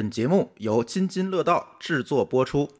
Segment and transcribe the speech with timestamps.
[0.00, 2.70] 本节目由津津乐道制作播出。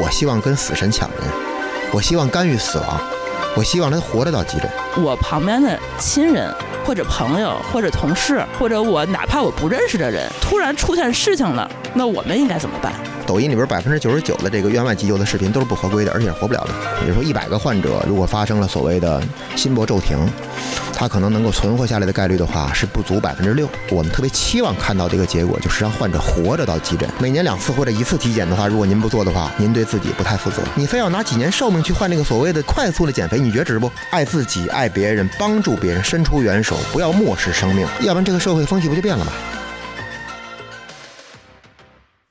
[0.00, 1.18] 我希望跟死神抢人，
[1.92, 3.00] 我希望干预死亡，
[3.56, 4.70] 我希望他活着到急诊。
[5.02, 6.54] 我旁边的亲人
[6.86, 12.92] 或者朋友或者同事或者我哪怕我不认识的人，突然出现事情了，那我们应该怎么办？
[13.26, 16.74] 抖音里边百分之九十九的这个院外急救的视频都是不合规的，而且活不了的。
[17.00, 19.22] 比如说一百个患者，如果发生了所谓的
[19.56, 20.18] 心搏骤停，
[20.92, 23.68] 他可能能够存活下来的概率的话是不足百分之六。
[23.90, 27.08] 我们特别期望看到这个结果，就是让患者活着到急诊。
[27.18, 30.62] 每年两次或者一次体检的话，如果您不做的话，您对自己不太负责。
[30.74, 33.90] 你非要拿几年寿命去换这个所谓的快速的减肥，你觉得值不？
[34.10, 39.32] 爱自己，爱别人，帮助别人，伸出援手，不要漠视生命，要不然这个社会风气不就变了吗？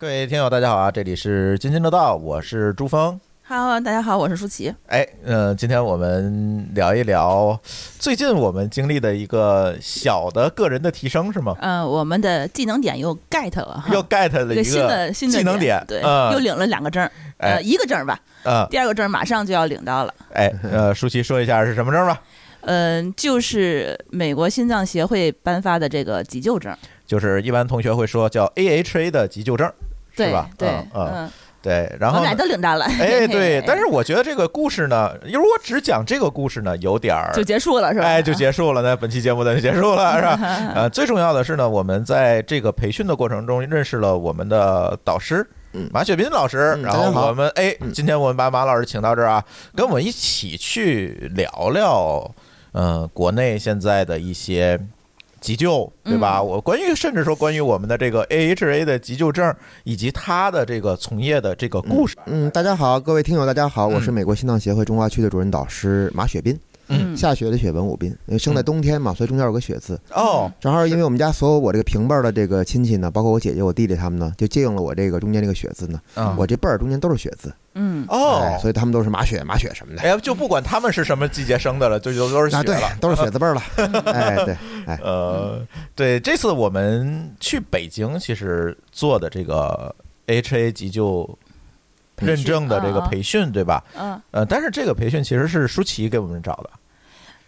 [0.04, 0.92] 各位听友，大家好啊！
[0.92, 3.18] 这里是津津乐道，我是朱峰。
[3.48, 4.76] Hello，大家好，我是舒淇。
[4.88, 7.58] 哎，呃，今天我们聊一聊
[8.00, 11.56] 最近我们经历的一个小的个人的提升，是吗？
[11.62, 20.14] 嗯、我们的技能点又 get 了哈，又 get 了一个新的新的技能点，对，嗯又领了两个证呃，一个证儿吧，嗯，第二个证儿马上就要领到了。
[20.34, 22.22] 哎，呃，舒淇说一下是什么证吧？
[22.66, 26.76] 嗯、就是美国心脏协会颁发的这个急救证，
[27.08, 29.70] 就是一般同学会说叫 AHA 的急救证，
[30.14, 30.50] 是对吧？
[30.58, 31.96] 对，嗯嗯，嗯，对。
[32.00, 32.86] 然我俩后呢都领到了。
[32.86, 38.06] 哎， 对，但是我觉得这个故事呢，如果只讲这个故事呢，有点儿就结束了是吧？
[38.06, 38.82] 哎，就结束了。
[38.82, 40.40] 那本期节目呢就结束了，是吧？
[40.76, 45.46] 呃，最重要的是呢，我们在这个培训的过程中认识了我们的导师。
[45.76, 49.44] 嗯马雪斌老师，然后嗯大家好我们哎，嗯今天我们把马老师请到这儿啊，
[49.76, 52.32] 跟我们一起去聊聊，
[52.74, 54.80] 嗯，国内现在的一些
[55.44, 56.40] 急救，对吧？
[56.40, 56.48] 嗯。
[56.48, 64.14] 我关于甚至说关于我们的这个 AHA 的急救证以及他的这个从业的这个故事，嗯，大家好，各位听友，大家好，我是嗯。
[64.14, 66.58] 美国心脏协会中华区的主任导师马雪斌，
[66.94, 67.18] 嗯。
[67.18, 70.00] 下雪的雪，文武斌，因为生在冬天嘛，所以中间有个雪字。
[70.12, 76.36] 哦，正好因为我们家所有我这个平辈儿的这个亲戚呢，包括我姐姐、我弟弟他们呢，就借用了我这个中间这个雪字呢，嗯。
[76.38, 78.40] 我这辈儿中间都是雪字，嗯，哦。
[78.42, 80.02] 哎，所以他们都是马雪、马雪什么的。
[80.02, 83.62] 哎呀，就不管他们是什么季节生的了，就就都是雪了，， 都是雪字辈儿了。
[84.12, 85.66] 哎，对，哎，呃，
[85.96, 89.96] 对，这次我们去北京，其实做的这个
[90.28, 91.38] HA 急救
[92.18, 93.84] 认证的这个培训，对吧？
[93.98, 96.70] 嗯，呃，但是这个培训其实是舒淇给我们找的。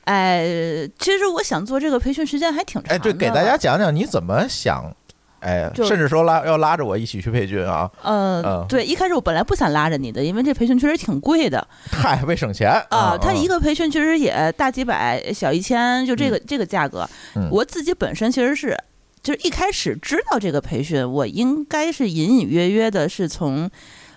[0.05, 2.95] 哎，其实我想做这个培训时间还挺长的。
[2.95, 4.95] 哎，对，给大家讲讲你怎么想，
[5.39, 7.89] 哎，就甚至说拉要拉着我一起去培训啊？
[8.03, 13.17] 呃嗯，对，一开始我本来不想拉着你的，因为这培训确实挺贵的嗨，为省钱啊。
[13.17, 17.49] 它嗯一个培训确实也大几百，小一千，就这个这个价格嗯。
[17.51, 18.77] 我自己本身其实是，
[19.23, 23.69] 就是一开始知道这个培训，我应该是隐隐约约的是从。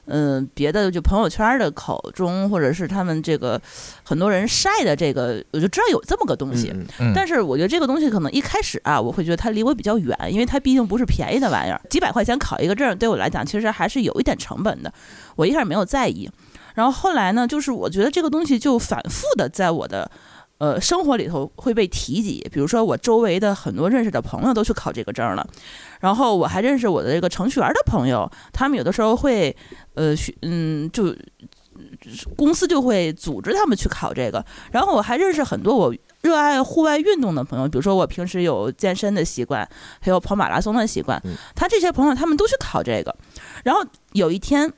[0.09, 3.61] 嗯，别的就朋友圈的口中，或者是他们这个
[4.03, 6.71] 很多人晒的这个，我就知道有这么个东西。
[6.75, 14.93] 嗯嗯但是我觉得这个东西可能一开始啊，我会觉得它离我比较远，因为它毕竟不是便宜的玩意儿，几百块钱考一个证，对我来讲其实还是有一点成本的。
[15.37, 16.31] 我一开始没有在意，
[16.75, 20.11] 然后后来呢，就是我觉得这个东西就反复的在我的。
[20.59, 25.49] 呃，生活里头会被提及，比如说我周围的很多认识的朋友都去考这个证了，
[26.01, 29.57] 然后我还认识我的这个程序员的朋友，他们有的时候会，
[29.95, 31.15] 呃，学嗯，就
[32.37, 39.69] 公司就会组织他们去考这个，然后我还认识很多我热爱户外运动的朋友，比如说我平时有健身的习惯，
[40.01, 41.37] 还有跑马拉松的习惯嗯。
[41.55, 43.15] 他这些朋友他们都去考这个，
[43.63, 43.81] 然后
[44.13, 44.73] 有一天，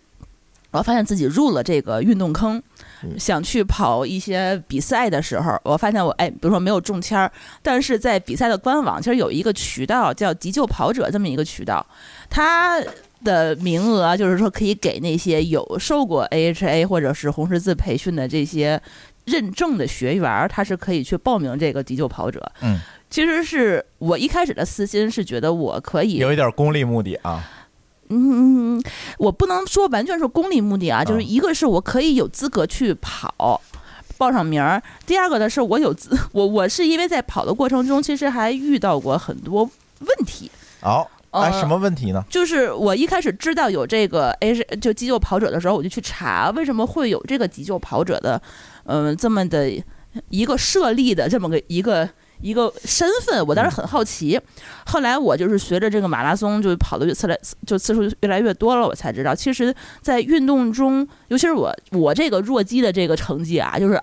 [0.73, 2.63] 我发现自己入了这个运动坑。
[3.03, 7.31] 嗯想去跑一些比赛的时候，我发现我哎，比如说没有中签儿，
[7.63, 11.85] 但是在比赛的官网其实有一个渠道叫急救跑者这么一个渠道，
[12.29, 12.83] 它
[13.25, 18.81] 的名额就是说可以给那些有受过 AHA 或者是红十字培训的这些
[19.25, 22.51] 认证的学员儿，他是可以去报名这个急救跑者。
[22.63, 22.79] 嗯，
[23.11, 27.47] 其实是我一开始的私心是觉得我可以有一点功利目的啊。
[28.11, 28.83] 嗯，
[29.19, 33.61] 我不能说完全是功利目的啊，就是一个是我可以有资格去跑。
[34.19, 34.83] 报上名儿。
[35.07, 39.63] 第二个呢，是我有资，我我是因为在跑的过程中，其实还遇到过很多
[40.01, 40.51] 问题。
[40.83, 42.23] 好，哎，什么问题呢？
[42.29, 48.43] 就是我一开始知道有这个 H 就急救跑者的时候，我就去查为什么会有这个急救跑者的，
[48.85, 49.73] 嗯、这么的
[50.29, 52.07] 一个设立的这么个一个
[52.41, 54.41] 一个身份，我当时很好奇。
[54.87, 64.01] 后来我就是随着这个马拉松就跑的越次来就次数越来越多了，我才知道，其实，在运动中，尤其是我我这个弱鸡的这个成绩啊，就是。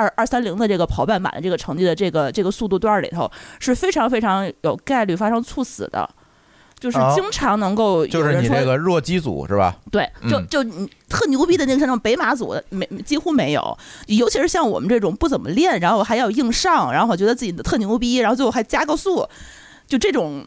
[0.00, 3.28] 二二三零的这个跑半马的这个成绩的这个这个速度段里头
[3.58, 6.08] 是非常非常有概率发生猝死的，
[6.78, 9.76] 就是哦经常能够有就是你人说这个弱鸡组是吧？
[9.90, 19.26] 对，就嗯就你特牛逼的那个像北马组的没几乎没有，尤其是像我们这种不怎么练，然后还要硬上，然后我觉得自己特牛逼，然后最后还加个速，
[19.86, 20.44] 就这种。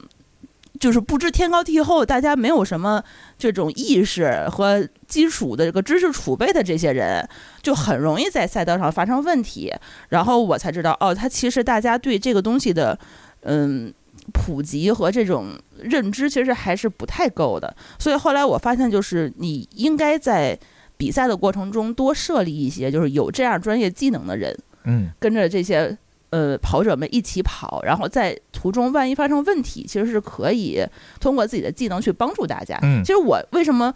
[0.80, 3.04] 就是不知天高地厚，大家没有什么
[3.38, 7.28] 这种意识和基础的这个知识储备的这些人，
[7.62, 9.72] 就很容易在赛道上发生问题。
[10.10, 12.98] 然后我才知道，哦，他其实大家对这个东西的，
[13.42, 13.94] 嗯，
[14.34, 15.48] 普及和这种
[15.82, 17.76] 认知其实还是不太够的。
[18.00, 20.58] 所以后来我发现，就是你应该在
[20.98, 25.98] 比赛的过程中多设立一些，就是有这样专业技能的人，嗯跟着这些
[26.30, 30.84] 呃跑者们一起跑，然后在途中万一发生问题，其实是可以
[31.20, 32.78] 通过自己的技能去帮助大家。
[32.84, 33.94] 嗯其实我为什么？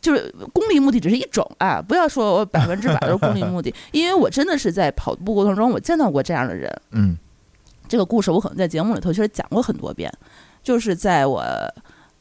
[0.00, 7.18] 就是功利目的只是一种啊，不要说我百分之百都是功利目的， 因为我真的是在跑步过程中我见到过这样的人，嗯
[7.88, 10.12] 这个故事我可能在节目里头其实讲过很多遍，
[10.62, 11.42] 就是在我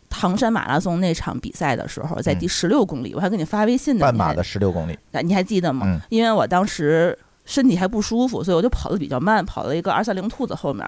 [0.09, 5.85] 唐山马拉松那场比赛的时候，在第十六公里，我还给你发微信呢，半马的十六公里，你还记得吗？
[5.85, 10.85] 嗯因为我当时身体还不舒服，所以我就跑得比较慢，跑了一个二三零兔子后面，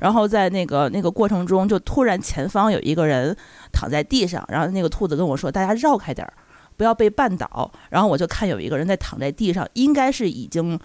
[0.00, 3.36] 然后在那个那个过程中，就突然前方有一个人
[3.72, 6.32] 躺在地上，然后那个兔子跟我说：“大家绕开点儿，
[6.76, 10.78] 不要被绊倒。”然后我就看有一个人在躺在地上，应该是已经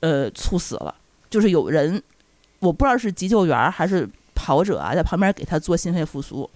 [0.00, 0.94] 呃猝死了，
[1.28, 2.00] 就是有人
[2.60, 6.48] 我不知道是急救员儿还是跑者啊，在旁边给他做心肺复苏，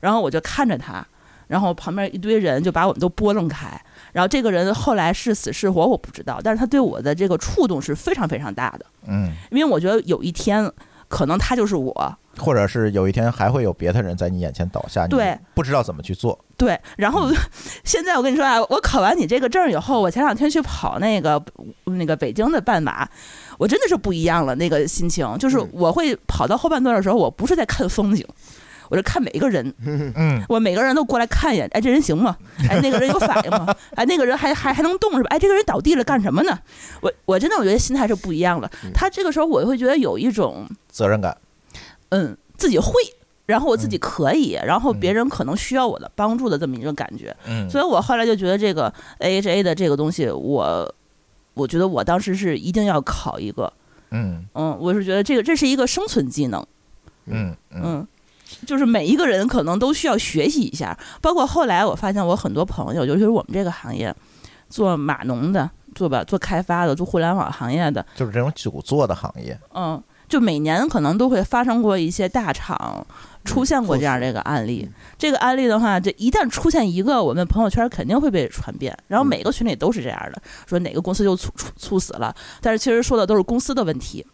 [0.00, 1.06] 然后我就看着他。
[1.46, 3.68] 然后旁边一堆人就把我们都拨弄开，
[4.12, 10.70] 然后这个人后来是死是活我不知道，但是他对我的这个触动是非常非常大的，嗯，因为我觉得有一天
[11.08, 15.36] 可能他就是我，或者是有一天还会有别的人在你眼前倒下，你对。
[15.52, 16.80] 不知道怎么去做，对。
[16.96, 17.28] 然后
[17.82, 21.42] 现在我跟你说啊，我考完你这个证以后，我前两天去跑那个
[21.86, 23.08] 那个北京的半马，
[23.60, 28.26] 我真的是不一样了，那个心情就是我会跑到后半段的时候，我不是在看风景。
[28.88, 32.36] 我是看每一个人，嗯我每个人都过来看一眼，哎，这人行吗？
[32.68, 33.72] 哎，那个人有反应吗？
[33.94, 35.28] 哎，那个人还还还能动是吧？
[35.30, 36.58] 哎，这个人倒地了干什么呢？
[37.02, 38.68] 我我真的我觉得心态是不一样了。
[38.92, 41.36] 他这个时候我会觉得有一种责任感，
[42.08, 42.92] 嗯自己会，
[43.46, 47.36] 然后我自己可以，然后别人可能需要我的帮助的这么一个感觉。
[47.46, 50.92] 嗯，所以我后来就觉得这个 AHA 的这个东西，我
[51.54, 53.72] 我觉得我当时是一定要考一个。
[54.10, 56.64] 嗯嗯，我是觉得这个这是一个生存技能。
[57.26, 58.08] 嗯嗯嗯，
[58.66, 60.98] 就是每一个人可能都需要学习一下。
[61.20, 64.12] 包括后来我发现，我很多朋友，尤其是我们这个行业，
[64.68, 73.06] 做码农的，做吧做开发的，做互联网行业的，就是这种久坐的行业，嗯，就每年可能都会发生过一些大厂
[73.44, 74.88] 出现过这样的一个案例。
[75.18, 84.26] 这个案例的话，这一旦出现一个，我们朋友圈肯定会被传遍，然后每个群里都是这样的，说哪个公司又猝猝猝死了，但是其实说的都是公司的问题，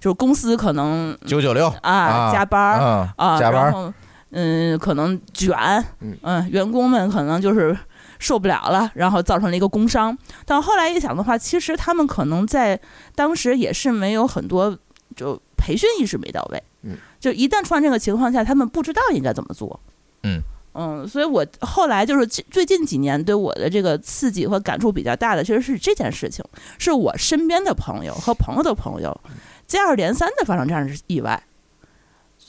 [0.00, 2.80] 就是公司可能九九六啊加班儿。
[2.80, 3.94] 啊啊，加班
[4.30, 5.56] 嗯，可能卷，
[6.00, 7.74] 嗯嗯，员工们可能就是
[8.18, 10.16] 受不了了，然后造成了一个工伤。
[10.44, 12.78] 但后来一想的话，其实他们可能在
[13.14, 14.76] 当时也是没有很多
[15.14, 19.80] 就培训意识没到位，嗯，就一旦出现这个情况下，他们不知道应该怎么做，
[20.22, 20.40] 嗯。
[20.78, 26.44] 嗯，所以我后来就是最最近几年对我的这个刺激和感触比较大的，其实是这件事情，
[26.78, 29.18] 是我身边的朋友和朋友的朋友
[29.66, 31.42] 接二连三的发生这样的意外，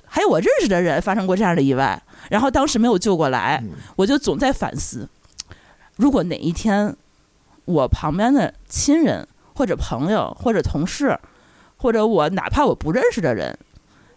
[0.03, 3.63] 还有我认识的人发生过这样的意外，然后当时没有救过来，
[3.95, 5.07] 我就总在反思，
[5.95, 6.93] 如果哪一天
[7.63, 11.17] 我旁边的亲人或者朋友或者同事，
[11.77, 13.57] 或者我哪怕我不认识的人，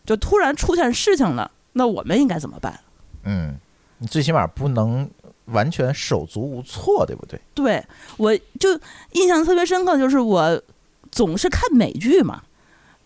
[0.05, 2.81] 就突然出现事情了，那我们应该怎么办？
[3.25, 3.57] 嗯，
[3.99, 5.09] 你最起码不能
[5.47, 7.41] 完全手足无措，对不对？
[7.55, 7.85] 对
[8.17, 8.81] 我就
[9.13, 10.61] 印象特别深刻，就是我
[11.11, 12.43] 总是看美剧嘛，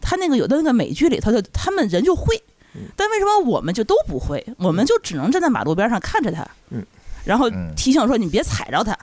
[0.00, 2.40] 他那个有的那个美剧里头就他们人就会，
[2.94, 4.44] 但为什么我们就都不会？
[4.58, 6.84] 我们就只能站在马路边上看着他，嗯，
[7.24, 8.96] 然后嗯提醒说你别踩着他，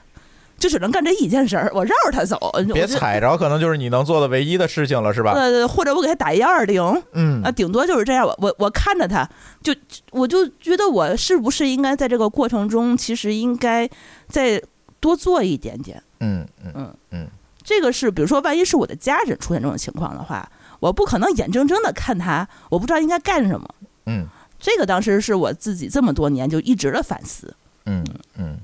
[0.62, 2.38] 就只能干这一件事儿，我绕着他走，
[2.72, 2.86] 别。
[2.86, 5.32] 踩着，可能就是你能做的唯一的事情了，是吧？
[5.32, 6.80] 呃，或者我给他打幺二零，
[7.14, 8.24] 嗯啊，顶多就是这样。
[8.24, 9.28] 我我我看着他，
[9.60, 9.74] 就
[10.12, 13.90] 我就觉得我是不是应该在这个过程中，其实应该
[14.28, 14.62] 再
[15.00, 16.00] 多做一点点。
[16.20, 17.26] 嗯嗯嗯嗯
[17.64, 23.68] 这个是，比如说，万一是我的家人出现这种情况的话，我不可能眼睁睁的看他，我不知道应该干什么。
[24.06, 24.24] 嗯
[24.60, 27.52] 这个当时是我自己这么多年就一直的反思。
[27.86, 28.06] 嗯
[28.38, 28.56] 嗯。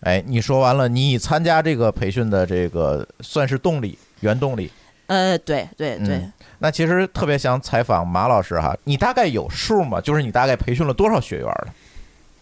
[0.00, 4.70] 哎，你说完了，你参加这个培训的这个算是动力，原动力。
[5.06, 10.00] 呃，对对对，嗯那其实特别想采访马老师哈，你大概有数吗？
[10.00, 11.68] 就是你大概培训了多少学员了？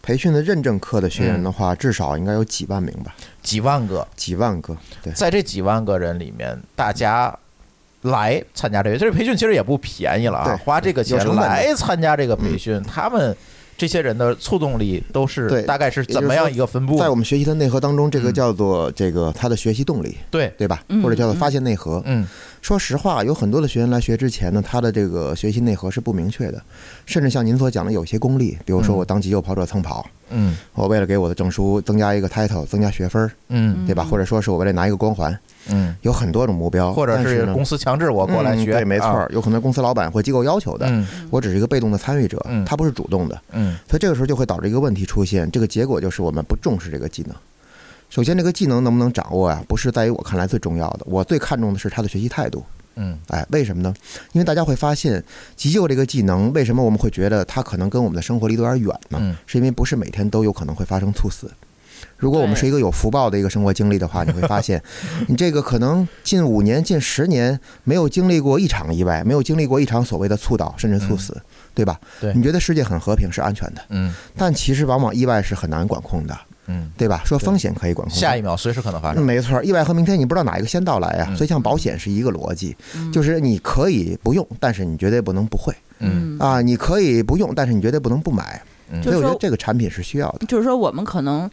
[0.02, 4.76] 培训的认证课的学员的话，至少应该有几万名吧，几万个，几万个。
[5.02, 7.36] 对，在这几万个人里面，大家
[8.02, 13.36] 来参加这个，这个培训其实也不便宜了啊，花这个钱来参加这个培训，他们
[13.78, 16.98] 这些人的促动力都是对大概是怎么样一个分布？
[16.98, 20.82] 在我们学习的内核当中，这个嗯叫做这个他的学习动力，对，对吧？
[20.88, 22.02] 嗯或者叫做发现内核。
[22.04, 22.26] 嗯
[22.68, 26.62] 说实话，有很多的学员来学之前呢，他的这个学习内核是不明确的，
[27.06, 28.98] 甚至像您所讲的有些功利，比如说嗯。
[28.98, 30.54] 我当急救跑者蹭跑，嗯。
[30.74, 33.86] 我为了给我的证书增加一个 title，增加学分，嗯。
[33.86, 34.04] 对吧？
[34.04, 35.34] 或者说是我为了拿一个光环，
[35.70, 41.06] 嗯，有很多种目标，或者是公司强制我过来学，嗯对，没错啊儿，有很多公司老板或机构要求的，嗯。
[41.30, 43.78] 我只是一个被动的参与者嗯，他不是主动的，嗯。
[43.88, 47.34] 所以这个时候就会导致一个问题出现，这个结果就是我们不重视这个技能。
[48.10, 52.64] 首先，这个技能能不能掌握啊，不是在于我看来最重要的，我最看重的是他的学习态度。
[52.96, 53.94] 嗯哎，为什么呢？
[54.32, 55.22] 因为大家会发现，
[55.54, 59.18] 急救这个技能，为什么我们会觉得它可能跟我们的生活离得有点远呢？
[59.20, 61.50] 嗯是因为不是每天都有可能会发生猝死。
[62.16, 64.82] 如果我们是一个有福报的一个生活经历的话，你会发现，
[65.28, 71.40] 你这个可能近五年、近十年没有经历过一场意外，没有经历过一场所谓的猝倒甚至猝死，
[71.74, 72.00] 对吧？
[72.20, 76.36] 对你觉得世界很和平是安全的，嗯但其实往往意外是很难管控的，
[76.68, 77.22] 嗯，对吧？
[77.24, 79.24] 说风险可以管控，下一秒随时可能发嗯生。
[79.26, 88.62] 没错，意外和明天你不知道哪一个先到来呀、嗯所以像保险是一个逻辑，嗯就是你可以不用，但是你绝对不能不会嗯啊；你可以不用，但是你绝对不能不买。
[88.92, 90.46] 嗯所以我觉得就是说这个产品是需要的。
[90.46, 91.50] 就是说我们可能。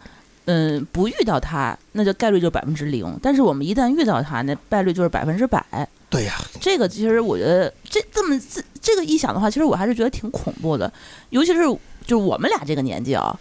[0.47, 3.19] 嗯，不遇到它，那就概率就百分之零。
[3.19, 5.65] 但是我们一旦遇到它，那概率就是百分之百。
[6.07, 10.93] 对呀、这个其实我觉得，这这么这这个一想的话，其实我还是觉得挺恐怖的。
[11.31, 11.63] 尤其是
[12.05, 13.35] 就是我们俩这个年纪啊，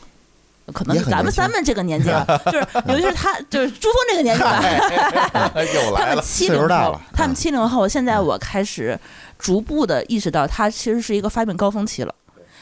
[0.73, 4.63] 可能咱们三们这个年纪啊，就是 尤其是他，就是朱峰这个年纪吧，
[5.97, 8.99] 他们七零后他们嗯七零后，现在我开始
[9.39, 12.15] 逐步的意识到，它其实是一个发病高峰期了。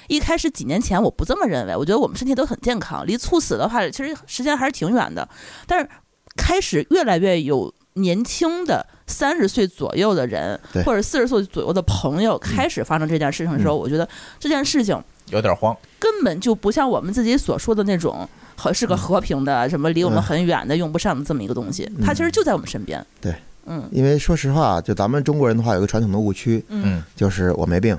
[0.09, 5.26] 一开始几年前我不这么认为，我觉得我们身体都很健康，离猝死的话其实时间还是挺远的。
[5.66, 5.88] 但是
[6.37, 14.06] 开始越来越有年轻的三十岁左右的人，或者四十岁左右的朋友开始发生这件事情的时候，我觉得
[14.40, 15.76] 这件事情有点慌。
[15.98, 23.04] 根本就不像我们自己所说的那种和是个和平的什么离我们嗯很远的用不上的这么一个东西，嗯它其实就在我们身边。
[23.20, 23.34] 对，
[23.66, 27.96] 嗯因为说实话，就咱们中国人的话，有一个传统的误区，嗯，就是我没病，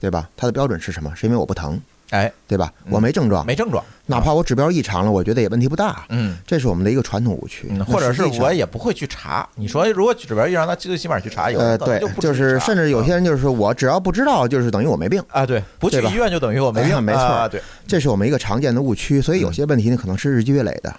[0.00, 0.28] 对吧？
[0.36, 1.12] 它的标准是什么？
[1.14, 1.80] 是因为我不疼，
[2.12, 2.72] 哎，对吧？
[2.84, 2.92] 嗯。
[2.92, 6.04] 我没症状，没症状，哪怕我指标异常了，我觉得也问题不大。
[6.10, 6.36] 嗯。
[6.46, 9.48] 这是我们的一个传统误区，或者是我也不会去查。
[9.56, 19.20] 你说如果指标异常，那最起码去查，有呃，对就，是甚至有些人就是说我只要不知道，就是等于我没病，啊，对，不去医院就等于我没病，哎 没错啊对，这是我们一个常见的误区。
[19.20, 20.94] 所以有嗯些问题呢，可能是日积月累的，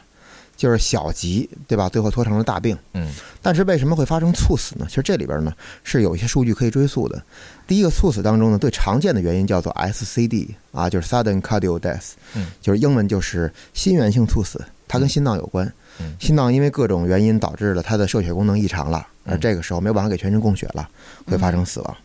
[0.56, 1.90] 就是小疾，对吧？
[1.90, 2.78] 最后拖成了大病。
[2.94, 4.86] 嗯但是为什么会发生猝死呢？
[4.88, 5.52] 其实这里边呢
[5.84, 7.22] 是有一些数据可以追溯的。
[7.68, 15.66] 第一个猝死当中呢，最常见的原因叫做 SCD 啊，就是 sudden cardiac death，嗯就是英文就是心源性猝死，它跟心脏有关。
[16.00, 20.88] 嗯心脏因为各种原因导致了它的射血功能异常了，而嗯这个时候没有办法给全身供血了，
[21.26, 21.98] 会发生死亡。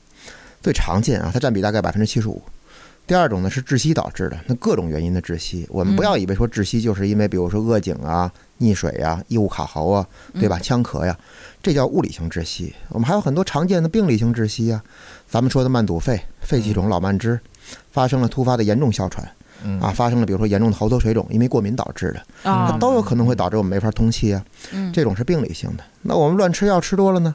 [0.61, 2.43] 最常见啊，它占比大概百分之七十五。
[3.09, 10.59] 第二种呢是窒息导致的，那各种原因的窒息，我们不要以为说窒息就是因为比如说恶颈啊、溺水啊、异物卡喉啊，对吧？
[10.59, 11.19] 呛咳呀，
[11.63, 12.75] 这叫物理性窒息。
[12.91, 14.85] 我们还有很多常见的病理性窒息啊，
[15.27, 17.41] 咱们说的慢阻肺、肺气肿、老慢支，
[17.91, 19.27] 发生了突发的严重哮喘
[19.65, 24.45] 嗯啊，发生了比如说严重的喉头水肿，因为过敏导致的，它啊，都有可能会导致我们没法通气啊。
[24.73, 25.85] 嗯这种是病理性的。
[26.03, 27.35] 那我们乱吃药吃多了呢，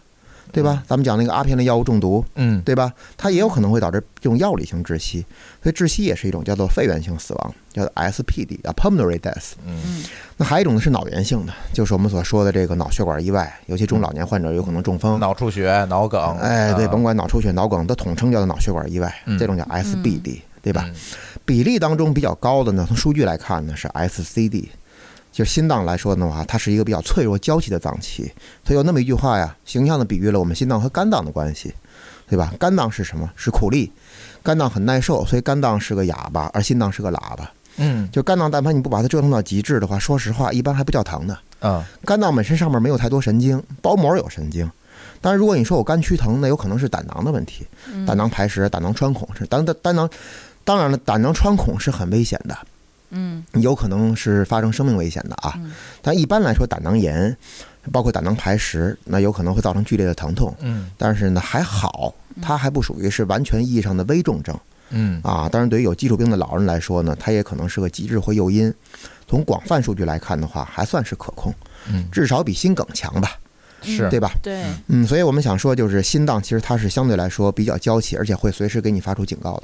[0.51, 0.83] 对吧？
[0.87, 2.91] 咱们讲那个阿片类药物中毒，嗯对吧？
[3.17, 5.25] 它也有可能会导致这种药理性窒息，
[5.61, 9.53] 所以窒息也是一种叫做肺源性死亡，叫做 SPD 啊 pulmonary death。
[9.65, 10.03] 嗯嗯
[10.37, 15.19] 那还有一种呢是脑源性的，就是我们所说的这个脑血管意外，尤其中老年患者有可能中风。
[15.19, 20.85] 脑出血、脑梗，哎，对，啊甭管脑出血、脑梗，都统称叫做脑血管意外，嗯这种叫 SBD，对吧？
[20.87, 20.95] 嗯
[21.45, 24.67] 比例当中比较高的呢，从数据来看呢是 SCD，
[25.33, 28.31] 就心脏来说的话，它是一个比较脆弱娇气的脏器，
[28.63, 31.73] 所以有那么一句话呀，形象的比喻了我们心脏和肝脏的关系，
[32.29, 32.53] 对吧？
[32.59, 33.27] 肝脏是什么？
[33.35, 33.91] 是苦力，
[34.43, 37.51] 肝脏很耐受，所以肝脏是个哑巴，而心脏是个喇叭。
[37.77, 41.35] 嗯就肝脏，但凡你不把它折腾到极致的话，说实话，一般还不叫疼的。
[41.59, 44.69] 啊肝脏本身上面没有太多神经，包膜有神经。
[45.19, 50.07] 当然，如果你说我肝区疼，那有可能是胆囊的问题，嗯胆囊排石、胆囊穿孔是胆胆胆囊。
[50.63, 52.55] 当然了，胆囊穿孔是很危险的，
[53.13, 55.71] 嗯有可能是发生生命危险的啊嗯。
[56.01, 57.35] 但一般来说，胆囊炎，
[57.91, 60.53] 包括胆囊排石，那有可能会造成剧烈的疼痛。
[60.59, 65.47] 嗯但是呢，还好，它还不属于是完全意义上的危重症嗯啊。
[65.47, 68.73] 当然，对于有基础病的老人来说呢，它也可能是个机制或诱因。
[69.27, 71.53] 从广泛数据来看的话，还算是可控，
[71.89, 73.31] 嗯至少比心梗强吧，
[73.81, 74.31] 是对吧？
[74.43, 79.63] 对，嗯，所以我们想说，就是心脏其实它是相对来说比较娇气，而且会随时给你发出警告的。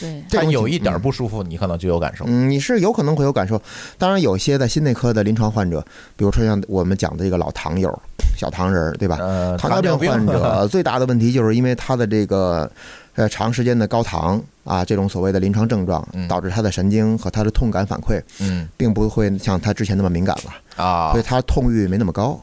[0.00, 2.24] 对，这种有一点嗯不舒服，你可能就有感受。
[2.26, 3.60] 嗯，你是有可能会有感受。
[3.98, 5.84] 当然，有些在心内科的临床患者，
[6.16, 7.90] 比如说像我们讲的这个老糖友，
[8.36, 9.18] 小糖人儿，对吧？
[9.20, 12.70] 呃，糖尿病病患者 最大的问题就是因为他的这个
[13.14, 22.40] 呃长时间的高糖啊，这种所谓的临床症状嗯，导致他的神经和他的痛感反馈嗯并不会像他之前那么敏感了，啊所以他痛欲没那么高。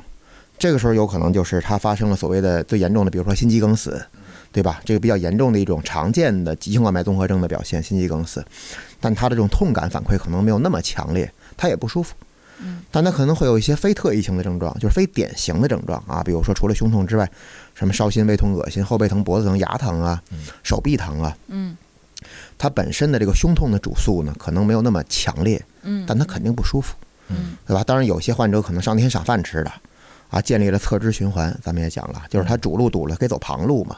[0.58, 4.00] 这个时候有可能就是他发生了所谓的最严重的，比如说心肌梗死，
[4.52, 4.82] 对吧？
[4.84, 8.46] 这个比较严重的一种常见的急性冠脉综合征的表现，心肌梗死，
[9.00, 12.16] 但他的这种痛感反馈可能没有那么强烈，他也不舒服。
[12.92, 17.28] 但他可能会有一些非特异性的症状，就是非典型的症状啊，比如说除了胸痛之外，
[17.74, 20.22] 什么烧心、胃痛、恶心、后背疼、脖子疼、牙疼啊、
[20.62, 21.76] 手臂疼啊，嗯
[22.60, 26.94] 它本身的这个胸痛的主诉呢，可能没有那么强烈，嗯，但他肯定不舒服，
[27.30, 27.84] 嗯对吧？
[27.84, 29.72] 当然，有些患者可能上天赏饭吃的，
[30.30, 33.98] 啊，建立了侧支循环，咱们也讲了，就是他主路堵了，可以走旁路嘛。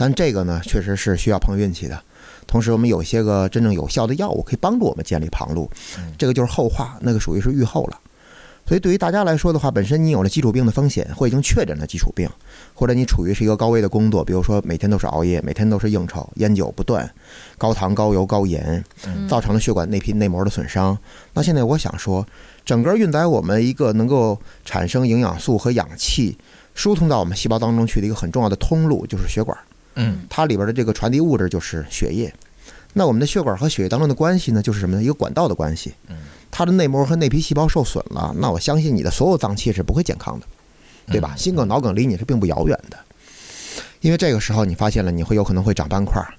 [0.00, 2.02] 但这个呢，确实是需要碰运气的。
[2.46, 5.70] 同时，我们有些个真正有效的药物可以帮助我们建立旁路，
[6.16, 8.00] 这个就是后话，那个属于是预后了。
[8.66, 12.26] 所以对于大家来说的话，本身你有了基础病的风险，或已经确诊了基础病，
[12.72, 17.08] 或者你处于是一个高危的工作，比如说每天都是熬夜，每天都是应酬，烟酒不断，
[17.58, 18.82] 高糖、高油、高盐，
[19.28, 20.96] 造成了血管内皮内膜的损伤。
[21.34, 22.26] 那现在我想说，
[22.64, 26.38] 整个运载我们一个能够产生营养素和氧气，
[26.74, 29.56] 疏通到我们细胞当中去的一个很重要的通路，就是血管。
[29.94, 32.32] 嗯它里边的这个传递物质就是血液。
[32.92, 35.02] 那我们的血管和血液当中的关系呢，就是什么呢？
[35.02, 35.94] 一个管道的关系。
[36.50, 40.46] 它的内膜和内皮细胞受损了，那我相信你的所有脏器是不会健康的，
[41.06, 41.34] 对吧？
[41.36, 42.98] 心梗、脑梗离你是并不遥远的，
[44.00, 46.34] 因为这个时候你发现了，你会有可能会长斑块儿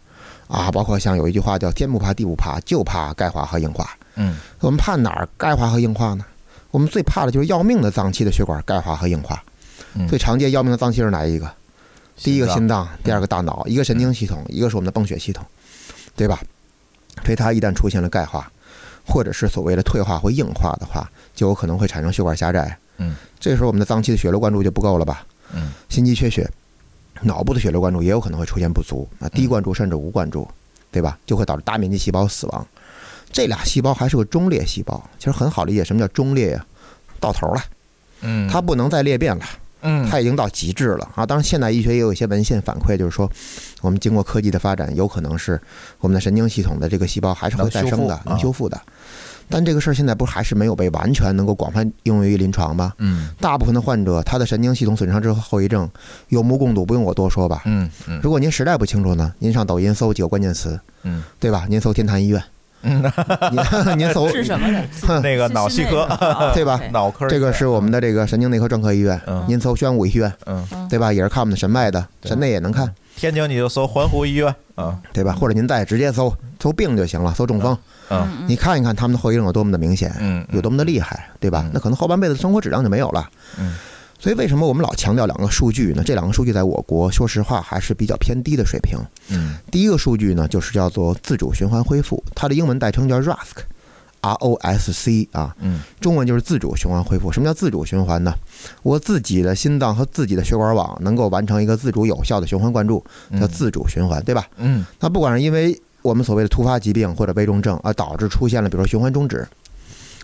[0.49, 3.89] 啊，包括像有一句话叫“天不怕地不怕，就怕钙化和硬化”。
[4.15, 6.25] 嗯我们怕哪儿钙化和硬化呢？
[6.71, 9.41] 我们最怕的就是要命的脏器的血管钙化和硬化。
[9.93, 11.49] 嗯最常见要命的脏器是哪一个？
[12.23, 15.45] 第一个心心脏，第二个大脑，一个神经系统，一个是我们的泵血系统，
[16.15, 16.39] 对吧？
[17.23, 18.51] 所以它一旦出现了钙化，
[19.05, 22.77] 或者是所谓的退化或硬化的话，就有可能会产生血管狭窄。
[22.97, 25.25] 嗯，这时候我们的脏器的血流灌注就不够了吧？
[25.53, 26.49] 嗯，心肌缺血，
[27.21, 30.47] 脑部的血流灌注也有可能会出现不足啊，低灌注甚至无灌注，
[30.91, 31.17] 对吧？
[31.25, 32.67] 就会导致大面积细胞死亡。
[33.31, 36.65] 这俩细胞还是个中裂细胞，其实很好理解，什么叫中裂呀？
[37.19, 37.63] 到头了，
[38.21, 39.45] 嗯它不能再裂变了。
[39.81, 41.25] 嗯它已经到极致了啊！
[41.25, 43.29] 当然，现代医学也有一些文献反馈，就是说，
[43.81, 45.59] 我们经过科技的发展，有可能是
[45.99, 48.79] 我们的神经系统的这个细胞还是会再生的，能修复的。
[49.49, 52.93] 但这个事儿现在不是还是没有被完全能够广泛应用于临床吗？
[52.99, 55.89] 嗯大部分的患者，他的神经系统损伤之后后遗症
[56.29, 57.63] 有目共睹，不用我多说吧。
[57.65, 61.65] 嗯嗯如果您实在不清楚呢，您上抖音搜几个关键词，嗯对吧？
[61.69, 62.41] 您搜天坛医院，
[62.83, 63.01] 嗯，
[63.51, 65.19] 您您搜是什么的？
[65.21, 66.07] 那个脑细科，
[66.53, 71.11] 对吧脑科这个是我们的这个神经内科专科医院嗯，您搜宣武医院，嗯，对吧？
[71.13, 72.93] 也是看我们的神脉的，神内也能看。
[73.15, 75.33] 天津你就搜环湖医院啊，对吧？
[75.33, 77.77] 或者您再直接搜搜病就行了，搜中风，
[78.09, 81.69] 嗯你看一看他们的后遗症有多么的明显，嗯有多么的厉害，对吧？
[81.73, 83.29] 那可能后半辈子生活质量就没有了。
[83.59, 83.75] 嗯，
[84.21, 86.03] 所以为什么我们老强调两个数据呢？
[86.05, 88.99] 这两个数据在我国，说实话还是比较偏低的水平。
[89.29, 93.65] 嗯第一个数据呢，就是叫做自主循环恢复，它的英文代称叫 ROSC。
[94.23, 97.31] R O S C 啊，嗯中文就是自主循环恢复。
[97.31, 98.31] 什么叫自主循环呢？
[98.83, 103.03] 我自己的心脏和自己的血管网能够完成一个自主有效的循环灌注，
[103.39, 104.47] 叫自主循环，对吧？
[104.57, 109.47] 嗯那不管是因为我们所谓的突发疾病或者危重症而导致出现了，比如说循环终止，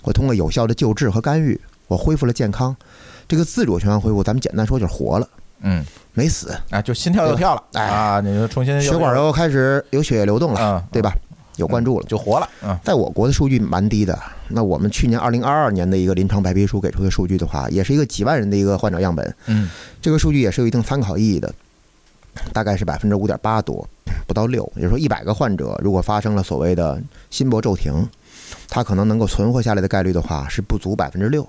[0.03, 2.75] 我通过有效的救治和干预，我恢复了健康。
[3.27, 5.27] 这个自主循环恢复，咱们简单说就是活了，
[5.61, 11.13] 嗯没死，啊，就心跳又跳了，哎啊，你就重新血管又开始有血液流动了，啊，对吧？
[11.57, 12.05] 有灌注了。
[12.07, 14.17] 就活了，嗯在我国的数据蛮低的，
[14.49, 21.51] 那我们去年二零二二年的一个临床白皮书给出的数据的话，也是一个几万人的一个患者样本，嗯这个数据也是有一定参考意义的，
[22.53, 23.87] 大概是百分之五点八多，
[24.27, 24.71] 不到六。
[24.75, 28.07] 也就是说，一百个患者如果发生了所谓的心搏骤停，
[28.69, 31.47] 他可能能够存活下来的概率的话是不足百分之六。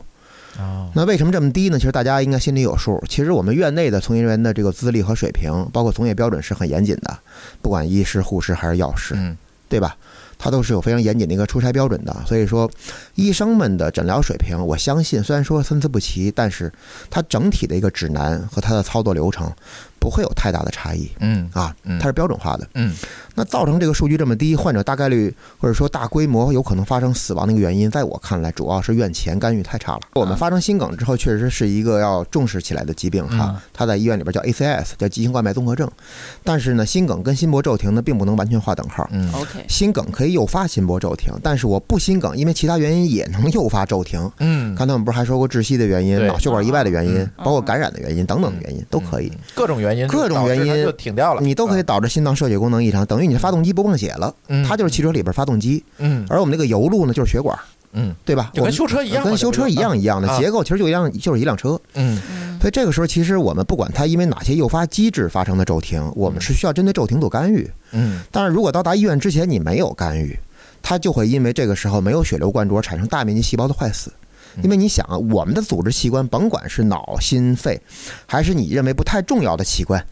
[0.58, 1.78] 哦那为什么这么低呢？
[1.78, 3.02] 其实大家应该心里有数。
[3.08, 7.18] 其实我们院内的从业人员的这个资历和水平，包括从业标准是很严谨的，
[7.60, 9.36] 不管医师、护士还是药师，嗯
[9.68, 9.96] 对吧？
[10.40, 12.16] 它都是有非常严谨的一个出差标准的。
[12.24, 12.70] 所以说，
[13.16, 16.72] 医生们的诊疗水平，我相信虽然说参差不齐，但是
[17.10, 19.52] 它整体的一个指南和它的操作流程
[19.98, 22.66] 不会有太大的差异嗯啊嗯，它是标准化的。
[22.74, 22.94] 嗯
[23.38, 30.00] 那造成这个数据这么低，患者大概率或者说大规模有可能发生死亡的一个原因，在我看来，主要是院前干预太差了。
[30.14, 35.88] 我们发生心梗之后，确实是一个要重视起来的疾病哈嗯，它在医院里边叫 ACS，叫急性冠脉综合症。
[36.42, 39.08] 但是呢，心梗跟心搏骤停呢，并不能完全划等号。
[39.12, 44.28] 嗯 OK，心梗可以诱发心搏骤停，但是我不心梗，因为其他原因也能诱发骤停。
[44.40, 49.30] 嗯，刚才我们不是还说过窒息的原因、脑血管意外的原因嗯，包括感染的原因等等的原因都可以。
[49.54, 54.34] 各种原因，各种原因就停掉了，你都可以导致心脏射血功能异常，等于你的发动机不泵血了。
[54.48, 56.26] 嗯，它就是汽车里边发动机，嗯。
[56.28, 57.58] 而我们那个油路呢就是血管，
[57.92, 58.14] 嗯。
[58.24, 58.50] 对吧？
[58.54, 60.38] 就跟我们修车一样，跟修车一样一样的啊。
[60.38, 61.80] 结构，其实就一辆就是一辆车。
[61.94, 62.20] 嗯。
[62.60, 67.70] 所以这个时候，其实我们不管它因为哪些诱发机制发生的骤停，我们是需要针对骤停做干预。
[67.92, 68.20] 嗯。
[68.30, 70.38] 但是如果到达医院之前你没有干预，
[70.82, 74.12] 它就会因为这个时候没有血流灌注而产生大面积细胞的坏死。
[74.62, 77.80] 因为你想啊，我们的组织器官，甭管是脑、心、肺，
[78.26, 80.04] 还是你认为不太重要的器官，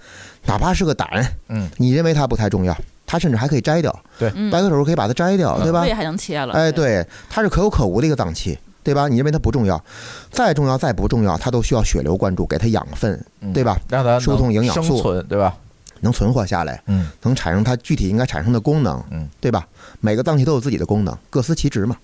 [0.45, 1.09] 哪怕是个胆，
[1.49, 2.77] 嗯，你认为它不太重要，
[3.17, 5.81] 它甚至还可以摘掉，对掰开手术可以把它摘掉，对吧？
[5.81, 9.09] 胃还能切了，哎，，对，它是可有可无的一个脏器，对吧？
[9.09, 9.83] 你认为它不重要，
[10.31, 13.81] 再重要再不重要，它都需要血流灌注，给它养分，嗯对吧？
[13.89, 15.57] 让它输送营养素存，对吧？
[16.01, 19.67] 能存活下来，嗯能产生它具体应该产生的功能，嗯，对吧？
[20.01, 21.97] 每个脏器都有自己的功能，各司其职嘛。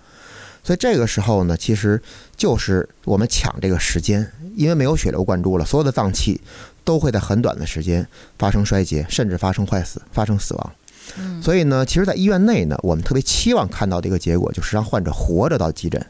[0.64, 2.01] 所以这个时候呢，其实
[2.37, 6.40] 就是我们抢这个时间，因为没有血流灌注了，所有的脏器
[6.85, 8.07] 都会在很短的时间
[8.38, 10.72] 发生衰竭，甚至发生坏死、发生死亡。
[11.18, 16.04] 嗯所以呢，其实，在医院内呢，我们特别期望看到的一个结果，就是让患者活着到急诊，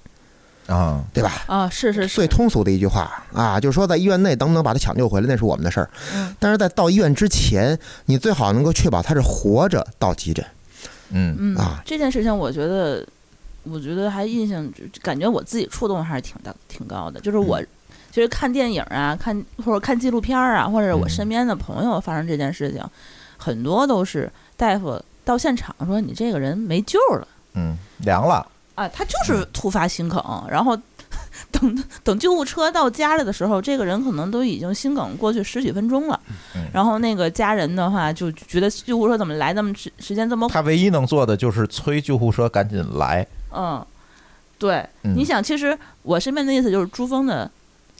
[0.66, 1.44] 啊，对吧？
[1.46, 5.90] 啊，是是是，最通俗的一句话啊，就是说在医院内能不能把他抢救回来，那是我们的事儿。
[6.14, 10.44] 嗯但是在到医院之前，你最好能够确保他是活着到急诊。
[11.10, 13.04] 嗯嗯啊这件事情我觉得，
[13.64, 14.70] 我觉得还印象，
[15.02, 17.18] 感觉我自己触动还是挺大挺高的。
[17.20, 17.66] 就是我嗯
[18.12, 22.82] 其实看电影啊，看或者看纪录片儿啊，或者我嗯身边的朋友发生这件事情，
[23.38, 24.30] 很多都是
[24.62, 28.46] 大夫到现场说你这个人没救了嗯，凉了，
[28.76, 30.78] 啊，他就是突发心梗，然后。
[31.50, 36.18] 等等，救护车到家里的时候，这个人可能都已经心梗过去十几分钟了。
[36.54, 43.26] 嗯然后那个家人的话就觉得救护车怎么来那么时时间这么他唯一能做的就是催救护车赶紧来。
[43.52, 43.84] 嗯，
[44.58, 47.50] 对，嗯你想，其实我身边的意思就是朱峰的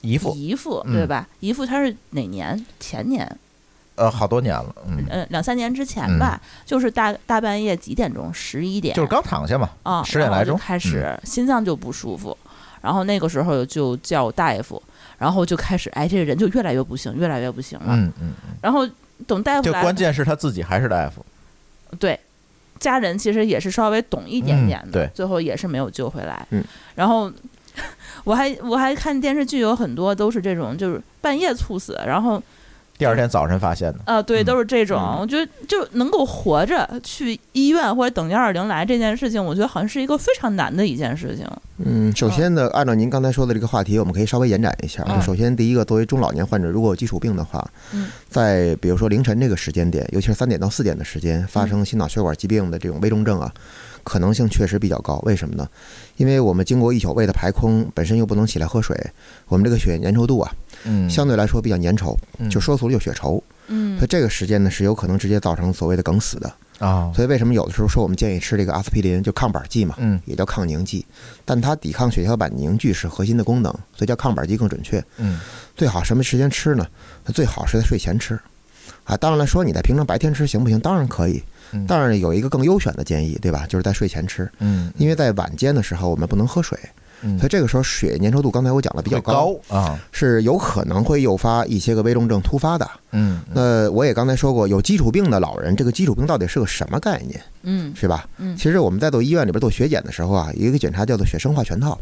[0.01, 1.27] 姨父，姨父，嗯对吧？
[1.39, 2.65] 姨父他是哪年？
[2.79, 3.39] 前年，
[3.95, 8.33] 呃，好多年了，嗯，呃，两三年之前吧，就是大大半夜几点钟？
[8.33, 12.35] 十一点，就是刚躺下嘛，啊，10点来钟开始心脏就不舒服，
[12.81, 14.81] 然后那个时候就叫大夫，
[15.19, 17.85] 然后就开始，哎，这个人就越来越不行，越来越不行了。
[17.89, 18.87] 嗯嗯，然后
[19.27, 21.23] 等大夫来，就关键是他自己还是大夫，
[21.99, 22.19] 对，
[22.79, 25.09] 家人其实也是稍微懂一点点的，嗯对。
[25.13, 26.45] 最后也是没有救回来。
[26.49, 26.63] 嗯，
[26.95, 27.31] 然后
[28.25, 32.41] 我还我还看电视剧，有很多都是这种，就是半夜猝死，然后
[33.03, 34.97] 第二天早晨发现的，呃，对，嗯都是这种。
[34.97, 41.45] 嗯我觉得就能够活着去医院或者等幺二零来这件事情，我觉得好像是一个非常难的一件事情。
[41.79, 45.03] 嗯，首先呢，按照您刚才说的这个话题，我们可以稍微延展一下。
[45.19, 53.51] 首先，第一个，作为中老年患者，如果有基础病的话，嗯在比如说凌晨这个时间点，尤其是三点到四点的时间，发生心脑血管疾病的这种危重症啊，
[54.03, 55.19] 可能性确实比较高。
[55.25, 55.67] 为什么呢？
[56.15, 58.95] 因为我们经过一宿胃的排空，本身又不能起来喝水，
[59.49, 60.49] 我们这个血液粘稠度啊，
[60.85, 63.41] 嗯，相对来说比较粘稠，嗯就说俗了就血稠。
[63.67, 66.51] 嗯所以这个时间呢，是有可能直接造成所谓的梗死的。
[66.79, 71.05] 啊，所以为什么有的时候说我们建议吃这个阿司匹林，就抗板剂嘛，嗯也叫抗凝剂，
[71.45, 75.01] 但它抵抗血小板凝聚是核心的功能，所以叫抗板剂更准确。
[75.17, 75.39] 嗯
[75.77, 76.85] 最好什么时间吃呢？
[77.33, 78.37] 最好是在睡前吃。
[79.05, 80.79] 啊，当然了，说你在平常白天吃行不行？
[80.79, 81.41] 当然可以
[81.71, 83.65] 嗯，当然有一个更优选的建议，对吧？
[83.67, 86.89] 就是在睡前吃，嗯，因为在晚间的时候我们不能喝水，嗯
[87.37, 92.89] 所以这个时候血粘稠度刚才我讲的比较高啊，是有可能会诱发一些个危重症突发的。
[93.11, 98.25] 嗯那我也刚才说过，有基础病的老人，这个基础病到底是个什么概念，嗯是吧？
[98.37, 101.97] 嗯其实我们在做医院里边做血检的时候啊，有一个检查叫做血生化全套。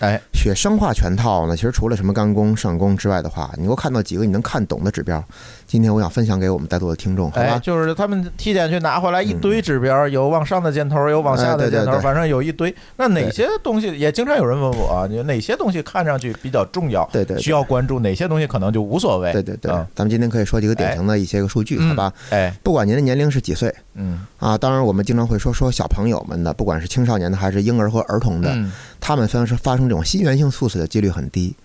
[0.00, 5.24] 哎，血生化全套呢，其实除了什么肝功、肾功之外的话，你给我看到几个你能看懂的指标。
[5.66, 7.58] 今天我想分享给我们在座的听众，好哎，吧？
[7.58, 12.72] 就是他们体检去拿回来一堆指标，有往上的箭头，有往下的箭头，哎对对对反正有一堆。
[12.96, 19.32] 那哪些东西也经常有人问我啊，你哪些东西看上去比较重要，对对对需要关注，哪些东西可能就无所谓。
[19.32, 22.12] 对对对，嗯咱们今天可以说几个典型的一些个数据，嗯好吧？
[22.30, 31.56] 哎，不管您的年龄是几岁嗯啊，当然我们经常会说说小朋友们的，不管是青少年的还是婴儿和儿童的，嗯他们发生发生这种心源性猝死的几率很低。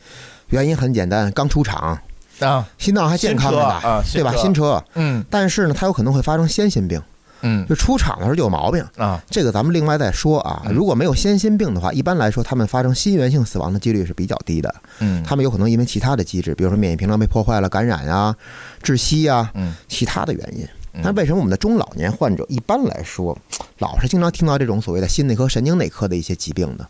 [0.49, 1.97] 原因很简单，刚出厂，
[2.41, 4.33] 啊，心脏还健康着呢，啊对吧？
[4.35, 7.01] 新车，嗯但是呢，它有可能会发生先心病，
[7.41, 8.85] 嗯就出厂的时候就有毛病。
[8.97, 10.61] 啊，这个咱们另外再说啊。
[10.65, 14.73] 嗯如果没有先心病的话，一般来说他们发生心源性死亡的几率是比较低的。
[14.99, 18.35] 嗯他们有可能因为其他的机制，比如说免疫屏障被破坏了、感染啊、
[18.83, 20.63] 窒息啊，嗯其他的原因。
[20.93, 23.37] 嗯但为什么我们的中老年患者一般来说，
[23.77, 26.85] 老是经常听到这种所谓的心内科、神经内科的一些疾病呢？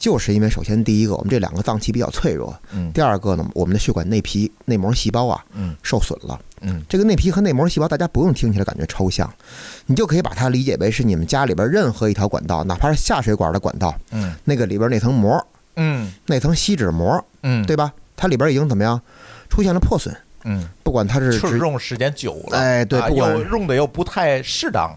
[0.00, 2.90] 就是因为首先第一个，我们这两个脏器比较脆弱；嗯。
[2.92, 5.76] 第二个呢，我们的血管内皮内膜细胞啊嗯。
[5.82, 6.40] 受损了。
[6.62, 6.82] 嗯。
[6.88, 9.32] 这个内皮和内膜细胞，大家不用听起来感觉抽象，
[9.86, 14.34] 你就可以把它理解为是你们家里边任何一条管道，哪怕是下水管的管道，嗯。
[14.44, 16.10] 那个里边那层膜，嗯。
[16.26, 17.92] 那层锡纸膜，嗯，对吧？
[18.16, 19.00] 它里边已经怎么样？
[19.48, 24.94] 出现了破损，嗯，不管它是就是用时间久了，啊哎对不管用的又不太适当，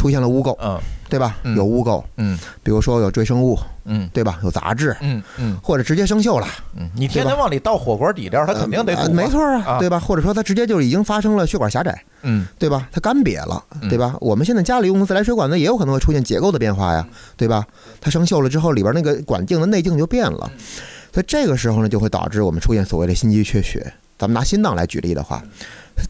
[0.00, 1.36] 出现了污垢，嗯对吧？
[1.42, 4.38] 嗯有污垢，嗯比如说有赘生物，嗯对吧？
[4.42, 6.46] 有杂质，嗯嗯或者直接生锈了，
[6.78, 9.14] 嗯，你天天往里倒火锅底料，它肯定得呃堵啊。
[9.14, 10.00] 没错啊，啊对吧？
[10.00, 12.88] 或者说它直接就已经发生了血管狭窄，嗯对吧？
[12.90, 14.16] 它干瘪了，嗯对吧？
[14.22, 17.66] 我们现在家里用的自来水管子，也有可能会出现结构的变化呀，对吧？
[18.00, 20.50] 它生锈了之后，里边那个管径的内径就变了，
[21.12, 23.92] 所以这个时候呢，就会导致我们出现所谓的心肌缺血。
[24.16, 25.42] 咱们拿心脏来举例的话，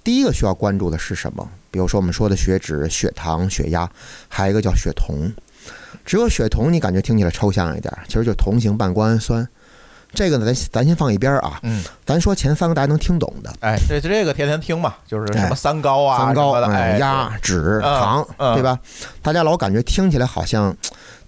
[0.02, 1.48] 第一个需要关注的是什么？
[1.70, 3.88] 比如说我们说的血脂、血糖、血压，
[4.28, 5.32] 还有一个叫血酮。
[6.04, 9.46] 只有血酮，你感觉听起来抽象一点，其实就是同型半胱氨酸。
[10.12, 16.58] 这个呢，咱咱先放一边儿啊，嗯，咱说前三个大家能听懂的，哎，这这个天天听嘛，就是什么哎三高啊，三高、
[16.98, 18.76] 压、脂、嗯糖，嗯对吧？
[19.22, 20.76] 大家老感觉听起来好像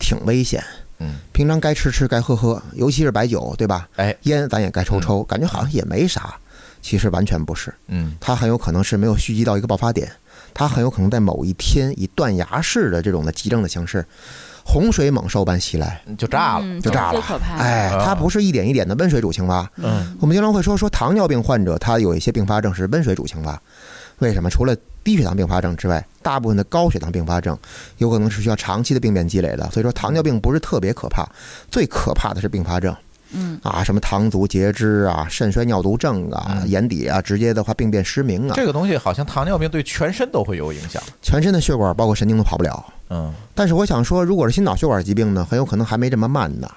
[0.01, 0.65] 挺危险。
[0.99, 3.89] 嗯，平常该吃吃，该喝喝，尤其是白酒，对吧？
[3.97, 6.35] 哎，烟咱也该抽抽，感觉好像也没啥，
[6.83, 7.73] 其实完全不是。
[7.89, 10.11] 嗯它很有可能是没有蓄积到一个爆发点，
[10.53, 14.05] 它很有可能在某一天以断崖式的这种的急症的形式，
[14.65, 16.65] 洪水猛兽般袭来，就炸了。
[16.67, 17.57] 嗯就炸了最可怕。
[17.57, 19.71] 哎，啊它不是一点一点的温水煮青蛙。
[19.77, 23.59] 嗯我们经常会说说糖尿病患者他有一些并发症是温水煮青蛙，
[24.19, 24.51] 为什么？
[24.51, 27.59] 除了低血糖并发症之外，大部分的高血糖并发症
[27.99, 29.69] 有可能是需要长期的病变积累的。
[29.71, 31.29] 所以说糖尿病不是特别可怕，
[31.71, 32.95] 最可怕的是并发症
[33.33, 41.03] 嗯啊，什么糖足截肢啊、肾衰尿毒症啊、嗯眼底啊，直接的话病变失明啊，这个东西好像糖尿病对全身都会有影响。
[41.21, 42.85] 全身的血管包括神经都跑不了。
[43.11, 46.71] 嗯但是我想说，如果是心脑血管疾病呢，很有可能还没这么慢呢。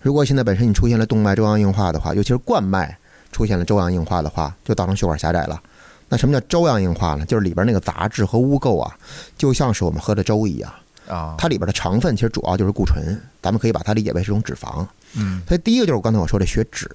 [0.00, 2.96] 如果现在本身你出现了动脉粥样硬化的话，尤其是冠脉
[3.32, 5.60] 出现了粥样硬化的话，就造成血管狭窄了。
[6.08, 7.24] 那什么叫粥样硬化呢？
[7.24, 8.96] 就是里边那个杂质和污垢啊，
[9.38, 10.72] 就像是我们喝的粥一样，
[11.08, 14.84] 啊，它里边的成分其实主要就是固醇，咱们可以把它理解为是一种脂肪。
[15.14, 16.88] 嗯所以第一个就是我刚才我说的血脂，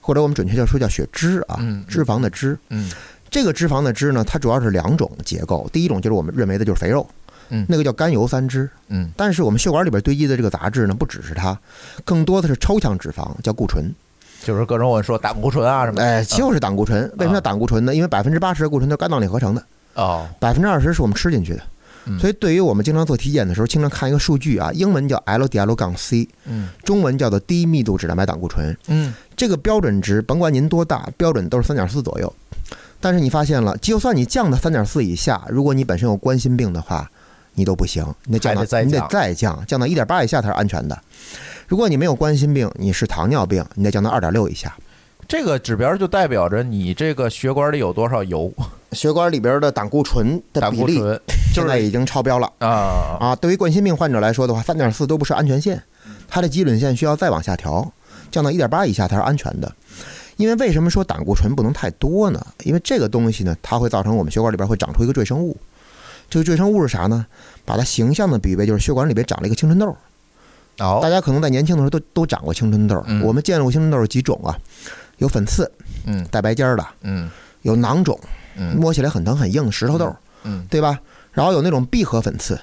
[0.00, 2.58] 或者我们准确叫说叫血脂啊嗯，脂肪的脂。
[2.68, 2.90] 嗯
[3.30, 7.08] 这个脂肪的脂呢，它主要是两种结构，第一种就是我们认为的就是肥肉，
[7.48, 8.68] 嗯那个叫甘油三酯。
[8.88, 11.56] 嗯但是我们血管里边堆积的这个杂质呢，不只是它，
[12.04, 13.92] 更多的是抽象脂肪，叫固醇。
[14.42, 16.02] 就是各种我说胆固醇啊什么的。
[16.02, 17.02] 哎，就是胆固醇。
[17.18, 17.94] 为什么叫胆固醇呢？
[17.94, 19.62] 因为百分之八十的固醇都是肝脏里合成的，
[19.94, 21.62] 哦，百分之二十是我们吃进去的。
[22.06, 28.76] 嗯所以，对于我们经常做体检的时候，经常看一个数据啊，英文叫 LDL 杠 C，嗯中文叫做低密度脂蛋白胆固醇。
[28.88, 32.32] 嗯这个标准值，甭管您多大，标准都是三点四左右。
[33.00, 37.10] 但是你发现了，就算你降到三点四以下，如果你本身有冠心病的话，
[37.54, 40.98] 你都不行，你得降到你得再降，降到一点八以下才是安全的。
[41.66, 44.74] 如果你没有冠心病，你是糖尿病，你得降到二点六以下。
[45.30, 48.52] 这个指标就代表着你这个血管里有多少油，
[48.90, 51.20] 血管里边的胆固醇的比例胆固醇
[51.54, 53.36] 现在已经超标了啊啊！
[53.36, 55.80] 对于冠心病患者来说的话，三点四都不是安全线，
[56.26, 57.92] 它的基准线需要再往下调，
[58.32, 59.72] 降到一点八以下才是安全的。
[60.36, 62.44] 因为为什么说胆固醇不能太多呢？
[62.64, 65.56] 因为这个东西呢，它会造成我们血管里边会长出一个赘生物。
[66.28, 67.24] 这个赘生物是啥呢？
[67.64, 69.96] 把它形象的比喻为就是血管里边长了一个青春痘。
[70.76, 73.00] 大哦家可能在年轻的时候都都长过青春痘。
[73.06, 74.58] 嗯我们见过青春痘有几种啊？
[75.20, 75.70] 有粉刺
[76.04, 77.30] 嗯带白尖儿的，嗯
[77.62, 78.18] 有囊肿，
[78.56, 80.14] 嗯摸起来很疼很硬，石头痘。
[80.42, 80.98] 嗯对吧？
[81.32, 82.58] 然后有那种闭合粉刺，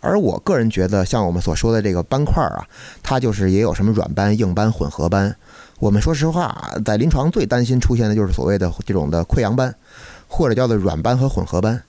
[0.00, 2.66] 而我个人觉得，像我们所说的这个斑块儿啊，
[3.02, 5.36] 它就是也有什么软斑、硬斑、混合斑。
[5.78, 9.74] 我们说实话，在临床最担心出现的就是所谓的这种的溃疡斑，
[10.26, 11.82] 或者叫做软斑和混合斑，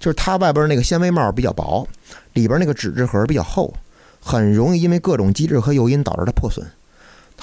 [0.00, 1.86] 就是它外边那个纤维帽比较薄，
[2.32, 3.72] 里边那个脂质核比较厚，
[4.20, 6.66] 很容易因为各种机制和诱因导致它破损。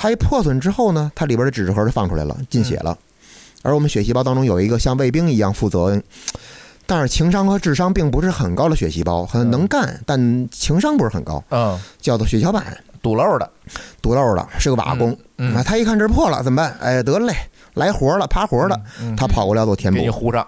[0.01, 2.97] 它一破损之后呢，它里边的脂质核就放出来了，进血了。
[3.63, 6.01] 而我们血细胞当中有一个像卫兵一样负责
[6.85, 12.65] 但是情商和智商并不是很高的血细胞，很能干，但情商不是很高，嗯，叫做血小板，
[13.01, 13.51] 堵漏的，
[14.01, 15.15] 堵漏的，是个瓦工。
[15.37, 16.73] 嗯啊，他一看这破了怎么办？
[16.79, 17.35] 哎，得嘞，
[17.73, 19.99] 来活了，爬活了，嗯他跑过来要做填补。
[19.99, 20.47] 给你糊上，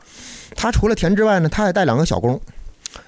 [0.56, 2.40] 他除了填之外呢，他还带两个小工，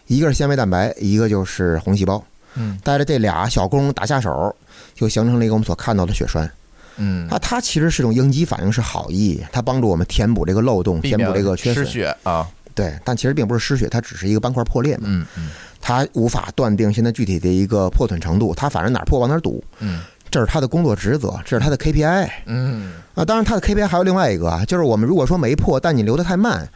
[0.07, 2.21] 一个是纤维蛋白，一个就是红细胞。
[2.55, 4.55] 嗯带着这俩小工打下手，
[4.93, 6.49] 就形成了一个我们所看到的血栓。
[6.97, 11.91] 嗯，啊，它其实是种应激反应，是好意，它帮助我们填补这个漏洞，填补这个缺失损。
[11.91, 15.05] 血啊，对，但其实并不是失血，它只是一个斑块破裂嘛。
[15.07, 15.49] 嗯嗯
[15.81, 20.01] 它无法断定现在具体的一个破损程度，它反正哪儿破往哪儿堵，嗯
[20.31, 23.25] 这是它的工作职责，这是它的 KPI 嗯啊。
[23.25, 26.67] 当然，它的 KPI 还有另外一个啊，就是我们如果说没破，但你流得太慢，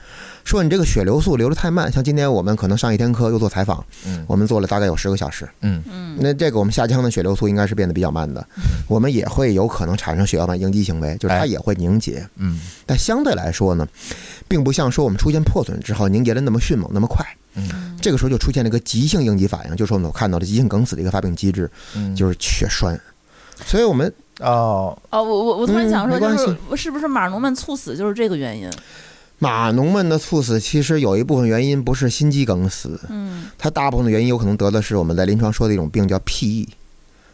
[0.47, 8.47] 说你这个血流速流得太慢，像今天我们可能上一天课又做采访，嗯我们做了大概有十个小时，嗯嗯那这个我们下腔的血流速应该是变得比较慢的，
[8.87, 13.85] 我们也会有可能产生血小板应激行为，就是它哎也会凝结，嗯但相对来说呢，
[14.47, 17.25] 并不像说我们出现破损之后凝结的那么迅猛那么快。
[17.55, 22.97] 嗯这个时候就出现了一个急性应激反应，就是我们所看到的急性梗死的一个发病机制，嗯，就是血栓。
[23.65, 24.07] 所以我们
[24.39, 28.69] 哦，哦，我我我突然嗯想说，就是是不是码农们猝死就是这个原因？
[29.39, 36.67] 码农们的猝死其实有一部分原因不是心肌梗死，嗯它大部分的原因有可能得的是我们在临床说的一种病叫 PE，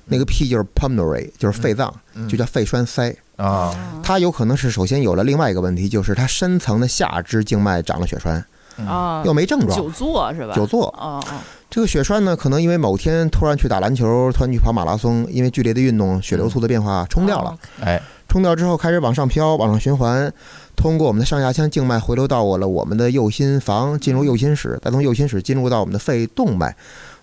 [0.05, 3.15] 那个 P 就是 pulmonary，就是肺脏，嗯就叫肺栓塞。
[3.35, 8.45] 啊，它有可能是首先有了另外一个问题，就是它深层的下肢静脉长了血栓，
[8.85, 10.53] 啊，又没症状久，坐是吧？
[10.53, 10.85] 久坐。
[10.99, 17.49] 哦哦，这个血栓呢，可能因为某天突然去打篮球，突然去跑马拉松，因为剧烈的运动，血流速的变化冲掉了。
[17.49, 18.01] 哦哎，
[18.33, 20.33] 冲掉之后开始往上飘，往上循环，
[20.75, 26.75] 通过我们的上下腔静脉回流到我了我们的右心房，进入右心室，再从右心室进入到我们的肺动脉。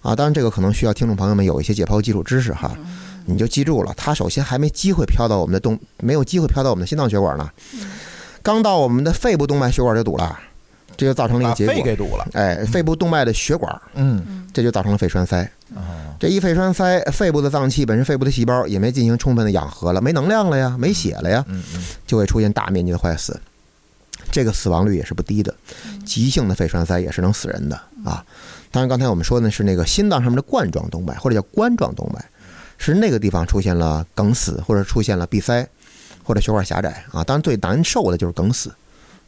[0.03, 2.71] 啊，当然这个可能需要听众朋友们有一些解剖基础知识哈，
[3.27, 7.51] 你就记住了，它首先还没机会飘到我们的动，没有机会飘到我们的心脏血管呢，
[8.41, 10.39] 刚到我们的肺部动脉血管就堵了，
[11.01, 12.29] 这就造成了一个结果，肺给堵了。
[12.35, 15.43] 哎，肺部动脉的血管，嗯，这就造成了肺栓塞。
[15.75, 15.81] 哦，
[16.21, 23.41] 这一肺栓塞，肺部的脏器本身肺部的细胞也没进行充分的养合了，没能量了呀，没血了呀，嗯嗯就会出现大面积的坏死。
[24.31, 25.55] 这个死亡率也是不低的，
[26.05, 28.23] 急性的肺栓塞也是能死人的啊。
[28.71, 32.23] 当然，刚才我们说的是那个心脏上面的冠状动脉或者叫冠状动脉，
[32.77, 35.67] 是那个地方出现了梗死或者出现了闭塞
[36.23, 37.25] 或者血管狭窄啊。
[37.25, 38.71] 当然，最难受的就是梗死，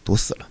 [0.04, 0.46] 堵死了。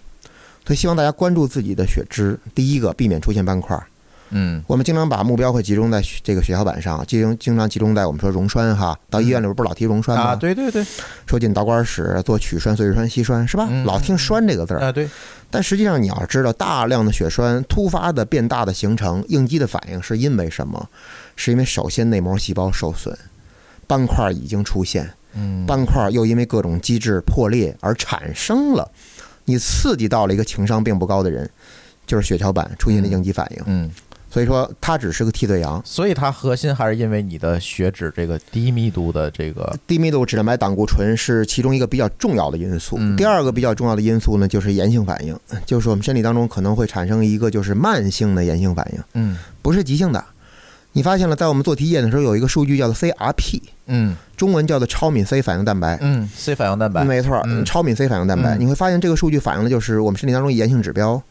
[0.71, 3.84] 所以希望大家关注自己的血脂，第一个避免出现斑块儿。
[4.29, 8.97] 嗯我们经常把目标会集中在血这个血小板上，经经常集中在我们说溶栓哈。
[9.10, 10.23] 到医院里边不是老提溶栓吗？
[10.27, 10.81] 啊，对对对，
[11.27, 13.67] 说进导管室做取栓、碎石栓、吸栓是吧？
[13.69, 15.10] 嗯老听“栓”这个字儿，啊对，
[15.49, 20.88] 但实际上你要知道，大量的血栓突发的变大的形成，应激的反应是因为什么？
[21.36, 23.13] 是因为首先内膜细胞受损，
[23.88, 28.89] 斑块已经出现，嗯斑块又因为各种机制破裂而产生了。
[29.45, 31.49] 你刺激到了一个情商并不高的人，
[32.06, 33.63] 就是血小板出现了应激反应。
[33.65, 33.89] 嗯，
[34.30, 35.82] 所以说，它只是个替罪羊。
[35.84, 42.97] 所以它核心还是因为你的血脂这个低密度的这个，低密度脂蛋白胆固醇是其中一个比较重要的因素。
[42.99, 50.23] 嗯第二个比较重要的因素呢，就是炎性反应，就是我们身体当中可能会产生一个就是慢性的炎性反应，嗯不是急性的。
[50.93, 54.15] 你发现了，在我们做体检的时候有一个数据叫做 CRP，嗯。
[54.36, 55.97] 中文叫做超敏 C 反应蛋白。
[56.01, 57.63] 嗯，C 反应蛋白，没错，嗯。
[57.63, 58.60] 超敏 C 反应蛋白，嗯。
[58.60, 61.21] 你会发现这个数据反映的就是我们身体当中炎性指标，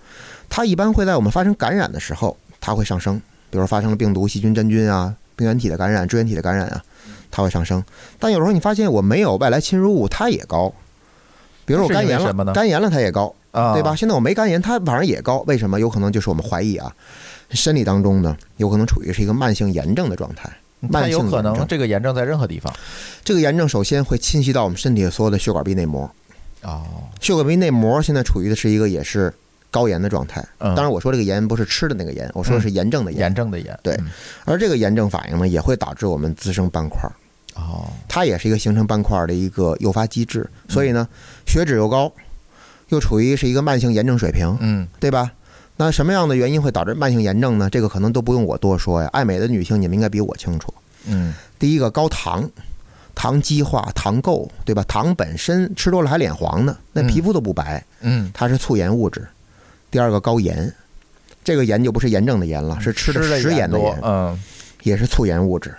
[0.49, 3.17] 它一般会在我们发生感染的时候，它会上升，
[3.51, 6.81] 比如说发生了病毒、细菌、真菌啊、病原体的感染、支原体的感染啊，
[7.31, 7.83] 它会上升。
[8.19, 10.73] 但有时候你发现我没有外来侵入物，它也高，
[11.65, 13.97] 比如说我肝炎了，肝炎了它也高，啊，对吧？？
[13.97, 15.81] 现在我没肝炎，它反而也高，为什么？
[15.81, 16.95] 有可能就是我们怀疑啊，
[17.51, 20.51] 身体当中呢有可能处于是一个慢性炎症的状态。
[20.83, 22.75] 它慢有可能这个炎症在任何地方。
[23.23, 26.11] 这个炎症首先会侵袭到我们身体的所有的血管壁内膜，
[26.63, 26.83] 哦，
[27.21, 29.31] 血管壁内膜现在处于的是一个也是
[29.71, 30.41] 高炎的状态。
[30.57, 33.21] 嗯当然，我说这个炎不是吃的那个炎，我说的是炎症的炎。
[33.21, 34.09] 炎症的炎，对嗯
[34.47, 37.13] 而这个炎症反应呢，也会导致我们滋生斑块儿，
[37.57, 40.49] 哦，它也是一个形成斑块儿的一个诱发机制。
[40.67, 41.07] 所以呢，
[41.47, 42.11] 血脂又高，
[42.89, 45.31] 又处于是一个慢性炎症水平，嗯对吧？
[45.81, 47.71] 那什么样的原因会导致慢性炎症呢？
[47.71, 49.09] 这个可能都不用我多说呀。
[49.15, 50.75] 爱美的女性，你们应该比我清楚。
[51.07, 52.47] 嗯第一个高糖，
[53.15, 54.85] 糖基化、糖垢，对吧？
[54.87, 57.83] 糖本身吃多了还脸黄呢，那嗯皮肤都不白。
[58.03, 59.27] 嗯，它是促炎物质。
[59.91, 60.71] 第二个高盐，
[61.43, 64.39] 这个盐就不是炎症的盐了，是吃的食盐的盐，嗯
[64.83, 65.75] 也是促炎物质。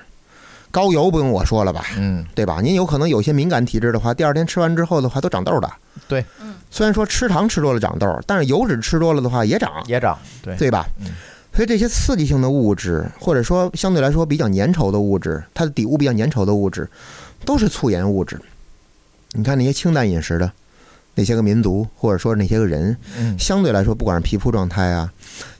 [0.71, 2.59] 高油不用我说了吧，嗯对吧？
[2.59, 5.71] 您有可能有些敏感体质的话，第二天吃完之后的话都长痘的。
[6.07, 6.25] 对，
[6.69, 10.87] 虽然说吃糖吃多了长痘，但是油脂吃多了的话也长，也长，对，对吧？
[10.99, 11.07] 嗯？
[11.53, 16.89] 所以这些刺激性的物质，或者说相对来说比较粘稠的物质，它的底物比较粘稠的物质，
[17.45, 18.39] 都是促炎物质。
[19.33, 20.49] 你看那些清淡饮食的
[21.15, 23.37] 那些个民族，或者说那些个人，嗯。
[23.37, 25.11] 相对来说，不管是皮肤状态啊、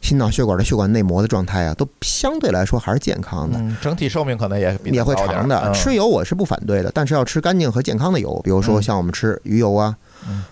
[0.02, 5.62] 心脑血管的血管内膜的状态啊，都相对来说还是健康的，嗯，整体寿命可能也比也会长的。
[5.66, 5.74] 嗯。
[5.74, 8.82] 吃油我是不反对的，但是要吃干净和健康的油，比如说嗯。
[8.82, 10.08] 像我们吃鱼油啊，嗯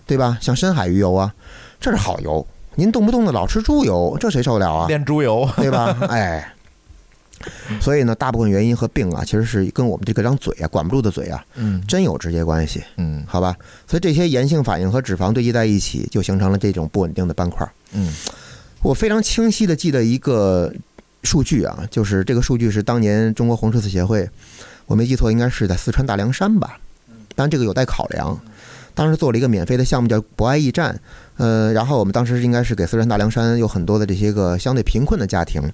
[0.05, 0.37] 对吧？
[0.41, 1.33] 像深海鱼油啊，
[1.79, 2.45] 这是好油。
[2.75, 4.87] 您动不动的老吃猪油，这谁受得了啊？
[4.87, 5.95] 炼猪油，对吧？
[6.07, 6.53] 哎，
[7.81, 13.53] 所以呢，大部分原因和病啊，其实是跟我们这个张嘴啊，管不住的嘴啊，嗯真有直接关系，嗯好吧？
[13.85, 17.69] 所以这些炎性反应和脂肪堆积在一起，就形成了这种不稳定的斑块。
[17.91, 18.13] 嗯
[18.81, 20.71] 我非常清晰的记得一个
[21.23, 24.29] 数据啊，就是这个数据是当年中国红十字协会，
[24.85, 26.77] 我没记错，应该是在四川大凉山吧，
[27.35, 28.39] 当然这个有待考量。
[28.99, 30.99] 当时做了一个免费的项目叫博爱驿站，
[31.37, 35.71] 呃，然后我们当时应该是给四川大凉山有很多的这些个相对贫困的家庭，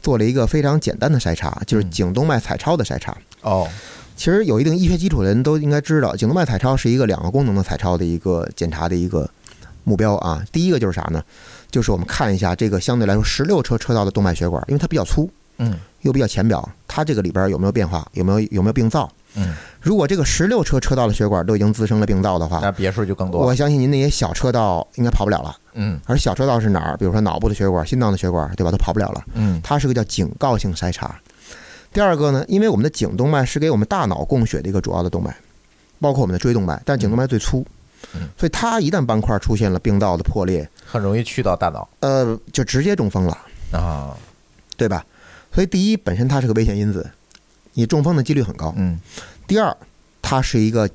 [0.00, 3.16] 做了一个非常简单的筛查，就是嗯颈动脉彩超的筛查。
[3.40, 3.66] 哦
[4.14, 9.28] 其实有一定医学基础的人都应该知道，颈动脉彩超是一个两个功能的彩超的一个检查的一个
[9.82, 10.44] 目标啊。
[10.52, 11.20] 第一个就是啥呢？
[11.72, 15.28] 就是我们看一下这个相对来说十六车车道的动脉血管，因为它比较粗，
[15.58, 19.10] 嗯又比较浅表，它这个里边有没有变化，有没有有没有病灶？
[19.34, 23.46] 嗯，如果这个十六车车道的血管都已经滋生了病灶的话，那别墅就更多了。
[23.46, 25.56] 我相信您那些小车道应该跑不了了。
[25.74, 26.96] 嗯而小车道是哪儿？
[26.96, 28.70] 比如说脑部的血管、心脏的血管，对吧？
[28.70, 29.24] 都跑不了了。
[29.34, 31.20] 嗯它是个叫警告性筛查。
[31.92, 35.36] 第二个呢，因为我们的颈动脉是给我们大脑供血的一个主要的动脉，
[36.00, 37.66] 包括我们的椎动脉，但是颈动脉最粗
[38.14, 43.36] 嗯，所以它一旦斑块出现了病灶的破裂，很容易去到大脑呃，就直接中风了，
[43.72, 44.16] 啊。
[44.76, 45.04] 对吧？
[45.52, 47.10] 所以第一，本身它是个危险因子，
[47.74, 48.72] 你中风的几率很高。
[48.76, 48.98] 嗯
[49.46, 49.76] 第二，
[50.20, 50.88] 它是一个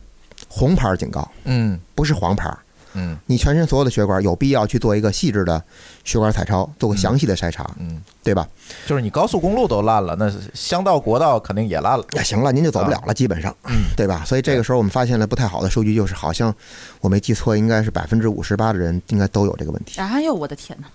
[0.48, 2.56] 红牌警告，嗯不是黄牌。
[2.96, 5.60] 嗯你全身所有的血管有必要去做一个细致的
[6.04, 8.48] 血管彩超，做个详细的筛查，嗯，对吧？
[8.86, 12.06] 就是你高速公路都烂了，那乡道国道肯定也烂了。
[12.12, 14.24] 那行了，您就走不了了，基本上，啊嗯对吧？
[14.24, 16.54] 所以这个时候我们发现了不太好的数据，就是好像
[17.02, 20.88] 我没记错，应该是百分之五十八的人应该都有这个问题，哎呦我的天哪！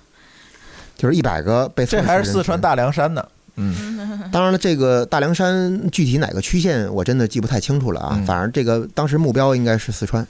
[0.96, 2.70] 就是一百个被这还是四川大。
[2.70, 3.26] 大凉山呢。
[3.61, 8.14] 嗯当然了，这个大凉山具体哪个区县我真的记不太清楚了啊。
[8.14, 10.26] 嗯反正这个当时目标应该是四川，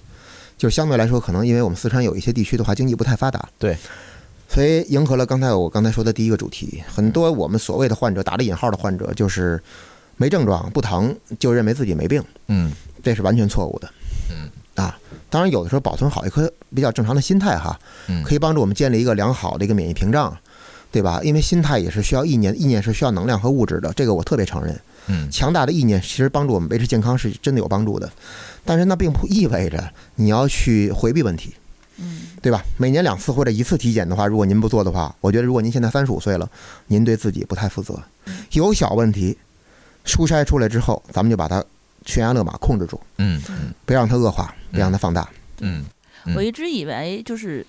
[0.57, 3.77] 就相对来说，可能因为我们四川有一些地区的话经济不太发达，对，
[4.49, 6.83] 所以迎合了刚才我刚才说的第一个主题。
[6.89, 9.61] 很多我们所谓的患者，打了引号的患者，就是
[10.17, 12.73] 没症状不疼就认为自己没病，嗯
[13.03, 13.89] 这是完全错误的。
[14.31, 14.97] 嗯啊，
[15.29, 17.77] 当然有的时候保存好一颗比较正常的心态哈，
[18.07, 20.37] 嗯，可以帮助我们建立一个良好的一个免疫屏障，
[20.91, 21.21] 对吧？
[21.23, 24.79] 因为心态也是需要意念，意念是需要能量和物质的，这个我特别承认。
[25.11, 28.11] 嗯强大的意念其实帮助我们维持健康是真的有帮助的，
[28.65, 31.55] 但是那并不意味着你要去回避问题，
[31.97, 32.63] 嗯，对吧？
[32.77, 36.49] 每年两次或者一次体检的话，如果您不做的话，我觉得如果您现在三十五岁了，
[36.89, 37.99] 您对自己不太负责。
[38.53, 39.39] 有小问题，
[40.05, 41.65] 初筛出来之后，咱们就把它
[42.05, 43.41] 悬崖勒马控制住，嗯
[43.87, 45.27] 别让它恶化，别让它放大。
[45.61, 45.85] 嗯
[46.27, 47.67] 嗯我一直以为就是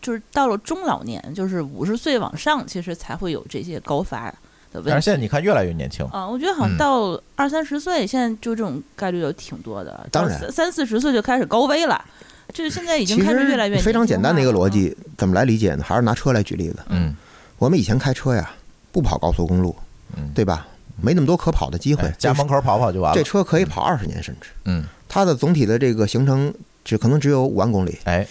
[0.00, 4.26] 就是到了中老年，就是五十岁往上，其实才会有这些高发
[4.72, 4.90] 的问题。
[4.90, 6.04] 但是现在你看越来越年轻。
[6.06, 10.06] 啊，我觉得好嗯像到二三十岁，现在就这种概率有挺多的。
[10.10, 12.04] 当然三三四十岁就开始高危了，
[12.52, 14.68] 就是现在已经开始越来越实非常简单的一个逻。
[14.68, 15.84] 辑，怎么来理解呢？
[15.86, 16.78] 还是拿车来举例子。
[16.88, 17.14] 嗯
[17.58, 18.50] 我们以前开车呀，
[18.90, 19.76] 不跑高速公路，
[20.16, 20.66] 嗯，对吧？
[21.02, 23.16] 没那么多可跑的机会哎，家门口跑跑就完了。
[23.16, 24.48] 这车可以跑二十年甚至。
[24.64, 26.52] 嗯，它的总体的这个行程
[26.84, 27.98] 只可能只有五万公里。
[28.04, 28.26] 哎，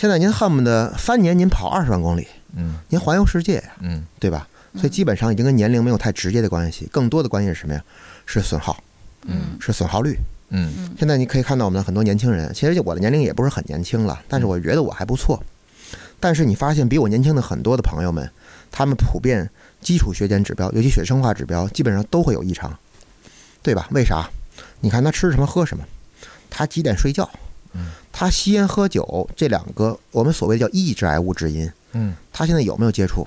[0.00, 2.26] 现在您恨不得三年您跑二十万公里，
[2.56, 4.48] 嗯您环游世界呀，嗯对吧？
[4.74, 7.84] 所以基本上已经跟年龄没有太直接的关系，更多的关系是什么呀？
[8.24, 8.82] 是损耗，
[9.26, 10.16] 嗯是损耗率。
[10.48, 15.38] 嗯嗯现在你可以看到我们的很多年轻人，其实我的年龄也不是很年轻了，但是我觉得我还不错。
[16.18, 18.26] 但是你发现比我年轻的很多的朋友们，
[18.72, 19.50] 他们普遍
[19.82, 22.74] 基础血检指标，尤其血生化指标，基本上都会有异常，
[23.62, 23.86] 对吧？
[23.90, 24.30] 为啥？
[24.80, 25.84] 你看他吃什么喝什么，
[26.48, 27.28] 他几点睡觉
[27.74, 27.90] 嗯，
[28.20, 33.26] 他吸烟喝酒这两个我们所谓叫易致癌物质因，嗯，他现在有没有接触？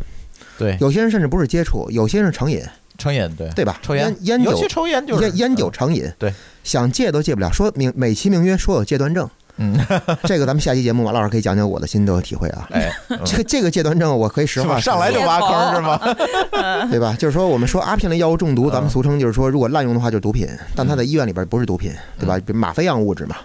[0.56, 2.64] 对，有些人甚至不是接触，有些人是成瘾，
[3.00, 3.50] 成瘾对。
[3.56, 3.80] 对吧？
[3.82, 4.16] 抽烟。
[4.22, 6.32] 烟烟酒尤其抽烟就是烟烟酒成瘾，对，
[6.64, 9.28] 想戒都戒不了，说明美其名曰说有戒断症，
[9.58, 9.76] 嗯，
[10.26, 12.68] 这个咱们下期节目马老师可以讲讲我的心得和体会啊。
[12.70, 12.94] 哎，
[13.26, 16.00] 这个这个戒断症，我可以实话上来就挖坑是吗？
[16.92, 17.16] 对吧？
[17.18, 22.38] 就是说，我们说阿片类药物中毒，咱们嗯俗称就是说，如果滥用的话就是毒品，但它在医院里边不是毒品，对吧？
[22.38, 23.38] 比如吗啡样物质嘛，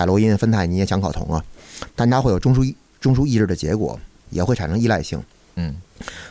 [0.00, 1.44] 海洛因、芬太尼、羟考酮啊，
[1.94, 5.22] 但它会有中枢中枢抑制的结果，也会产生依赖性。
[5.56, 5.76] 嗯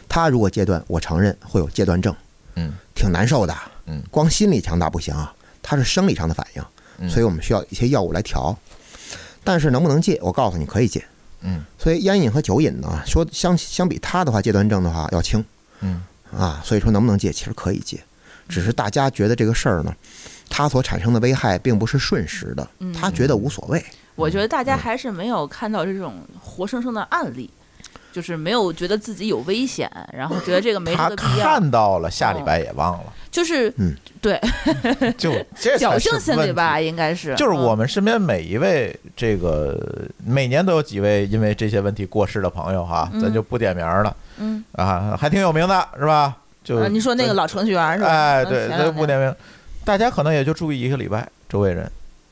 [0.07, 2.15] 它如果戒断，我承认会有戒断症，
[2.55, 3.55] 嗯挺难受的。
[3.85, 6.63] 嗯，光心理强大不行啊，它是生理上的反应。
[6.97, 8.57] 嗯，所以我们需要一些药物来调。
[9.43, 10.17] 但是能不能戒？
[10.23, 11.05] 我告诉你，可以戒。
[11.41, 15.45] 嗯所以烟瘾和酒瘾呢，说相相比它的话，戒断症的话要轻
[15.81, 16.03] 嗯
[16.35, 16.59] 啊。
[16.65, 18.03] 所以说能不能戒，其实可以戒，
[18.47, 19.95] 只是大家觉得这个事儿呢，
[20.49, 22.91] 它所产生的危害并不是瞬时的，嗯。
[22.91, 23.83] 他觉得无所谓。
[24.15, 24.77] 我觉得大家嗯。
[24.77, 27.49] 还是没有看到这种活生生的案例，
[28.11, 33.95] 就是没有觉得自己有危险，然后觉得这个没他看到了，下礼拜也忘了，就是嗯。
[34.21, 34.37] 对。
[35.17, 37.33] 就 这侥幸心理吧，应该是。
[37.35, 37.77] 就是我嗯。
[37.77, 39.79] 们身边每一位这个
[40.25, 43.21] 每年都有几位因为这些问题过世的朋友哈，嗯。
[43.21, 44.13] 咱就不点名了。
[44.37, 44.61] 嗯。
[44.73, 46.35] 啊，还挺有名的是吧？
[46.61, 48.09] 就啊，你说那个老程序员是吧？
[48.09, 49.33] 哎，嗯对，咱不点名，
[49.85, 51.91] 大家可能也就注意一个礼拜，周围人。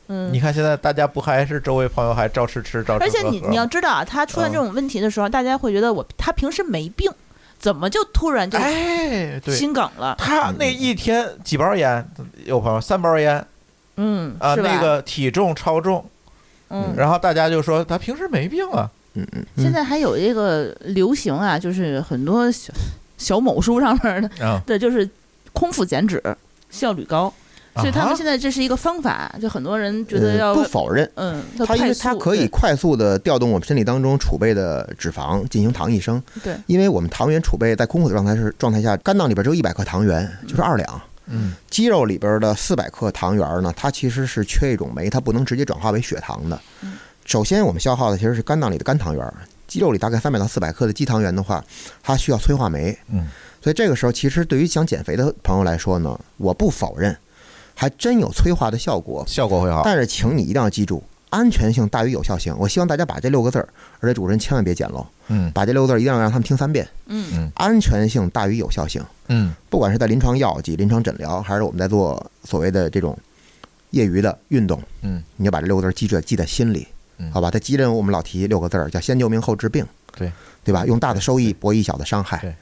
[0.10, 7.12] 嗯，你看现在大家不还是周围朋友还照吃吃，照吃而且你你要知道啊，他出现这种问题的时候，大家会觉得我他平时没病，
[7.60, 10.16] 怎么就突然就哎，对，心梗了？
[10.18, 12.08] 他那一天几包烟，
[12.46, 13.46] 有朋友三包烟。
[13.98, 16.06] 嗯，啊，那个体重超重，
[16.70, 22.72] 嗯，然后大家就说他平时没病啊，嗯嗯，现在还有一个流行啊，就是很多小
[23.18, 24.62] 小某书上面的啊。
[24.66, 25.10] 的，就是
[25.52, 26.24] 空腹减脂
[26.70, 27.34] 效率高。
[27.76, 31.08] 所以他们现在这是一个方法，就很多人觉得呃要不否认。
[31.14, 41.02] 嗯，它因为它可以快速的调动我们身体当中储备的脂肪进行糖异生，对因为我们糖原储备在空腹的状态是状态下，肝脏里边只有一百克糖原，就是二两。
[41.28, 46.60] 嗯肌肉里边的四百克糖原呢，它其实是缺一种酶，它不能直接转化为血糖的。
[47.26, 49.34] 首先，我们消耗的其实是肝脏里的肝糖原，
[49.68, 51.64] 肌肉里大概三百到四百克的肌糖原的话，
[52.02, 52.98] 它需要催化酶。
[53.12, 53.28] 嗯，
[53.62, 57.16] 所以这个时候，其实对于想减肥的朋友来说呢，我不否认，
[57.76, 59.24] 还真有催化的效果。
[59.28, 59.82] 效果会好。
[59.84, 62.56] 但是，请你一定要记住，安全性大于有效性。
[62.58, 63.68] 我希望大家把这六个字儿，
[64.00, 66.88] 而且主持人千万别捡漏，嗯把这六个字儿一定要让他们听三遍。
[67.08, 69.04] 嗯安全性大于有效性。
[69.28, 73.18] 嗯不管是在临床药剂、临床诊疗，还是我们在做所谓的这种
[73.92, 76.88] 业余的运动，嗯，你要把这六个字儿记着，记在心里
[77.18, 77.50] 嗯，好吧？
[77.50, 79.86] 在急诊我们老提六个字儿，叫先救命后治病，
[80.16, 80.32] 对
[80.64, 80.86] 对吧？
[80.86, 82.38] 用大的收益博弈小的伤害。
[82.38, 82.56] 对对。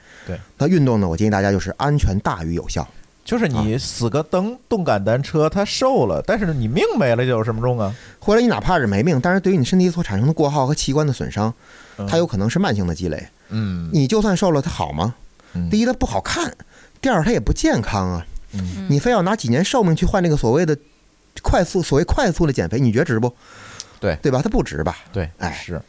[0.57, 1.07] 那运动呢？
[1.07, 2.88] 我建议大家就是安全大于有效。
[3.23, 7.91] 就是你死个蹬动感单车，它瘦了，但是你命没了，就有什么用啊？
[8.19, 11.51] 或者你哪怕是没命，但是对于你身体所产生的过耗和器官的损伤，
[12.07, 13.28] 它有可能是慢性的积累。
[13.49, 15.15] 嗯你就算瘦了，它好吗？
[15.53, 16.51] 嗯第一，它不好看；
[17.01, 18.28] 第二，它也不健康啊。
[18.53, 20.78] 嗯你非要拿几年寿命去换那个所谓的
[21.41, 23.34] 快速、所谓快速的减肥，你觉得值不？
[23.99, 24.39] 对对吧？
[24.43, 24.97] 它不值吧？
[25.11, 25.82] 对，哎是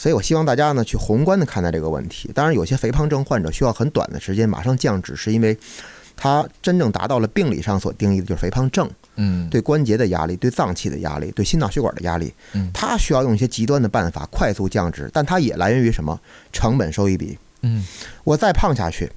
[0.00, 2.30] 所以我希望大家呢去宏观的看待这个问题。
[2.34, 5.54] 当然，有些肥胖症患者需要很短的时间马上降脂，是因为
[6.16, 16.18] 他真正达到了病理上所定义的就是肥胖症，嗯对关节的压力、对脏器的压力、对心脑血管的压力嗯，他需要用一些极端的办法快速降脂，但它也来源于什么？
[16.50, 17.36] 成本收益比。
[17.60, 17.86] 嗯
[18.24, 19.12] 我再胖下去，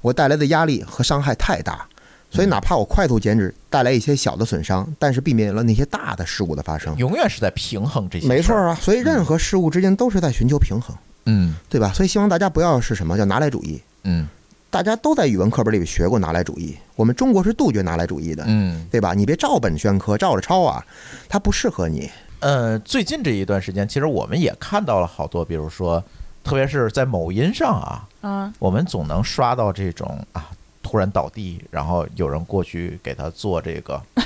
[0.00, 1.86] 我带来的压力和伤害太大，
[2.30, 6.96] 所以哪怕我快速减脂，带来一些小的损伤，但是避免了那些大的事故的发生。
[6.96, 8.26] 永远是在平衡这些。
[8.28, 10.94] 没错，啊，所以任何事物之间都是在寻求平衡，
[11.26, 11.92] 嗯对吧？
[11.94, 13.80] 所以希望大家不要是什么叫拿来主义。
[14.04, 14.28] 嗯
[14.70, 19.14] 大家都在语文课本里学过拿来主义，我们中国是杜绝拿来主义的，嗯对吧？
[19.14, 20.84] 你别照本宣科，照着抄啊，
[21.26, 22.10] 它不适合你。
[22.40, 26.04] 呃，最近这一段时间，其实我们也看到了好多，比如说，
[26.44, 30.50] 特别是在某音上啊，啊，我们总能刷到这种啊。
[30.88, 34.00] 突然倒地，然后有人过去给他做这个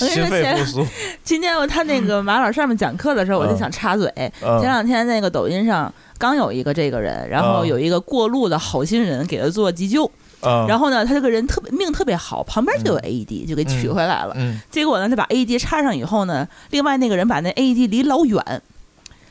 [0.00, 0.86] 跟你说心肺前复苏。
[1.22, 4.10] 今天我他那个马老师上面讲课的时候，我就想插嘴。
[4.16, 14.32] 嗯前两天那个抖音上刚有一个这个人，然后嗯有一个过路的好心人给他做急救，嗯，然后呢，他这个人特别命特别好，旁边就有 AED，就给取回来了。
[14.38, 18.62] 嗯结果呢，他把 AED 插上以后呢，另外那个人把那 AED 离老远。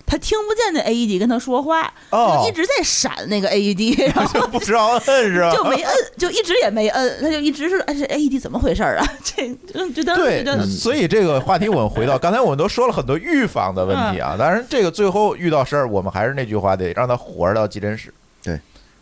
[0.10, 5.53] 他听不见那 AED 跟他说话，哦就一直在闪那个 AED， 然后就不知道摁是吧？
[5.55, 9.05] 就没摁， 就一直也没摁，他就一直是哎这 AED 怎么回事儿啊？
[9.24, 18.12] 这就就当时对觉得，所以这个话题我们回到刚才我们都说了很多预防的问题啊，当然这个最后遇到事儿，我们还是那句话，得让他活着到急诊室。
[18.41, 18.60] 对，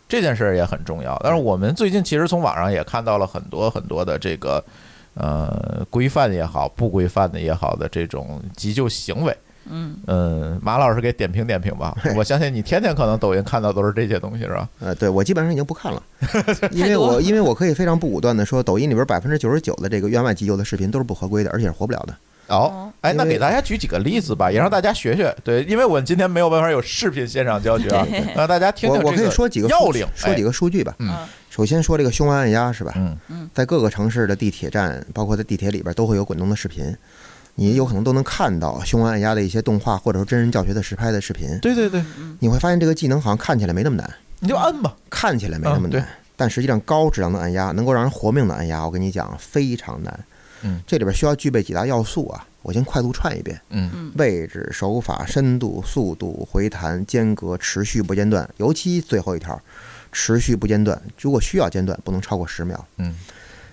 [0.08, 1.18] 这件事儿也很重要。
[1.24, 4.62] 但是我们最近其实从网上也看到了很多很多的这个
[5.14, 9.34] 呃规范也好，不规范的也好的这种急救行为。
[9.70, 11.96] 嗯，嗯，马老师给点评点评吧。
[12.16, 14.68] 我相信你天天可能抖音看到都是这些东西，是吧？
[14.80, 16.02] 呃，对我基本上已经不看了，
[16.72, 22.14] 因为我因为我可以非常不武断的说，抖音里边百分之九十九的这个院外急救的视频都是不合规的，而且是活不了的。
[22.48, 25.34] 哦，哎，那给大家举几个例子吧，也让大家学学。
[25.44, 30.94] 对，因为我们今天没有办法有视频现场教学啊， 让大家听听我我可以说几个要领，说几个，数据吧。
[30.98, 31.14] 嗯
[31.50, 32.92] 首先说这个胸外按压是吧？
[32.96, 36.96] 嗯嗯在各个城市的地铁站，包括在地铁里边都会有滚动的视频，
[37.58, 41.58] 你有可能都能看到胸外按压的一些动画或者说真人教学的实拍的视频。
[41.58, 42.02] 对对对，
[42.38, 44.96] 你会发现这个技能好像看起来没那么难，你就按吧。
[45.10, 50.24] 看起来没那么嗯对难，但实际上高质量的按压能够让人活命的按压，我跟你讲非常难。
[50.62, 59.60] 嗯，这里边需要具备几大要素啊，我先快速串一遍：嗯位置、手法、深度、速度、回弹、间隔、持续不间断，尤其最后一条，
[60.12, 61.00] 持续不间断。
[61.20, 62.86] 如果需要间断，不能超过十秒。
[62.98, 63.14] 嗯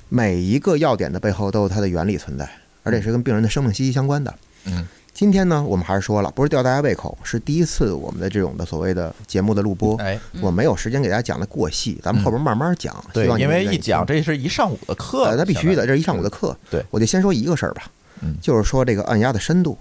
[0.08, 2.48] 每一个要点的背后都有它的原理存在，
[2.86, 4.34] 而且是跟病人的生命息息相关的。
[4.68, 12.94] 嗯今天呢，我们还是说了，不是吊大家胃口，是第一次我们的这种的所谓的节目的录播，哎，我没有时间给大家讲的过细，咱们后边慢慢讲。
[13.14, 16.54] 对希望，你因为一讲这是一上午的课呃，，那必须的，这是一上午的课。
[16.70, 17.84] 对我就先说一个事儿吧，
[18.22, 19.78] 嗯就是说这个按压的深度，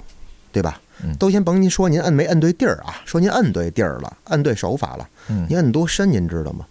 [0.53, 0.81] 对吧？
[1.03, 5.09] 嗯都先甭您说您摁没摁对地儿啊，说您摁对地儿了，摁对手法了，
[5.49, 6.65] 您摁多深您知道吗？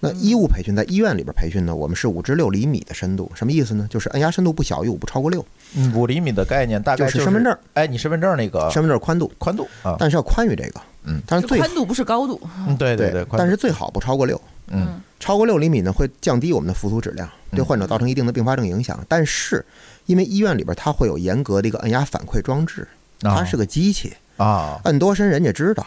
[0.00, 3.86] 那医务培训在医院里边培训呢，我们是五至六厘米的深度，什么意思呢？
[3.90, 5.44] 就是按压深度不小于五不超过六，
[5.76, 12.40] 嗯五厘米的概念大概就是身份证，哎，你身份证那个身份证宽度，宽度啊，但是要宽于这个，嗯，但是最宽度不是高度。
[12.66, 18.98] 嗯对对对，但是最好不超过六，嗯超过六厘米呢，会降低我们的复苏质量，对患者造成一定的并发症影响。
[19.06, 19.62] 但是，
[20.06, 22.88] 因为医院里边它会有严格的一个按压反馈装置，
[23.20, 25.86] 它是个机器，啊，摁多深人家知道。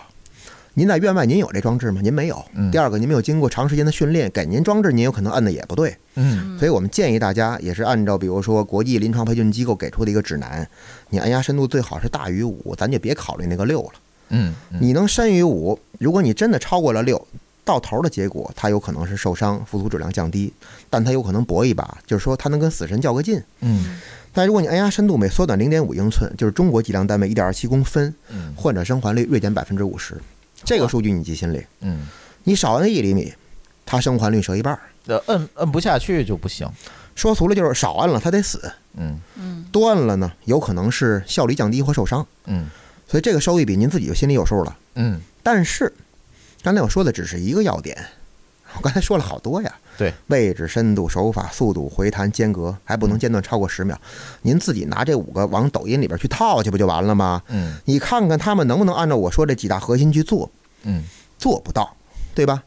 [0.76, 2.02] 您在院外您有这装置吗？
[2.02, 2.44] 您没有。
[2.56, 5.96] 嗯第二个，您没有经过长时间的训练，给您装置，您有可能摁的也不对。
[6.16, 10.68] 嗯所以我们建议大家也是按照比如说国际临床培训机构给出的一个指南，
[11.10, 13.92] 你按压深度最好是大于五，咱就别考虑那个六了。
[14.30, 17.28] 嗯嗯你能深于五，如果你真的超过了六，
[17.64, 20.52] 到头的结果它有可能是受伤，复苏质量降低，
[20.90, 23.40] 但它有可能搏一把，就是说它能跟死神较个劲。
[23.62, 24.00] 嗯
[24.36, 30.20] 但如果你按压深度每缩短零点五英寸，就是中国计量单位一点二七公分，嗯患者生还率锐减百分之五十，
[30.64, 31.66] 这个数据你记心里。
[31.82, 32.08] 嗯，
[32.44, 33.34] 你少摁一厘米，
[33.86, 34.80] 它生还率折一半儿。
[35.06, 36.68] 这摁摁不下去就不行。
[37.16, 42.26] 说俗了就是少摁了它得死，嗯嗯多摁了呢有可能是效率降低或受伤。
[42.46, 42.68] 嗯
[43.08, 44.78] 所以这个收益比您自己就心里有数了。
[44.96, 45.92] 嗯，但是，
[46.64, 47.96] 刚才我说的只是一个要点，
[48.78, 49.72] 我刚才说了好多呀。
[49.98, 54.00] 对，位置、深度、手法、速度、回弹、间隔，还不能间断超过十秒。
[54.42, 57.42] 您自己拿这五个往抖音里边去套去，不就完了吗？
[57.50, 57.76] 嗯。
[57.86, 60.50] 你看看他们能不能按照我说这几大核心去做，
[60.84, 61.04] 嗯。
[61.38, 61.96] 做不到，
[62.34, 62.64] 对吧？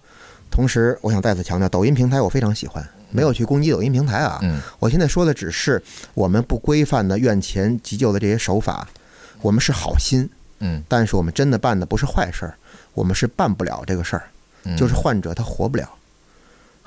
[0.50, 4.38] 同时，我想再次强调，抖音平台我非常喜欢，没有去攻击抖音平台啊。
[4.42, 4.60] 嗯。
[4.78, 5.82] 我现在说的只是
[6.14, 8.86] 我们不规范的院前急救的这些手法，
[9.42, 10.28] 我们是好心，
[10.60, 10.82] 嗯。
[10.88, 12.54] 但是我们真的办的不是坏事儿，
[12.94, 14.28] 我们是办不了这个事儿，
[14.64, 15.88] 嗯，就是患者他活不了，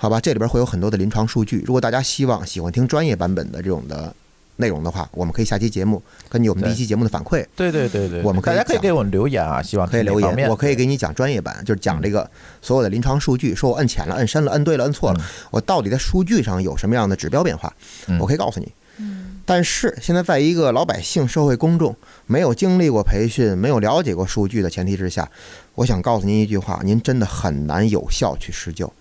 [0.01, 0.17] 好吧？
[0.17, 4.15] 这里边会有很多的临床数据，如果大家希望喜欢听专业版本的这种的
[4.55, 12.29] 内容的话，我们可以下期节目根据我们第一期节目的反馈，对对对对，我们可以大家可以给我们留言啊，希望可以留言，我可以给你讲专业版，就是讲这个
[12.61, 15.21] 所有的临床数据，说我摁浅了、摁深了、摁对了、摁错了，
[15.51, 17.73] 我到底在数据上有什么样的指标变化，
[18.07, 18.17] 嗯。
[18.19, 18.71] 我可以告诉你。
[18.99, 19.41] 嗯。
[19.45, 21.93] 但是现在，在一个老百姓、社会公众
[22.25, 25.29] 没有经历过培训、没有了解过数据的前提之下，
[25.75, 28.91] 我想告诉您一句话：您真的很难有效去施救。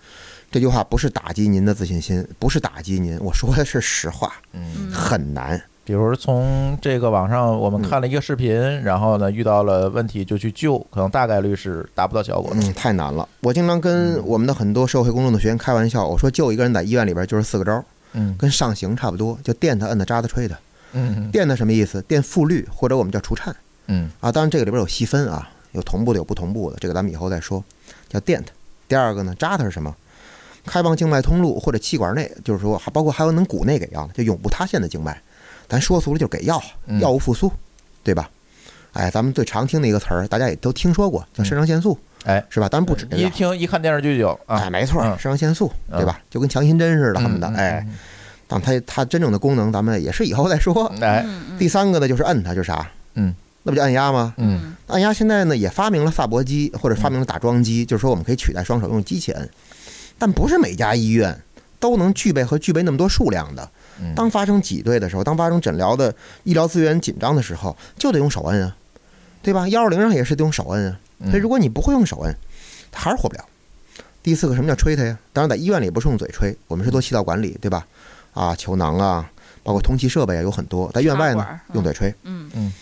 [0.51, 5.61] 这句话不是打击您的自信心，不是打击您，我说的是实话，嗯，很难。
[5.85, 12.59] 比如从这个网上我们看了一个视频，然后呢遇到了问题就去救，可能大概率是达不到效果的。
[12.61, 13.27] 嗯，太难了。
[13.41, 17.83] 我经常跟我们的很多社会公众的学员开玩笑，我说救一个人在医院里边就是四个招儿，
[18.13, 20.57] 嗯跟上刑差不多，就电他、摁他、扎他、吹他。
[20.93, 22.01] 嗯电他什么意思？
[22.03, 23.55] 电复律或者我们叫除颤
[23.87, 24.31] 嗯啊。
[24.31, 27.63] 当然这个里边有细分啊，有同步的，有不同步的，这个咱们以后再说。
[28.07, 28.51] 叫电他。
[28.87, 29.95] 第二个呢，扎他是什么？
[30.65, 35.19] 开放静脉通路或者气管内，就是说还包括还有能骨内给药的，就永不塌陷的静脉。
[35.67, 37.51] 咱说俗了就是给药，嗯药物复苏，
[38.03, 38.29] 对吧？
[38.93, 42.67] 哎，咱们最常听的一个词儿，大家也都听说过，叫肾上腺素，哎，是吧？
[42.67, 43.21] 当然不止这个。
[43.21, 46.19] 一听一看电视剧就啊，哎，没错，嗯肾上腺素，嗯对吧？
[46.29, 47.87] 就跟强心针似的，他们的嗯哎。，
[48.47, 50.91] 但它它真正的功能，咱们也是以后再说。
[50.95, 52.89] 嗯 哎，嗯第三个呢，就是摁它，就是啥？
[53.13, 54.33] 嗯，那不就按压吗？
[54.37, 59.47] 嗯按压现在呢也发明了萨博机，或者发明了打桩机，就是说我们可以取代双手用机器摁，
[60.19, 61.41] 但不是每家医院
[61.79, 63.67] 都能具备和具备那么多数量的。
[63.99, 66.13] 嗯，当发生挤兑的时候，当发生诊疗的
[66.43, 68.75] 医疗资源紧张的时候，就得用手摁啊，
[69.41, 69.67] 对吧？
[69.69, 70.99] 幺二零上也是得用手摁啊。
[71.21, 72.33] 嗯所以如果你不会用手摁，
[72.91, 73.43] 他还是活不了。
[74.23, 75.17] 第四个，什么叫吹它呀？
[75.33, 77.85] 当然，在医院里不是用嘴吹，我们是做气道管理，对吧？
[78.33, 79.29] 啊，球囊啊，
[79.63, 80.89] 包括通气设备啊，有很多。
[80.93, 82.13] 在院外呢用嘴吹。
[82.23, 82.73] 嗯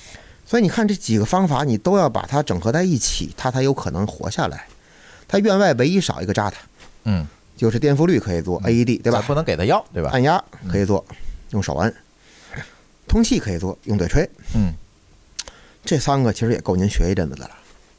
[0.45, 4.65] 所以你看这几个方法，你都要把它整合在一起，它才有可能活下来。
[5.27, 6.57] 它院外唯一少一个扎它，
[7.07, 9.23] 嗯，就是电复率可以做 AED，对吧？
[9.25, 10.11] 不能给他药，对吧？
[10.11, 11.03] 按压可以做，
[11.51, 11.89] 用手按；
[13.07, 14.29] 通气可以做，用嘴吹。
[14.53, 14.73] 嗯，
[15.85, 17.51] 这三个其实也够您学一阵子的了。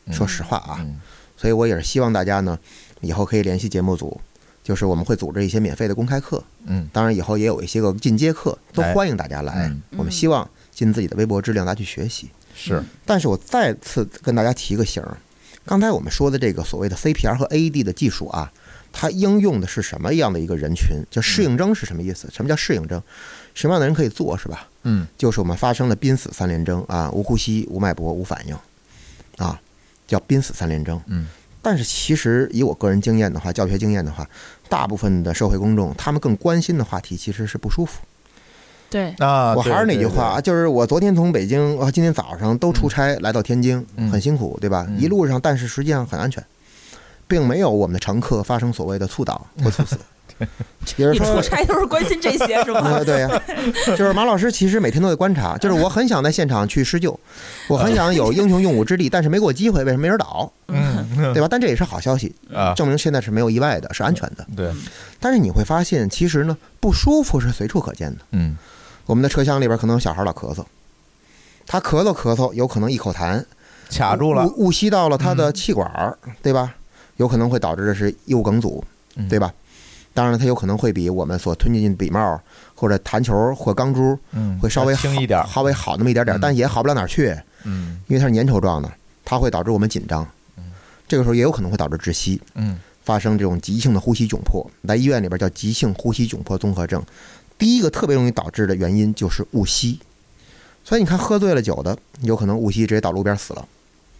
[0.06, 1.00] 嗯说实话啊，嗯
[1.36, 2.58] 所以我也是希望大家呢，
[3.00, 4.20] 以后可以联系节目组，
[4.64, 9.68] 就是我们会组织一些免费的公开课，嗯当然以后也有一些个进阶课，都哎欢迎大家来。
[9.68, 12.30] 嗯我们希望尽自己的微薄之力让大家去学习。
[12.54, 15.16] 是，但是我再次跟大家提个醒儿，
[15.64, 18.50] 刚才我们说的这个所谓的 CPR 和 AED 的技术啊，
[18.92, 20.98] 它应用的是什么样的一个人群？
[21.10, 22.28] 叫适应症是什么意思？
[22.32, 23.02] 什么叫适应症？
[23.54, 24.68] 什么样的人可以做是吧？
[24.84, 28.56] 嗯就是我们发生了濒死三联征啊，无呼吸、无脉搏、无反应，
[29.36, 29.60] 啊，
[30.06, 31.00] 叫濒死三联征。
[31.06, 31.26] 嗯
[31.60, 34.26] 但是其实以我个人经验的话，教学经验的话，
[34.68, 38.00] 大部分的社会公众他们更关心的话题其实是不舒服。
[38.88, 44.86] 对，啊，我还是那句话，啊，就是我昨天从北京，啊，今天早上都出差来到天津，嗯很辛苦，对吧？
[44.88, 46.42] 嗯一路上，但是实际上很安全，
[47.28, 49.96] 并没有我们的乘客发生所谓的猝倒或猝死。
[50.96, 52.80] 也就是你出，差都是关心这些是吗？
[52.84, 53.42] 呃，对呀、
[53.96, 57.18] 就是马老师其实每天都在观察，就是我很想在现场去施救，
[57.66, 60.52] 我很想有英雄用武之地，但是没给我机会，为什么没人倒？
[60.68, 61.48] 嗯对吧？
[61.50, 64.46] 但这也是好消息，啊，证明现在是没有意外的，是安全的。
[64.56, 64.72] 对，
[65.18, 68.18] 但是你会发现，其实呢，不舒服是随处可见的。
[68.30, 68.56] 嗯
[69.06, 70.64] 我们的车厢里边可能有小孩老咳嗽，
[71.66, 73.44] 他咳嗽咳嗽，有可能一口痰
[73.90, 76.76] 卡住了，误误吸到了他的气管儿，对吧？
[77.18, 78.82] 有可能会导致的是异物梗阻，
[79.14, 79.52] 嗯对吧？
[80.14, 82.40] 当然了，它有可能会比我们所吞进去的笔帽
[82.74, 88.90] 或者弹球或钢珠嗯，会稍微好轻一点儿，稍微好那么一点点嗯，但也好不了哪儿去，嗯因为它是粘稠状的，
[89.24, 90.26] 它会导致我们紧张。
[91.06, 97.02] 这个时候也有可能会导致窒息，嗯发生这种急性的呼吸窘迫，在医院里边叫急性呼吸窘迫综合症。
[97.56, 99.98] 第一个特别容易导致的原因就是误吸，
[100.84, 103.66] 所以你看，喝醉了酒的有可能误吸，直接倒路边死了。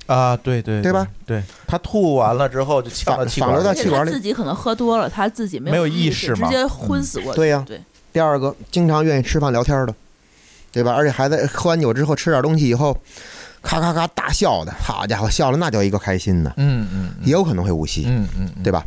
[0.09, 1.06] 啊，对对对吧？
[1.26, 7.36] 对他吐完了之后就呛到气管里反反流气管里自己可能喝多了，他自己没没有意意识嘛直接昏死过去。
[7.36, 7.80] 对呀对，
[8.12, 9.94] 第二个，经常愿意吃饭聊天的，
[10.72, 10.94] 对吧？
[10.94, 12.96] 而且还在喝完酒之后吃点东西以后，
[13.62, 18.84] 咔咔咔大笑的，好家伙，笑了那叫一个开心呢，嗯嗯也有可能会误吸，嗯嗯嗯，对吧？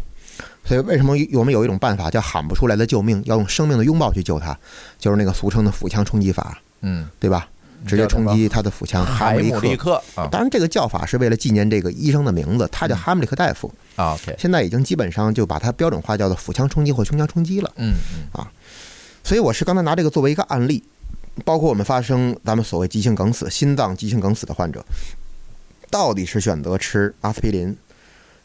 [0.66, 4.58] 所以为什么我们有一种办法叫喊不出来的救命，要用生命的拥抱去救他，
[4.98, 7.48] 就是那个俗称的腹腔冲击法，嗯，对吧？
[7.86, 10.02] 直接冲击他的腹腔，哈海姆利姆立克。
[10.32, 13.72] 当然，这个叫法是为了纪念这个医生的名字，他叫哈姆利克大夫。
[13.96, 17.72] 啊，OK，现在已经基本上就把它标准化叫做腹腔冲击或胸腔冲击了。
[17.78, 17.94] 嗯
[18.36, 18.46] 嗯
[19.24, 20.84] 所以我是刚才拿这个作为一个案例，
[21.46, 24.84] 包括我们发生咱们所谓急性梗死、心脏急性梗死的患者，
[25.90, 27.78] 到底是选择吃阿司匹林、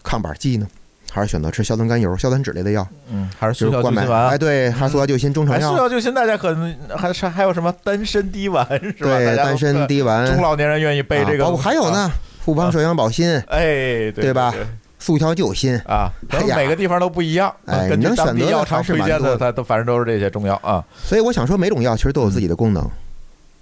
[0.02, 0.68] 抗板剂呢，
[1.16, 4.02] 还是选择吃硝酸甘油、硝酸酯类的药，嗯，还是就是灌买？
[4.02, 4.38] 速效救心丸哎，。
[4.38, 9.16] 对，还是速效救心中成药，速药，效救心大家可能还是还有什么丹参滴丸是吧？
[9.16, 12.12] 对，丹参、滴丸，中老年人愿意背这个，还有啊，呢，
[12.44, 14.52] 复方摄氧保心、哎，对对吧
[14.98, 15.74] 速效救心。
[15.86, 16.12] 啊，
[16.54, 20.84] 每个地方都不一样，哎你能选择药厂推荐的，它都反正都是这些中药啊。
[21.02, 22.86] 所以我想说，每种药其实都有自己的功能，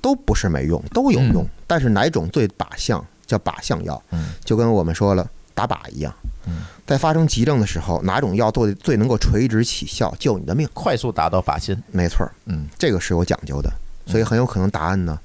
[0.00, 1.44] 都不是没用，都有用。
[1.44, 6.23] 嗯但是哪种最靶向叫靶向药，嗯就跟我们说了打靶一样嗯。
[6.86, 10.68] 在发生急症的时候，哪种药最最能够垂直起效，救你的命？
[10.72, 12.68] 快速达到靶心，没错儿，嗯。
[12.78, 13.72] 这个是有讲究的。
[14.06, 15.18] 所以很有可能答案呢，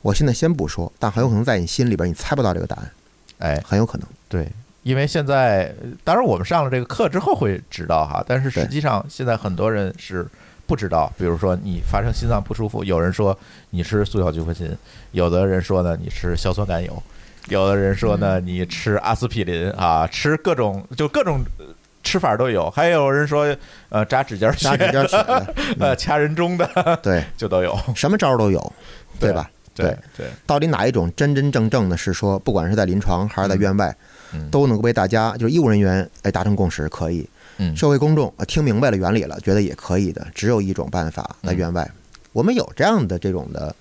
[0.00, 2.90] 我现在先不说，但很有可能在你心里边你猜不到这个答案，
[3.38, 4.06] 哎，很有可能。
[4.28, 4.48] 对，
[4.84, 10.24] 因为现在当然我们上了这个课之后会知道哈，但是实际上现在很多人是
[10.68, 13.36] 不知道，比如说你发生心脏不舒服，有人说
[13.70, 14.70] 你吃速效救心，
[15.10, 17.02] 有的人说呢你吃硝酸甘油，
[17.48, 21.40] 有的人说呢你吃阿司匹林啊，吃各种就各种。
[21.58, 21.66] 呃
[22.04, 23.56] 吃法都有，还有人说，
[23.88, 25.16] 呃，扎指尖血扎指尖血，
[25.78, 26.68] 呃，掐人中的
[27.00, 28.72] 对， 就都有，什么招儿都有，
[29.20, 29.48] 对吧？
[29.72, 33.96] 对对，到底哪一种真真正正的是说，不管是在临床还是在院外，
[34.34, 34.50] 嗯。
[34.50, 37.24] 都能够被大家就是医务人员哎达成共识，可以。
[37.58, 37.74] 嗯。
[37.76, 41.88] 社会公众呃听明白了原理了，觉得也可以的，只有一种办法，在院外，
[42.32, 43.72] 我们有这样的这种的，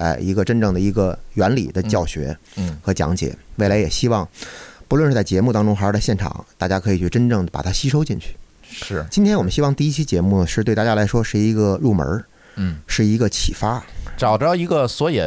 [0.00, 3.36] 哎，一个真正的一个原理的教学嗯和讲解。
[3.56, 4.26] 未来也希望，
[4.88, 8.34] 不论是在节目当中还是在现场，大家可以去真正把它吸收进去。
[8.62, 12.24] 是，今天我们希望第一期节目是对大家来说是一个入门儿，
[12.56, 13.84] 嗯，是一个启发。
[14.16, 15.22] 找着一个索引，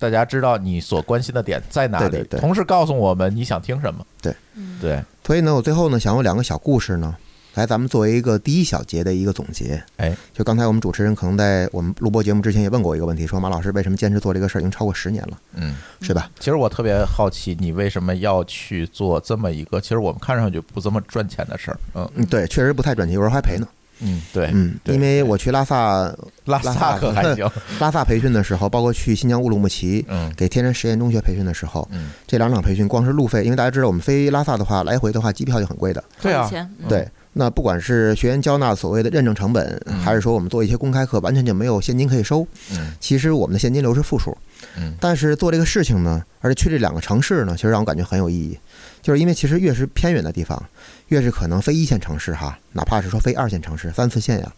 [0.00, 4.04] 大家知道你所关心的点在哪里，对对对同时告诉我们你想听什么。
[4.20, 7.14] 对嗯对，所以呢，我最后呢想有两个小故事呢，
[7.54, 9.82] 来咱们作为一个第一小节的一个总结。
[9.96, 16.30] 哎，就刚才我们主持人可能在我们录播节目之前也问过我一个问题，说马老师为什么坚持做这个事儿已经超过十年了，嗯，是吧？
[16.38, 21.78] 其实我特别好奇，你为什么要去做这么一个，其实我们看上去不这么赚钱的事儿。
[21.94, 23.66] 嗯嗯，对，确实不太赚钱，有时候还赔呢。
[24.02, 26.04] 嗯，对，嗯，对因为我去拉萨
[26.46, 27.46] 拉 拉萨萨可还行。
[27.78, 36.02] 拉萨培训的时候，包括去新疆乌鲁木齐嗯给天山实验中学培训的时候，嗯，这两场培训光是路费，因为大家知道我们飞拉萨的话，来回的话机票就很贵的。
[36.22, 36.50] 对啊
[36.88, 42.46] 对，那不管是学员交纳所谓的认证成本，嗯还是说我们做一些公开课，完全就没有现金可以收。
[42.72, 44.36] 嗯其实我们的现金流是负数。
[44.76, 48.58] 嗯但是做这个事情呢，而且去这两个城市呢，其实让我感觉很有意义，
[49.00, 50.62] 就是因为其实越是偏远的地方，
[51.08, 54.52] 越是可能非一线城市哈，哪怕是说非二线城市、三四线呀，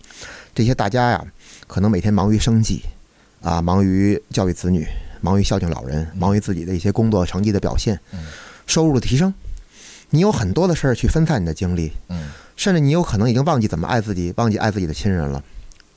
[0.55, 1.25] 这些大家呀，
[1.67, 2.83] 可能每天忙于生计，
[3.43, 4.87] 啊，忙于教育子女，
[5.21, 8.27] 忙于孝敬老人，忙于自己的一些工作成绩的表现嗯，
[8.67, 9.33] 收入的提升，
[10.11, 12.29] 你有很多的事儿去分散你的精力，嗯，
[12.63, 15.43] 甚至你有可能已经忘记怎么爱自己，忘记爱自己的亲人了，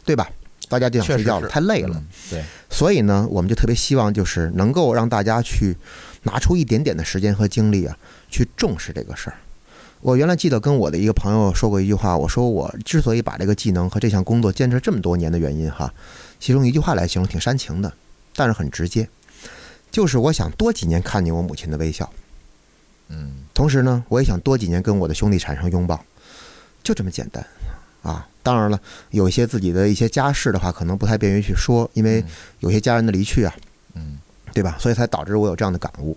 [0.04, 0.28] 对吧？
[0.68, 1.96] 大家就想睡觉了，太累了。
[1.96, 5.78] 嗯对，所以呢，我们就特别希望就是能够让大家去
[6.24, 7.96] 拿出一点点的时间和精力啊，
[8.32, 9.36] 去重视这个事儿。
[10.02, 15.94] 我原来记得跟我的一个朋友说过一句话，我说我之所以把这个技能和这项工作坚持这么多年的原因哈，
[16.40, 17.94] 其中一句话来形容挺煽情的，
[18.36, 19.08] 但是很直接，
[19.92, 22.12] 就是我想多几年看见我母亲的微笑，
[23.10, 26.04] 嗯同时呢，我也想多几年跟我的兄弟产生拥抱，
[26.86, 27.46] 就这么简单
[28.04, 28.26] 啊。
[28.42, 28.80] 当然了，
[29.10, 32.24] 有一些自己的一些家事的话，可能不太便于去说，因为
[32.60, 33.54] 有些家人的离去啊，
[33.96, 34.20] 嗯
[34.54, 34.78] 对吧？
[34.80, 36.16] 所以才导致我有这样的感悟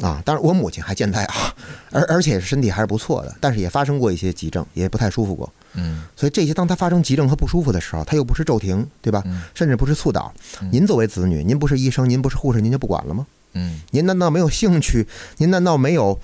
[0.00, 0.22] 啊。
[0.24, 1.52] 当然，我母亲还健在啊，
[1.90, 5.52] 而而且身体还是不错的，但是也发生过一些急症，也不太舒服过。
[5.74, 9.22] 嗯所以这些当她发生急症和不舒服的时候，她又不是骤停，对吧？
[9.26, 10.32] 嗯甚至不是猝倒
[10.62, 10.68] 嗯。
[10.72, 13.26] 您作为子女，您不是医生，您不是护士，您就不管了吗？
[13.54, 15.08] 嗯您难道没有兴趣？
[15.38, 16.20] 您难道没有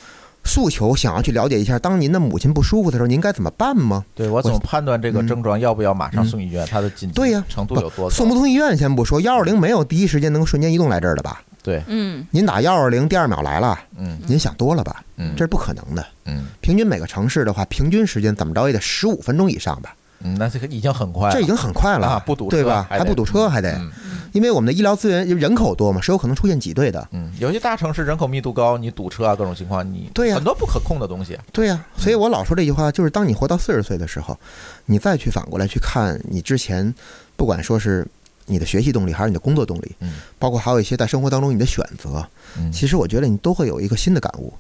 [0.47, 4.05] 诉求想要去了解一下，当您的母亲不舒服的时候，您该怎么办吗？
[4.15, 6.67] 对我怎么判断这个嗯症状要不要马上送医院？
[6.71, 8.11] 它的紧急对呀程度有多啊？
[8.11, 11.43] 送不送医院先不说，幺二零没有第一时间能够瞬间移动来这儿的吧？
[11.63, 15.03] 对，嗯您打幺二零，第二秒来了，嗯您想多了吧？
[15.17, 16.07] 嗯，这是不可能的。
[16.25, 19.95] 嗯平均每个城市的话，平均时间怎么着也得十五分钟以上吧？
[20.27, 22.87] 嗯，那这个已经很快了，这已经很快了，啊不堵车对吧？
[22.91, 23.91] 还不堵车，还得，嗯。
[24.33, 27.09] 因为我们的医疗资源人口多嘛，是有可能出现挤兑的。
[27.13, 30.35] 嗯，有些大城市人口密度高，你堵车啊，各种情况，你对呀。
[30.35, 34.39] 很多不可控的东西，对呀、所以我老说这句话，就是当你活到四十岁的时候，
[34.85, 36.93] 你再去反过来去看你之前，
[37.35, 38.07] 不管说是
[38.45, 40.17] 你的学习动力还是你的工作动力，嗯。
[40.39, 42.23] 包括还有一些在生活当中你的选择，
[42.59, 44.53] 嗯，其实我觉得你都会有一个新的感悟。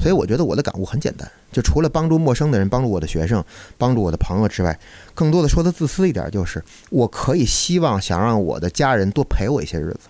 [0.00, 3.44] 所以我觉得我的感悟很简单，就除了帮助陌生的人、帮助我的学生、
[3.76, 4.78] 帮助我的朋友之外，
[5.14, 10.08] 更多的说的自私一点，就是我可以希望想让我的家人多陪我一些日子，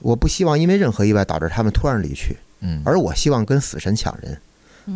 [0.00, 4.38] 我不希望因为任何意外导致他们突然离去，嗯而我希望跟死神抢人，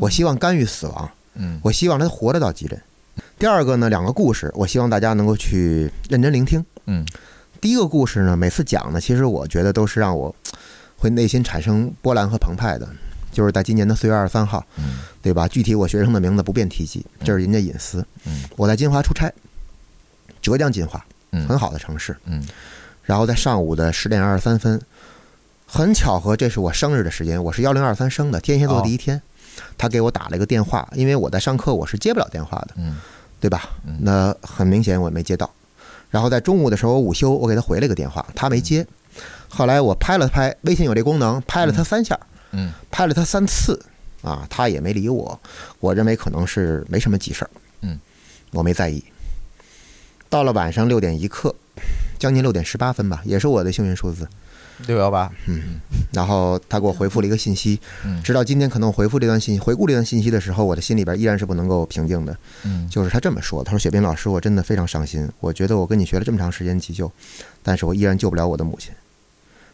[0.00, 2.78] 我希望干预死亡，嗯我希望他活着到急诊。
[3.38, 6.64] 第二个呢，两个故事，我希望大家能够去认真聆听。
[6.86, 7.06] 嗯
[7.60, 10.34] 第一个故事呢，每次讲呢，其实我觉得都是让我
[10.96, 12.88] 会内心产生波澜和澎湃的，
[13.33, 15.47] 就是在今年的四月二十三号，嗯对吧？
[15.49, 18.05] 具体我学生的名字不便提及，这是人家隐私。
[18.26, 19.33] 嗯我在金华出差，
[20.41, 22.16] 浙江金华，嗯，很好的城市。
[22.26, 22.47] 嗯
[23.05, 24.81] 然后在上午的十点二十三分，
[25.66, 29.20] 很巧合，这是我生日的时间，我是幺零二三生的，天蝎座第一天。
[29.76, 32.97] 他给我打了一个电话，因为我在上课，我是接不了电话的，嗯
[33.41, 33.99] 对吧嗯？
[34.01, 35.51] 那很明显我没接到。
[36.11, 38.87] 然后在中午的时候，我午休，我给他回了一个电话，他没接。
[39.49, 42.18] 后来我拍了拍，微信有这功能，拍了他三下，
[42.53, 43.80] 嗯拍了他三次，
[44.22, 45.40] 啊，他也没理我。
[45.78, 47.51] 我认为可能是没什么急事儿，
[47.82, 47.98] 嗯，
[48.53, 49.03] 我没在意。
[50.28, 51.55] 到了晚上六点一刻，
[52.18, 54.28] 将近六点十八分吧，也是我的幸运数字。
[54.86, 55.78] 六幺八，嗯
[56.12, 62.34] 然后他给我回复了一个信息，嗯直到今天可能我回复这段信息、回顾这段信息的时候，我的心里边依然是不能够平静的。
[62.64, 67.12] 嗯就是他这么说，他说：“雪冰老师，我真的非常伤心，我觉得我跟你学了这么长时间急救，
[67.62, 68.90] 但是我依然救不了我的母亲。”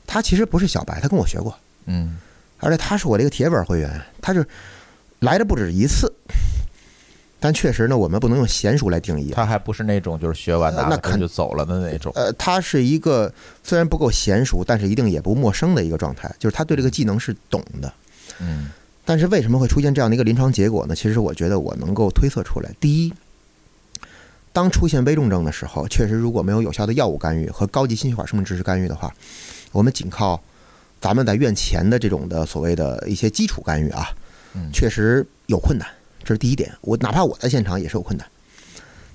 [0.08, 2.16] 他其实不是小白，他跟我学过，嗯
[2.58, 4.44] 而且他是我这个铁粉会员，他就
[5.20, 6.12] 来的不止一次。
[7.38, 9.36] 但确实呢，我们不能用娴熟来定义啊。
[9.36, 13.32] 他还不是那种就是学完拿了呃那肯就走了的那种，呃，他是一个
[13.62, 17.92] 虽然不够娴熟，但是一定也不陌生的一个状态，就是他对这个技能是懂的。
[18.40, 18.70] 嗯
[19.04, 20.96] 但是为什么会出现这样的一个临床结果呢？
[20.96, 22.70] 其实我觉得我能够推测出来。
[22.80, 23.12] 第一，
[24.52, 29.14] 当出现危重症的时候，确实如果没有有效的药物干预和高级心血管生命支持干预的话，
[29.70, 30.42] 我们仅靠
[31.00, 34.08] 咱们在院前的这种的所谓的一些基础干预啊，
[34.54, 35.86] 嗯确实有困难。
[36.24, 38.26] 这是第一点，我哪怕我在现场也是有困难。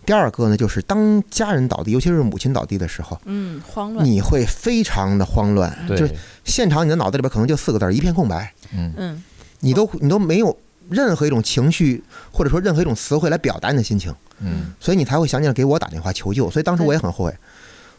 [0.06, 8.52] 第二个呢，就是当家人倒地，尤其是母亲倒地的时候，嗯，慌乱，你会非常的慌乱，就对是，现场你的脑子里边可能就四个字儿，一片空白。
[8.74, 9.24] 嗯嗯
[9.60, 10.58] 你都你都没有
[10.90, 16.50] 任何一种情绪，或者说任何一种词汇来表达你的心情，嗯所以你才会想起来给我打电话求救。
[16.50, 17.38] 所以当时我也很后悔，嗯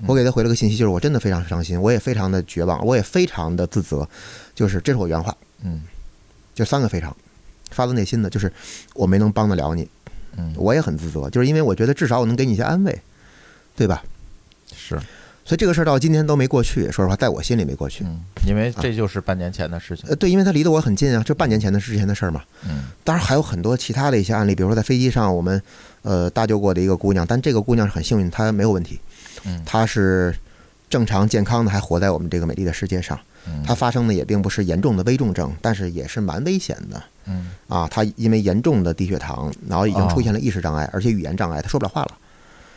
[0.07, 4.09] 我给他回了个信息，就是我真的非常伤心，我也非常的绝望，我也非常的自责，
[4.55, 5.83] 就是这是我原话，嗯
[6.55, 7.17] 就三个非常，
[7.71, 8.53] 发自内心的，就是
[8.95, 9.89] 我没能帮得了你，
[10.37, 13.01] 嗯，我也很自责，就是因为我觉得至少我能给你一些安慰，
[13.77, 14.03] 对吧？
[14.75, 14.97] 是，
[15.45, 18.05] 所以这个事儿到今天都没过去，说实话，在我心里没过去。
[18.05, 22.43] 嗯，因为这就是半年前的事情呃，，对，因为他离得我很近啊，这半年前的之前的事儿嘛。
[22.69, 25.61] 嗯当然还有很多其他的一些案例，比如说在飞机上我们
[26.03, 29.01] 呃搭救过的一个姑娘，但这个姑娘是很幸运，她没有问题，
[29.45, 29.63] 嗯。
[29.65, 30.35] 他是
[30.89, 33.19] 正常健康的，还活在我们这个美丽的世界上。
[33.47, 33.63] 嗯。
[33.63, 37.03] 她发生的也并不是严重的危重症，但是也是蛮危险的。
[37.27, 37.51] 嗯。
[37.69, 37.89] 啊。
[37.91, 42.19] 他因为严重的低血糖，然后已经哦出现了意识障碍，而且语言障碍，他说不了话了。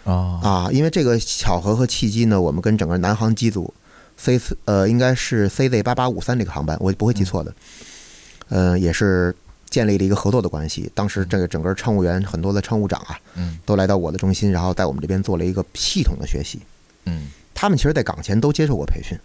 [0.05, 0.39] 哦。
[0.43, 0.69] 啊。
[0.71, 3.73] 因为这个巧合和契机呢，我们跟整个南航机组
[4.17, 7.53] C 四呃应该是 CZ 八八五三这个航班，我不会记错的，
[8.47, 9.35] 呃，也是
[9.75, 10.89] 建立了一个合作的关系。
[10.95, 16.59] 当时这个整个乘务员很多的乘务长啊，嗯都来到我的中心，然后在我们这边做了一个系统的学习。
[17.05, 19.19] 嗯他们其实，在岗前都接受过培训，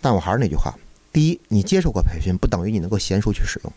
[0.00, 0.72] 但我还是那句话：
[1.12, 3.72] 第一，你接受过培训，不等于你能够娴熟去使用，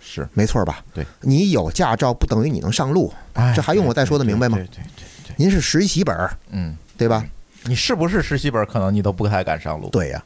[0.00, 0.82] 是，没错吧？
[0.92, 3.12] 对，你有驾照不等于你能上路。
[3.34, 7.24] 哎这还用我再说的明白吗对对对对对，您是实习本儿，嗯，对吧？
[7.64, 10.24] 你是不是实习本，可能你都不太敢上路，对呀、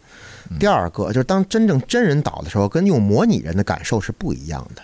[0.50, 4.82] 嗯第二个就是当真正真人倒的时候，跟用模拟人的感受是不一样的。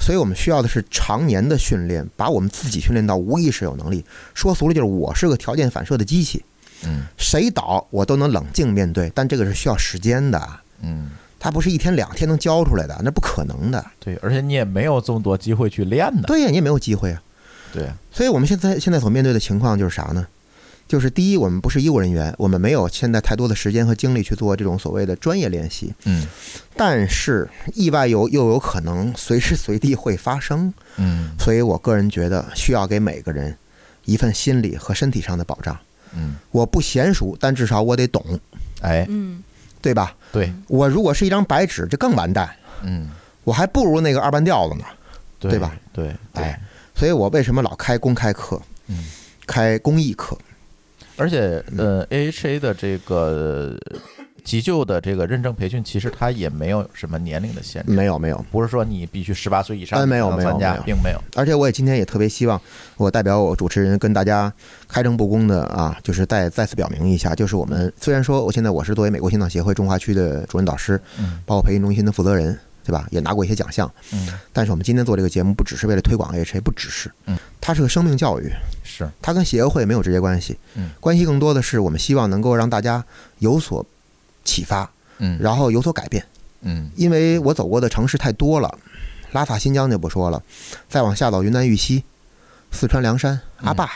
[0.00, 4.04] 所以我们需要的是常年的训练，把我们自己训练到无意识有能力。
[4.34, 6.42] 说俗了就是我是个条件反射的机器，
[6.84, 10.42] 嗯谁倒我都能冷静面对，但这个是需要时间的，
[10.80, 13.84] 嗯，它不是一天两天能教出来的，那不可能的。
[13.98, 17.22] 对，而且你也没有这么多机会去练的，对呀，你也没有机会啊。
[17.72, 20.26] 对，所以我们现在现在所面对的情况就是啥呢？
[20.90, 25.94] 就是第一，我们不是医务人员，我们没有现在太多的时间和精力去做这种所谓的专业练习。
[26.04, 26.26] 嗯
[26.74, 33.56] 但是意外有又有可能随时随地会发生，嗯所以我个人觉得需要给每个人
[34.04, 35.78] 一份心理和身体上的保障。
[36.12, 38.20] 嗯，我不娴熟，但至少我得懂，
[38.80, 39.40] 哎，嗯
[39.80, 40.12] 对吧？
[40.32, 42.50] 对，我如果是一张白纸，这更完蛋，
[42.82, 43.08] 嗯，
[43.44, 44.84] 我还不如那个二半吊子呢。
[45.38, 45.72] 对对吧？
[45.92, 46.60] 对，对哎，
[46.96, 49.04] 所以我为什么老开公开课，嗯，
[49.46, 50.36] 开公益课？
[51.20, 53.76] 而且呃，AHA 的这个
[54.42, 60.82] 急救的这个认证培训，其实它也没有什么年龄的限制，没有没有，不是说你必须十八岁以上嗯没有没有没有。
[60.86, 61.22] 并没有。
[61.36, 62.58] 而且我也今天也特别希望，
[62.96, 64.50] 我代表我主持人跟大家
[64.88, 71.40] 开诚布公的啊，就是再再次表明一下，就是我们虽然说我现在我是作为美国心脏协会中华区的主任导师，嗯。
[71.44, 73.06] 包括培训中心的负责人，对吧？
[73.10, 78.50] 也拿过一些奖项，嗯，但是我们今天做这个节目不只是为了推广 AHA，不只是，嗯，它是个生命教育，
[78.82, 83.04] 是，它跟协会没有直接关系，嗯，关系更多的是我们希望能够让大家
[83.38, 83.84] 有所
[84.44, 86.24] 启发，嗯，然后有所改变。
[86.62, 86.90] 嗯。
[86.96, 88.78] 因为我走过的城市太多了，
[89.32, 90.42] 拉萨、新疆就不说了，
[90.88, 92.04] 再往下走云南玉溪、
[92.72, 93.88] 四川凉山、阿坝，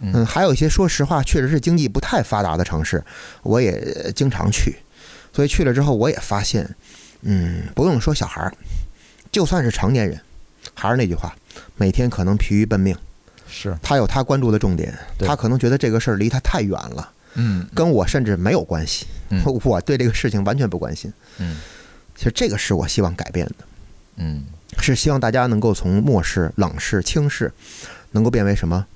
[0.00, 0.12] 嗯。
[0.14, 3.02] 嗯，还有一些说实话确实是经济不太发达的城市，
[3.42, 3.72] 我也
[4.04, 4.76] 呃经常去，
[5.32, 6.76] 所以去了之后我也发现，
[7.22, 8.52] 嗯，不用说小孩儿，
[9.32, 10.20] 就算是成年人，
[10.74, 11.34] 还是那句话，
[11.76, 12.96] 每天可能疲于奔命，
[13.48, 17.66] 是，他有他关注的重点，他可能觉得这个事儿离他太远了，嗯。
[17.74, 19.42] 跟我甚至没有关系，嗯。
[19.64, 21.12] 我对这个事情完全不关心。
[21.38, 21.58] 嗯。
[22.14, 23.54] 其实这个是我希望改变的。
[24.16, 24.44] 嗯。
[24.78, 27.52] 是希望大家能够从漠视、冷视、轻视，
[28.12, 28.86] 能够变为什么？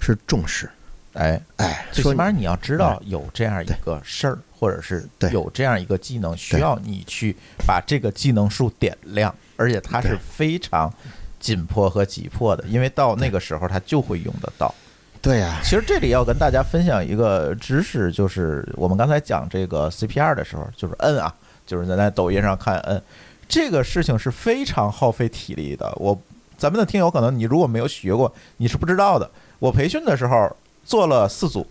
[0.00, 0.68] 是重视。
[1.14, 7.36] 哎，哎，最起码你要知道有这样一个事儿，或者是对有这样一个技能，需要你去
[7.66, 10.90] 把这个技能数点亮，而且它是非常
[11.38, 14.74] 紧迫和急迫的，因为到那个时候它就会用得到。
[15.20, 21.34] 对呀、其实这里要跟大家分享一个知识，就是我们刚才讲这个 CPR 的时候，就是摁啊，
[21.66, 23.02] 就是咱在抖音上看摁，
[23.46, 25.92] 这个事情是非常耗费体力的。
[25.96, 26.18] 我
[26.56, 29.30] 咱们的听友可能你如果没有学过，你是不知道的。
[29.58, 30.56] 我培训的时候
[30.86, 31.66] 做了四组，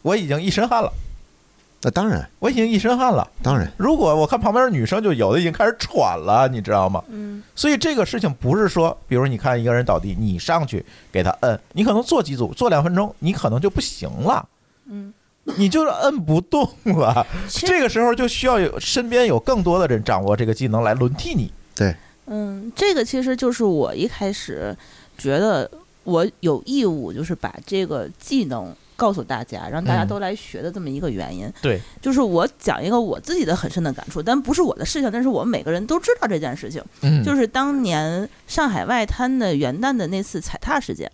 [0.00, 0.90] 我已经一身汗了，
[1.82, 3.26] 那当然，我已经一身汗了。
[3.42, 7.02] 当然，如果我看旁边的女生，就有的已经开始喘了，你知道吗？
[7.08, 14.46] 嗯，所以这个事情不是说，比如你看一个人倒地，你上去给他摁，你可能做几组，做两分钟，你可能就不行了，
[14.90, 15.10] 嗯，
[15.56, 17.26] 你就是摁不动了。
[17.48, 21.50] 这个时候就需要有身边有更多的人掌握这个技能来轮替你。
[21.74, 24.76] 对，嗯，这个其实就是我一开始
[25.16, 25.70] 觉得
[26.04, 30.08] 我有义务，就是把这个技能告诉大家，让大家嗯。
[30.08, 31.50] 都来学的这么一个原因。
[31.62, 37.24] 对，就是我讲一个我自己的很深的感触，但不是我的事情，但是我们每个人都知道这件事情，嗯。
[37.24, 41.10] 就是当年上海外滩的元旦的那次踩踏事件。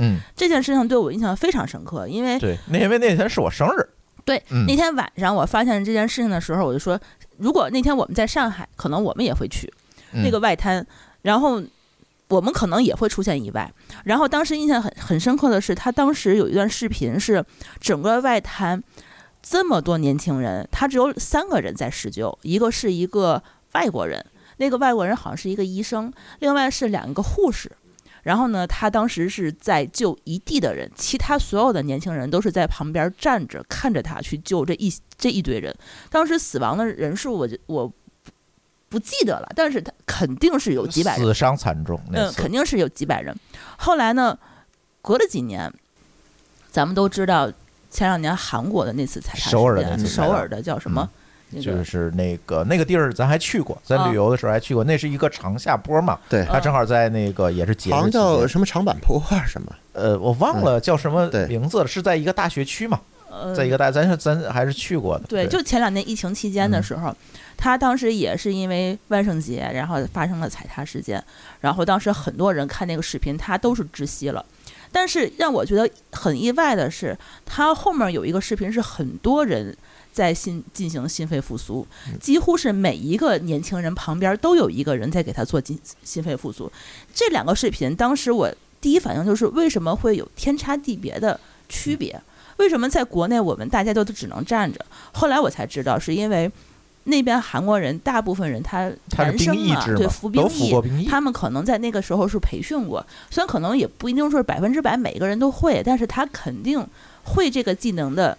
[0.00, 3.88] 嗯，这件事情对我印象非常深刻，因为对，那因为那天是我生日，
[4.24, 4.64] 对嗯。
[4.66, 6.98] 那天晚上我发现这件事情的时候，我就说，
[7.36, 9.72] 如果那天我们在上海，可能我们也会去
[10.12, 10.22] 嗯。
[10.24, 10.84] 那个外滩，
[11.22, 11.62] 然后
[12.28, 13.72] 我们可能也会出现意外。
[14.04, 17.44] 然后当时印象很很深刻的是，他当时有一段视频是
[17.80, 18.82] 整个外滩
[19.42, 24.24] 这么多年轻人，他只有三个人在施救，一个是一个外国人，
[24.58, 27.72] 那个外国人好像是一个医生，另外是两个护士。
[28.24, 35.74] 然后呢，他当时是在救一地的人，其他所有的年轻人都是在旁边站着看着他去救这一这一堆人。
[36.10, 37.90] 当时死亡的人数我就我
[38.88, 43.34] 不不记得了，但是他肯定是有几百人，死伤惨重，那嗯，肯定是有几百人。
[43.76, 44.36] 后来呢，
[45.02, 45.72] 隔了几年，
[46.70, 47.48] 咱们都知道
[47.90, 51.08] 前两年韩国的那次踩踏，首尔的那次首尔的叫什么？
[51.50, 54.08] 那个就是那个那个地儿，咱还去过，在啊。
[54.08, 58.10] 旅游的时候还去过，那是一个长下坡嘛，对，啊它正好在那个也是节好像。
[58.10, 63.00] 叫什么长坂坡啊什么，呃，我忘了叫什么名字了，是在一个大学区嘛，
[63.30, 65.26] 呃，在一个大，咱是咱还是去过的。
[65.28, 67.14] 对，就前两年疫情期间的时候，
[67.56, 71.22] 他当时也是因为万圣节，然后发生了踩踏事件，
[71.60, 74.44] 然后当时很多人看那个视频，他都是窒息了。
[74.90, 79.76] 但是让我觉得很意外的是，他后面有一个视频是很多人
[80.10, 81.86] 在心进行心肺复苏，
[82.18, 86.72] 几乎是每一个年轻人旁边都有一个人在给他做心心肺复苏。
[87.12, 88.50] 这两个视频，当时我
[88.80, 92.18] 第一反应就是为什么会有天差地别的区别？
[92.58, 94.84] 为什么在国内我们大家都只能站着？
[95.12, 96.50] 后来我才知道，是因为
[97.04, 101.06] 那边韩国人大部分人他男生啊，对，服兵役。
[101.08, 106.86] 他们可能在那个时候是培训过，虽然可能也不一定说是百分之百每个人都会，但是他肯定
[107.24, 108.36] 会这个技能的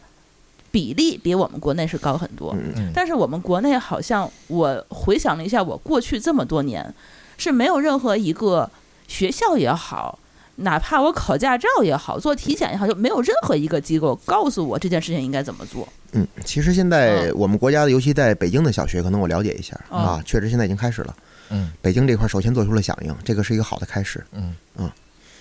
[0.69, 2.55] 比例比我们国内是高很多。
[2.93, 6.93] 但是我们国内好像，我回想了一下，我过去这么多年
[7.37, 8.69] 是没有任何一个
[9.07, 10.19] 学校也好，
[10.59, 15.87] 哪怕我考驾照也好，做体检也好，就没有任何一个机构告诉我这件事情应该怎么做。
[16.11, 21.15] 嗯，其实现在我们国家的，尤其在北京的小学，可能我了解一下嗯啊，确实现在已经开始了。
[21.51, 24.23] 嗯北京这块首先做出了响应，这个是一个好的开始。
[24.33, 24.55] 嗯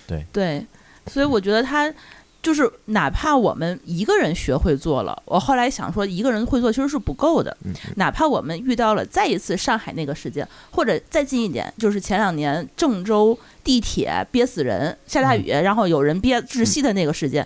[0.07, 0.65] 对对，
[1.05, 1.93] 所以我觉得他
[2.41, 7.55] 就是哪怕我们一个人学会做了，我后来想说，一个人会做其实是不够的。
[7.65, 17.45] 嗯哪怕我们遇到了再一次上海那个事件，或者再近一点，就是前两年郑州地铁憋死人，下大雨，然后有人憋窒息的那个事件。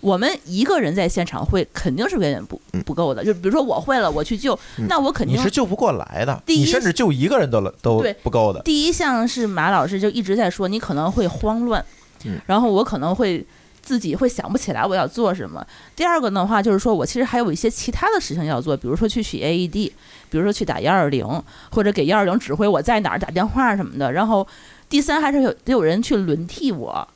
[0.00, 8.60] 我们一个人在现场会肯定是远远不嗯不够的，就比如说我会了，我去救，嗯那我肯定你是救不过来的，第一你甚至救一个人都都不够的。
[8.60, 11.82] 第一项是马老师就一直在说，你可能会慌乱，
[12.26, 13.42] 嗯然后我可能会
[13.84, 15.64] 自己会想不起来我要做什么。
[15.94, 21.24] 第二个的话就是说我其实还有一些其他的事情要做，比如说去取 AED，比如说去打幺二零，
[21.70, 24.10] 或者给幺二零指挥我在哪儿打电话什么的。
[24.10, 24.46] 然后
[24.88, 27.06] 第三还是有得有人去轮替我，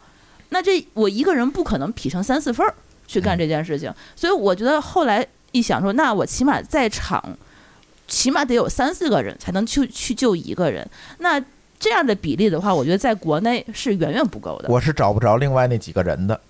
[0.50, 2.74] 那这我一个人不可能劈成三四份儿
[3.06, 7.36] 去干这件事情，所以我觉得后来一想说，那我起码在场。
[8.10, 10.88] 起码得有三四个人才能去去救一个人，
[11.18, 11.38] 那
[11.78, 14.68] 这样的比例的话，我觉得在国内是远远不够的。
[14.70, 16.40] 我是找不着另外那几个人的。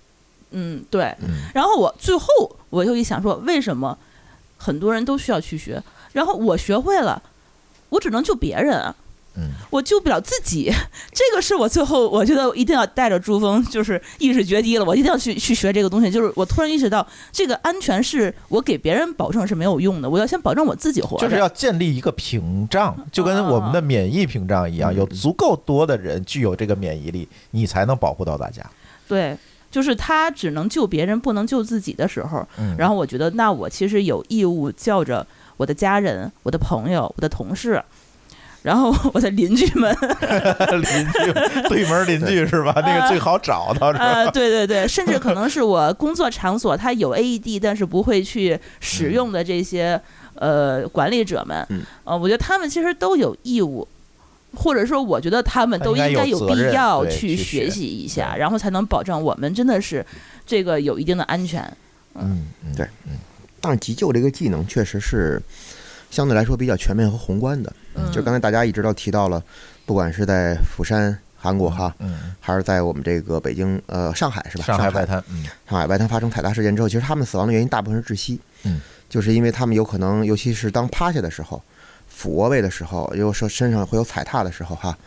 [0.51, 1.03] 嗯，对。
[1.21, 2.27] 嗯然后我最后
[2.69, 3.97] 我又一想说，为什么
[4.57, 5.81] 很多人都需要去学？
[6.13, 7.21] 然后我学会了，
[7.89, 8.95] 我只能救别人啊，
[9.35, 10.71] 嗯，我救不了自己。
[11.13, 16.09] 这个是我最后我觉得一定要带着珠峰，就是意识决堤了，我一定要去去学这个东西。
[16.09, 21.27] 就是我突然意识到，这个安全是我给别人保证是没有用的，我要先保证我自己活着。
[21.27, 28.63] 就是要建立一个屏障，就跟我们的免疫屏障一样，嗯有足够多的人具有这个免疫力，你才能保护到大家。
[29.07, 29.37] 对，
[29.71, 35.25] 就是他只能救别人，不能救自己的时候，嗯，然后我觉得，那我其实有义务叫着
[35.57, 37.81] 我的家人、我的朋友、我的同事，
[38.63, 39.95] 然后我的邻居们，
[40.81, 42.73] 邻居对门邻居是吧？
[42.83, 44.05] 那个最好找到是吧？
[44.05, 50.01] 呃，对对对，甚至可能是我工作场所它有 AED，但是不会去使用的这些
[50.35, 53.87] 呃管理者们嗯，呃，我觉得他们其实都有义务。
[54.55, 60.05] 或者说，我觉得他们都应该有必要去学习一下，然后才能保证我们真的是
[60.45, 61.61] 这个有一定的安全。
[62.15, 62.87] 嗯，嗯对，
[63.61, 65.41] 但是急救这个技能确实是
[66.09, 67.71] 相对来说比较全面和宏观的。
[67.93, 69.41] 嗯，就刚才大家一直都提到了，
[69.85, 74.63] 不管是在釜山、韩国哈，嗯，还是在我们这个北京呃上海是吧？
[74.63, 74.99] 上上海。
[74.99, 75.43] 外滩，嗯。
[75.69, 81.61] 上海外滩发生踩踏事件之后，其实他们死亡的原因大部分是窒息，嗯，就是因为他们有可能，尤其是当趴下的时候、
[82.19, 84.97] 俯卧位的时候，又说身上会有踩踏的时候哈，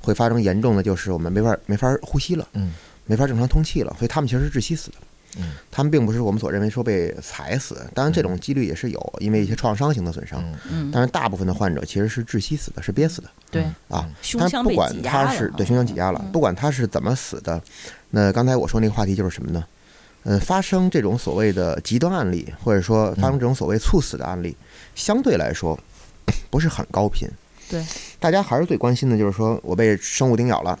[0.00, 2.72] 会发生严重的就是我们没法没法呼吸了，嗯
[3.04, 4.96] 没法正常通气了，所以他们其实是窒息死的。
[5.38, 10.42] 嗯他们并不是我们所认为说被踩死，当然这种几率也是有，因为一些创伤型的损伤。
[10.92, 14.08] 但是大部分的患者其实是窒息死的，是憋死的对，啊。
[14.22, 17.60] 胸但不管腔被挤压了哈他是对胸腔挤压了，嗯不管他是怎么死的，
[18.10, 19.64] 那刚才我说那个话题就是什么呢？
[20.24, 24.56] 呃，发生这种所谓的极端案例，或者说发生这种所谓猝死的案例，
[24.94, 25.76] 相对来说
[26.52, 27.26] 不是很高频。
[27.70, 27.82] 对，
[28.20, 30.78] 大家还是最关心的就是说我被生物叮咬了，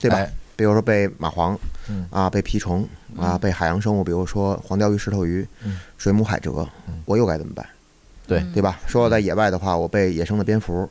[0.00, 0.18] 对吧？
[0.18, 1.54] 哎比如说被蚂蟥
[1.86, 2.80] 嗯啊，被蜱虫
[3.14, 7.66] 啊，嗯被海洋生物，比如说黄鲷鱼、石头鱼嗯、水母、海蜇嗯，我又该怎么办？
[8.26, 8.80] 对嗯对吧？
[8.86, 10.88] 说我在野外的话，我被野生的蝙蝠，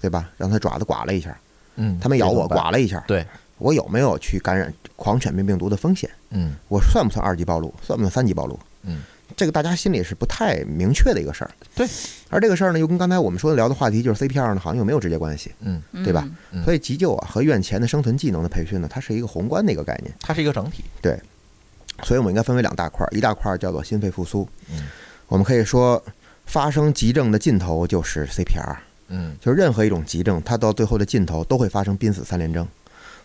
[0.00, 0.28] 对吧？
[0.36, 1.38] 让它爪子刮了一下，
[1.76, 3.24] 嗯，它没咬我，刮了一下，对，
[3.58, 6.10] 我有没有去感染狂犬病病毒的风险？
[6.30, 7.72] 嗯我算不算二级暴露？
[7.80, 8.58] 算不算三级暴露？
[8.82, 9.02] 嗯，
[9.36, 11.50] 这个大家心里是不太明确的一个事儿。
[11.74, 11.86] 对，
[12.30, 15.52] 而这个事儿呢，又跟刚才我们说的聊的话题就是 CPR 呢，好像又没有直接关系。
[15.60, 16.28] 嗯，对吧
[16.64, 20.14] 所以急救啊和院前的生存技能的培训呢，它是一个宏观的一个概念。
[20.20, 20.84] 它是一个整体。
[21.00, 21.18] 对
[22.02, 24.48] 所以我们应该分为两大块儿，一大块儿叫做心肺复苏。
[24.70, 24.86] 嗯，
[25.28, 26.02] 我们可以说，
[26.46, 28.76] 发生急症的尽头就是 CPR，
[29.08, 32.66] 嗯就是任何一种急症，它到最后的尽头都会发生濒死三连征，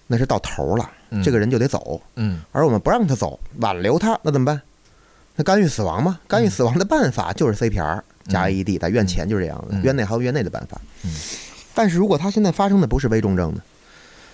[0.07, 1.99] 那是到头了，嗯这个人就得走。
[2.16, 4.62] 嗯而我们不让他走，挽留他，那怎么办？
[5.39, 6.19] 那干预死亡吗？
[6.27, 10.79] 干预死亡的办法就是 CPR 加 AED，在院前就是这样的，嗯院内还有院内的办法。
[11.05, 11.11] 嗯
[11.73, 13.61] 但是如果他现在发生的不是危重症呢？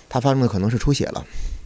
[0.10, 1.24] 他发生的可能是出血了、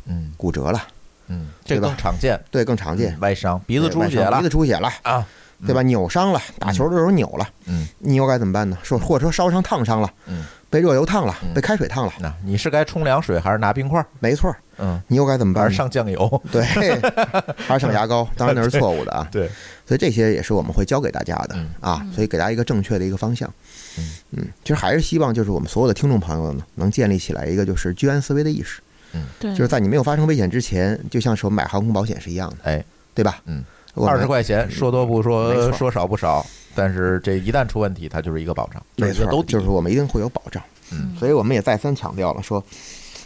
[0.08, 0.84] 嗯骨折了，
[1.28, 2.38] 嗯，这个更常见。
[2.52, 3.18] 对，更常见。
[3.22, 5.26] 外伤，鼻子出血了鼻子出血了，啊，
[5.66, 5.82] 对吧？
[5.84, 8.78] 扭伤了，打球的时候扭了，嗯你又该怎么办呢？
[8.84, 14.06] 说或者说烧伤烫伤了，嗯，被热油烫了嗯，被开水烫了，那你是该冲凉水还是拿冰块儿？
[14.20, 15.78] 没错儿，嗯，你又该怎么办还是办？
[15.78, 16.42] 上酱油？
[16.52, 16.64] 对，
[17.58, 19.28] 还是上牙膏，当然那是错误的啊。
[19.32, 19.50] 对，
[19.86, 23.52] 所以这些也是我们会教给大家的嗯啊，所以给大家一个正确的一个方向。
[23.98, 28.80] 嗯嗯，其实还是希望就是我们所有的听众朋友呢，能建立起来一个就是居安思危的意识，
[29.14, 32.84] 嗯对，就是在你没有发生危险之前，就像是我们买航空保险是一样的，哎，
[33.16, 33.42] 对吧？
[33.46, 33.64] 嗯，
[33.96, 36.46] 二十块钱说多不没说，说少不少，
[36.80, 40.64] 但是这一旦出问题，它就是一个保障，没错就是都，就是我们一定会有保障。
[40.92, 41.14] 嗯。
[41.20, 42.64] 所以我们也再三强调了说。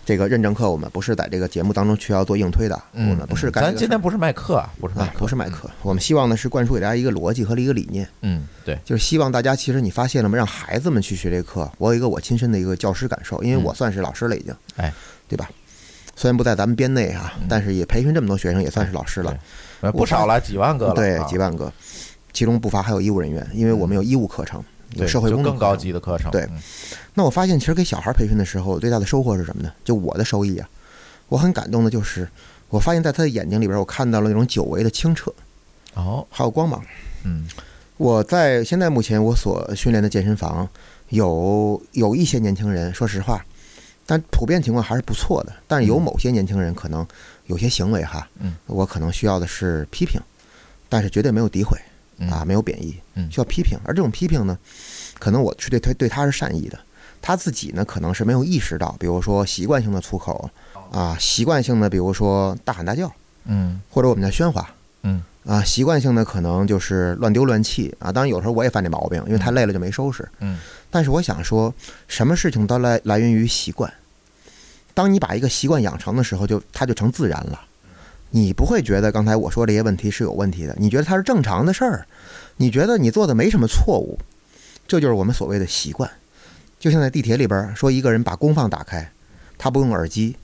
[0.05, 10.35] 这个认证课我们不是在这个节目当中去要做硬推的，我嗯们，不是干咱今天不是卖课啊，不是卖啊，课，不是卖课，我们希望呢是灌输给大家一个逻辑和一个理念，嗯，对，就是希望大家其实你发现了吗？
[10.35, 13.63] 让孩子们去学这课，我有一个我亲身的一个教师感受，因为嗯。
[13.63, 14.93] 我算是老师了已经，哎，
[15.29, 15.49] 对吧？
[16.17, 17.47] 虽然不在咱们编内啊，嗯。
[17.47, 19.33] 但是也培训这么多学生，也算是老师了。
[19.79, 21.71] 呃不少了，几万个了，对啊，几万个，
[22.33, 24.61] 其中不乏还有医务人员，因为我们有医务课程，
[24.93, 25.83] 有对社会就更高工作课程。
[25.83, 26.41] 级的课程，对。
[26.51, 26.59] 嗯。
[27.13, 29.71] 那我发现，其实给小孩培训的时候，最大的收获是什么呢？
[29.83, 30.67] 就我的收益啊，
[31.27, 32.27] 我很感动的就是，
[32.69, 35.31] 我发现在他的眼睛里边，我看到了那种久违的清澈，
[35.93, 36.83] 哦，还有光芒。
[37.23, 37.47] 嗯。
[37.97, 40.67] 我在现在目前我所训练的健身房，
[41.09, 43.45] 有有一些年轻人，说实话，
[44.07, 45.53] 但普遍情况还是不错的。
[45.67, 46.01] 但是有嗯。
[46.01, 47.05] 某些年轻人可能
[47.45, 48.55] 有些行为哈，嗯。
[48.65, 50.19] 我可能需要的是批评，
[50.89, 51.77] 但是绝对没有诋毁。
[51.77, 51.92] 嗯
[52.29, 53.77] 啊，没有贬义，嗯需要批评。
[53.83, 54.57] 而这种批评呢，
[55.19, 56.79] 可能我是对他对他是善意的，
[57.21, 60.49] 他自己呢可能是没有意识到，比如说习惯性的粗口
[60.91, 63.11] 啊，习惯性的比如说大喊大叫，
[63.45, 64.69] 嗯或者我们叫喧哗，
[65.03, 68.11] 嗯啊，习惯性的可能就是乱丢乱弃啊。
[68.11, 70.27] 当然有时候我也犯这毛病，因为太累了就没收拾。
[70.39, 70.59] 嗯
[70.89, 71.73] 但是我想说，
[72.07, 73.91] 什么事情都来来源于习惯。
[74.93, 77.59] 当你把一个习惯养成的时候，就它就成自然了。
[78.35, 82.07] 你不会觉得刚才我说这些问题是有问题的，你觉得它是正常的事儿，
[82.57, 84.17] 你觉得你做的没什么错误，
[84.87, 86.09] 这就是我们所谓的习惯。
[86.79, 89.07] 就像在地铁里边儿说，一个人把功放打开，
[89.55, 90.35] 他不用耳机，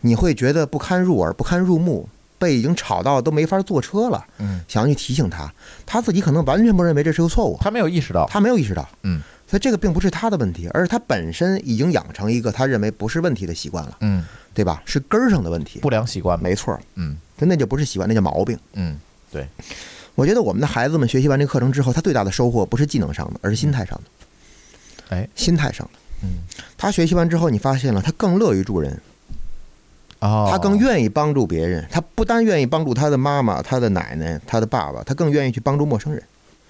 [0.00, 2.08] 你会觉得不堪入耳、不堪入目，
[2.38, 4.24] 被已经吵到都没法坐车了。
[4.38, 5.52] 嗯，想要去提醒他，
[5.84, 14.82] 他自己可能完全不认为这是个错误，他没有意识到，他没有意识到，嗯，所以这个并不是他的问题，而是他本身已经养成一个他认为不是问题的习惯了，嗯，对吧？
[14.86, 18.58] 是根儿上的问题，不良习惯，没错，嗯那那就不是喜欢，那叫毛病。
[18.74, 18.98] 嗯
[19.30, 19.46] 对
[20.14, 25.98] 我觉得我们的孩子们学习完这个课程之后，他最大的收获不是技能上的，而是心态上的，哎，心态上的。
[26.22, 26.38] 嗯，
[26.78, 29.00] 他学习完之后，你发现了他更乐于助人，
[30.20, 36.22] 哦，他更愿意帮助别人，他不单愿意帮助他的妈妈、他的奶奶、他的爸爸，他更愿意去帮助陌生人。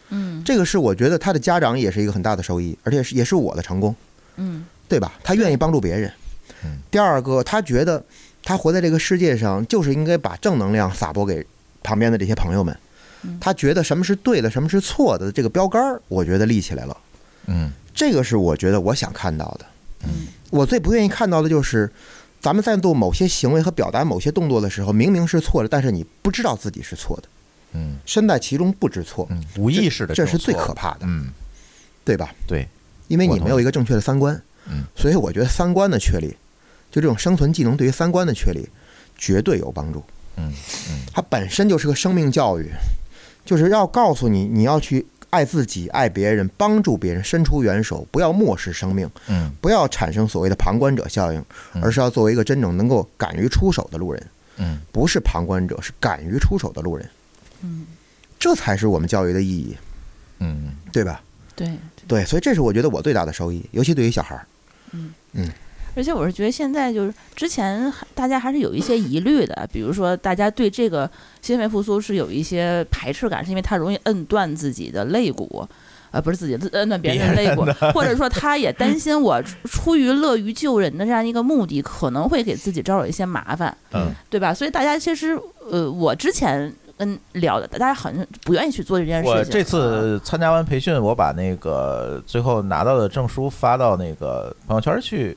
[0.09, 3.95] 嗯这个是我觉得他的家长也是一个很大的收益，而且是也是我的成功。
[4.37, 5.13] 嗯对吧？
[5.23, 6.11] 他愿意帮助别人
[6.65, 6.79] 嗯。
[6.91, 8.03] 第二个，他觉得
[8.45, 11.45] 他活在这个世界上，就是应该把正能量撒播给
[11.83, 12.77] 旁边的这些朋友们。
[13.23, 13.39] 嗯。
[13.41, 16.97] 他觉得什么是对的，什么是错的，这个标杆儿，我觉得立起来了。
[17.47, 17.73] 嗯。
[17.95, 19.67] 这个是我觉得我想看到的。
[20.05, 20.27] 嗯。
[20.51, 21.91] 我最不愿意看到的就是，
[22.41, 27.29] 咱们在做某些行为和表达某些动作的时候，明明是错的，但是你不知道自己是错的，
[27.73, 27.97] 嗯。
[28.05, 31.33] 身在其中不知错，嗯，无意识的这是最可怕的，嗯，
[32.05, 32.35] 对吧？
[32.47, 32.69] 对，
[33.09, 36.37] 因为你没有一个正确的三观，嗯，所以我觉得三观的确立，
[36.95, 38.69] 就这种生存技能对于三观的确立，
[39.19, 40.01] 绝对有帮助。
[40.37, 40.55] 嗯
[40.89, 41.01] 嗯。
[41.13, 42.71] 它本身就是个生命教育，
[43.45, 49.51] 就是要告诉你，你要去爱自己、爱别人、帮助别人，伸出援手，不要漠视生命，嗯。
[49.61, 51.83] 不要产生所谓的旁观者效应，嗯。
[51.83, 54.27] 而是要作为一个真正能够敢于出手的路人，
[54.59, 54.79] 嗯。
[54.93, 57.11] 不是旁观者，是敢于出手的路人，
[57.63, 57.87] 嗯，
[58.39, 59.77] 这才是我们教育的意义，
[60.39, 60.77] 嗯。
[60.93, 61.21] 对吧？
[61.57, 61.77] 对。
[62.07, 64.47] 对，所以这是我觉得我最大的收益，尤其对于小孩儿。
[65.95, 71.11] 而且我是觉得现在就是之前大家还是有一些疑虑的，比如说大家对这个
[71.41, 75.69] 心肺复苏是有一些排斥感，是因为它容易摁断自己的肋骨。
[76.11, 84.55] 呃，不是自己摁断别人的肋骨，或者说他也担心我出出于乐于救人的这样一个目的，可能会给自己招惹一些麻烦，嗯对吧？
[84.55, 85.37] 所以大家其实，
[85.69, 89.37] 呃，我之前跟聊的，大家好像不愿意去做这件事情。
[89.37, 95.37] 我这次参加完培训，我把那个最后拿到的证书发到那个朋友圈去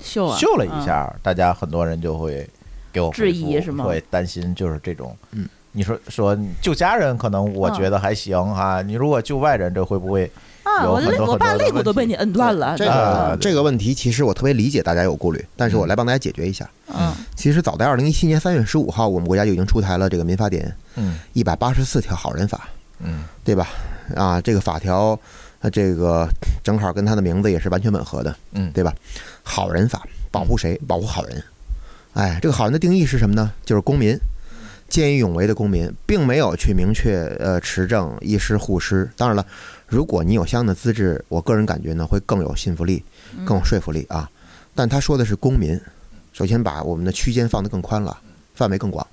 [0.00, 2.48] 秀啊秀了一，下，大家很多人就会
[2.92, 3.84] 给我质疑是吗？
[3.84, 10.24] 会担心就是这种，嗯，你说说救家人，可能我嗯觉得还行哈，你如果救外人，这会不会？
[10.26, 10.30] 嗯
[10.68, 16.68] 啊，我的肋有很多我爸肋骨都被你摁断了，这个这个问题，其实我特别理解大家有顾虑，但是我来帮大家解决一下。
[16.94, 17.10] 嗯。
[17.34, 21.18] 其实早在二零一七年三月十五号，我们国家就已经出台了这个民法典嗯。
[21.32, 22.68] 一百八十四条好人法，
[23.02, 23.24] 嗯。
[23.42, 23.66] 对吧？
[24.14, 25.18] 啊，这个法条，
[25.60, 26.28] 呃，这个
[26.62, 28.94] 正好跟他的名字也是完全吻合的，嗯对吧？
[29.42, 30.80] 好人法保护谁？
[30.86, 31.42] 保护好人。
[32.14, 33.52] 哎，这个好人的定义是什么呢？
[33.64, 34.18] 就是公民，
[34.88, 39.08] 见义勇为的公民，并没有去明确呃持证医师护师。
[39.16, 39.44] 当然了，
[39.86, 43.04] 如果你有相应的资质，我个人感觉呢会更有信服力，
[43.44, 44.28] 更有说服力啊。
[44.74, 45.80] 但他说的是公民，
[46.32, 48.16] 首先把我们的区间放得更宽了，
[48.54, 49.06] 范围更广。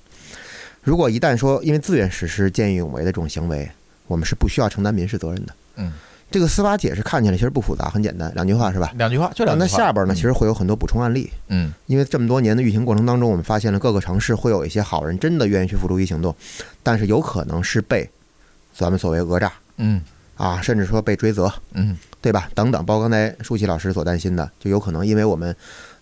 [0.82, 3.68] 如果一旦说因为自愿实施见义勇为的这种行为，
[4.06, 5.54] 我们是不需要承担民事责任的。
[5.76, 5.92] 嗯，
[6.30, 8.92] 这个司法解释看起来其实不复杂，很简单，两句话是吧？
[8.96, 9.76] 两句话就两句话那。
[9.76, 16.34] 下边呢，其实会有很多补充案例，嗯因为这么多年的运行过程当中，我们发现了各个城市会有一些好人真的愿意去付诸于行动，
[16.82, 18.08] 但是有可能是被
[18.74, 20.02] 咱们所谓讹诈嗯
[20.36, 22.48] 啊，甚至说被追责，嗯对吧？
[22.54, 25.54] 等等，包括刚才舒淇老师所担心的，就有可能因为我们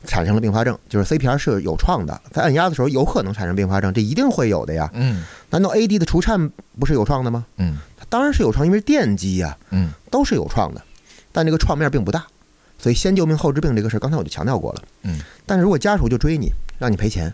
[0.07, 4.91] 产生了并发症，就是 CPR 是有创的，在按压的时候有可能产生并发症，这一定会有的呀。
[4.95, 7.45] 嗯难道 AD 的除颤不是有创的吗？
[7.59, 10.81] 嗯它当然是有创，因为是电击呀、嗯都是有创的，
[11.33, 12.25] 但这个创面并不大，
[12.79, 14.83] 所以先救命后治病这个事儿，刚才我就强调过了。
[15.03, 17.33] 嗯，但是如果家属就追你，让你赔钱，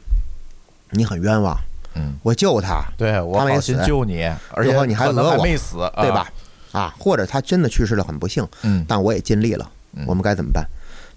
[0.90, 1.58] 你很冤枉，
[1.94, 6.32] 嗯，我救他，对我好心救你，而且你还讹我没死，啊对吧？？
[6.72, 10.64] 啊，或者他真的去世了，很不幸，嗯，但我也尽力了嗯，我们该怎么办？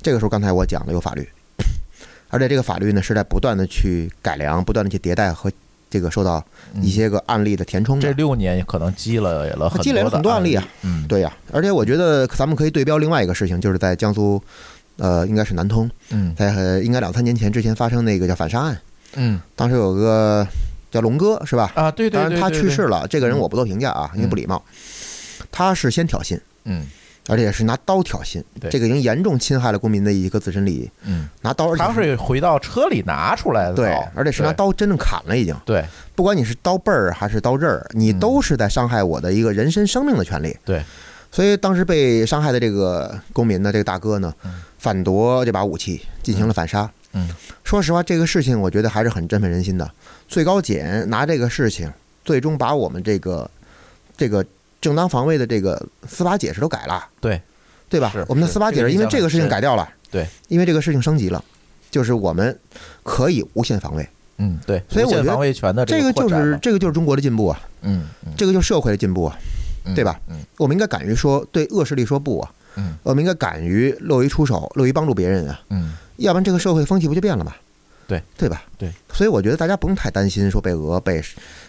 [0.02, 1.30] 这个时候，刚才我讲了有法律，
[2.28, 5.50] 而且这个法律呢是在不断的去改良、不断的去迭代和
[5.94, 6.44] 这个受到
[6.82, 8.02] 一些个案例的填充的。
[8.02, 14.42] 嗯这六年可能积累了很积累了很多案例啊，嗯，对呀、而且我觉得咱们可以对标另外一个事情，就是在江苏，
[14.98, 16.34] 呃，应该是南通，嗯。
[16.36, 18.82] 在呃应该两三年前之前发生那个叫反杀案，
[19.14, 19.40] 嗯。
[19.56, 20.48] 当时有个
[20.90, 21.72] 叫龙哥是吧？
[21.76, 23.40] 啊，对对当然他对对对去世了，这个人嗯。
[23.40, 24.64] 我不做评价啊，因为不礼貌。
[25.52, 26.88] 他是先挑衅，嗯
[27.28, 30.90] 而且是拿刀挑衅，这个已经严重侵害了公民的一个自身利益。
[31.04, 35.56] 嗯，拿刀，而且他是回到车里拿出来的刀，对，而且是拿刀真正砍了，已经。
[35.66, 35.86] 对
[36.16, 40.56] 不管你是刀背儿还是刀刃儿，你嗯都是在伤害我的一个人身生命的权利。
[40.66, 40.84] 对，
[41.32, 46.90] 所以当时被伤害的这个公民呢，这个大哥呢嗯，反夺这把武器，进行了反杀。
[47.14, 47.30] 嗯，
[47.64, 49.90] 说实话，这个事情我觉得还是很振奋人心的。
[50.28, 51.92] 最高检拿这个事情，
[52.26, 53.50] 最终把我们这个
[54.18, 54.44] 这个
[54.84, 57.42] 正当防卫的这个司法解释都改了，对。
[57.90, 58.12] 对吧？
[58.28, 61.44] 我们的司法解释因为这个事情改掉了，对，因为这个事情升级了，
[61.92, 62.58] 就是我们
[63.04, 68.34] 可以无限防卫，嗯对，所以我觉得这个就是这个就是中国的进步啊，嗯嗯。
[68.36, 69.38] 这个就是社会的进步啊。
[69.86, 70.20] 嗯对吧？
[70.28, 70.40] 嗯。
[70.58, 72.96] 我们应该敢于说对恶势力说不啊，嗯。
[73.04, 75.94] 我们应该敢于乐于出手，乐于帮助别人啊，嗯。
[76.18, 77.54] 要不然这个社会风气不就变了吗？
[78.08, 78.20] 对。
[78.36, 78.64] 对吧？
[78.76, 81.22] 对，所以我觉得大家不用太担心说被讹被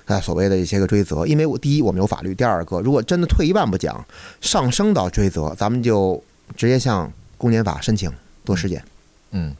[0.06, 4.04] 啊所谓的一些个追责，因为我第一我们有法律，第二个如果真的退一万步讲，
[4.40, 6.22] 上升到追责，咱们就
[6.56, 8.12] 直接向公检法申请
[8.44, 8.84] 做尸检，
[9.30, 9.54] 嗯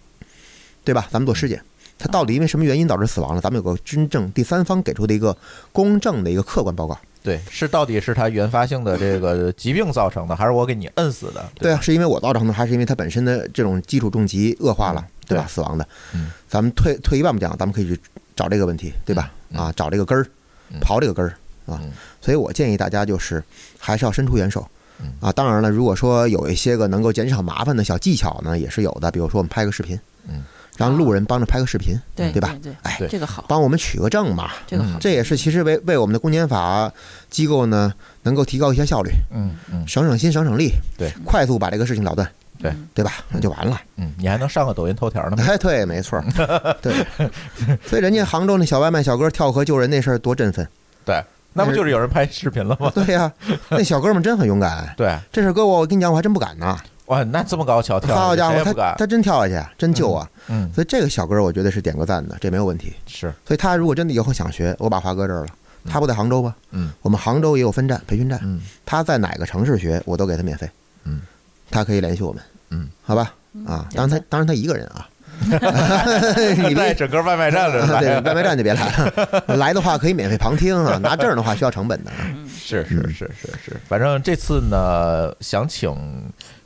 [0.85, 1.07] 对吧？
[1.11, 1.63] 咱们做尸检。
[1.97, 3.41] 他到底因为什么原因导致死亡了？
[3.41, 5.35] 咱们有个真正第三方给出的一个
[5.73, 6.99] 公正的一个客观报告。
[7.23, 11.41] 对，是到底是他原发性的这个疾病造成的，还是我给你摁死的？
[11.41, 15.45] 吧对啊，是因为我造成的，还是因为他本身的这种基础重疾恶化了，对吧？
[15.45, 17.99] 对死亡的嗯，咱们退退一万步讲，咱们可以去
[18.37, 19.31] 找这个问题，对吧？
[19.51, 20.27] 嗯啊，找这个根儿
[20.71, 21.31] 嗯，刨这个根儿
[21.67, 21.93] 啊嗯。
[22.21, 23.43] 所以我建议大家就是
[23.79, 24.67] 还是要伸出援手
[25.01, 25.33] 嗯啊。
[25.33, 29.11] 当然了，如果说有一些个能够减少麻烦的小技巧呢，也是有的。
[29.11, 30.43] 比如说我们拍个视频嗯，
[30.77, 32.57] 让路人帮着拍个视频，对对吧？
[32.63, 34.51] 对，哎这个好，帮我们取个证嘛。
[34.67, 36.91] 这个好，这也是其实为为我们的公检法
[37.31, 37.93] 机构呢
[38.23, 42.29] 能够提高一些效率，嗯嗯省省心，省省力，对，快速把这个事情了断，
[42.61, 43.13] 对对吧？
[43.29, 43.81] 那就完了。
[43.97, 45.37] 嗯，你还能上个抖音头条呢？
[45.47, 46.25] 哎，对，没错儿，
[46.81, 46.95] 对，
[47.87, 50.67] 所以人家杭州那小外卖小哥跳河救人那事儿多振奋，
[51.05, 51.23] 对，
[51.53, 52.91] 那不就是有人拍视频了吗？
[52.95, 53.31] 对呀、
[53.69, 54.93] 那小哥们真很勇敢。
[54.97, 56.77] 对，这事儿搁我，我跟你讲，我还真不敢呢。
[57.07, 58.95] 哇，那这么高桥跳好家伙，他敢。
[58.97, 60.27] 他真跳下去，真救啊！
[60.49, 62.95] 嗯，所以这个小哥，我觉得是点个赞的，这没有问题。
[63.07, 65.49] 是，所以他如果真的以后想学，我把话搁这儿了。
[65.87, 66.57] 他不在杭州吧？
[66.71, 70.67] 嗯我们杭州也有分站培训站，嗯他在哪个城市学，我都给他免费。
[71.05, 71.21] 嗯，
[71.75, 72.43] 他可以联系我们。
[72.71, 73.35] 嗯，好吧。
[73.67, 75.09] 啊，当然他当然他一个人啊。
[76.69, 82.13] 你别在整个外卖站了对，外卖站就别来了， 来的话可以免费旁听啊，拿证的话需要成本的。
[82.57, 85.93] 是是是是是，反正这次呢，想请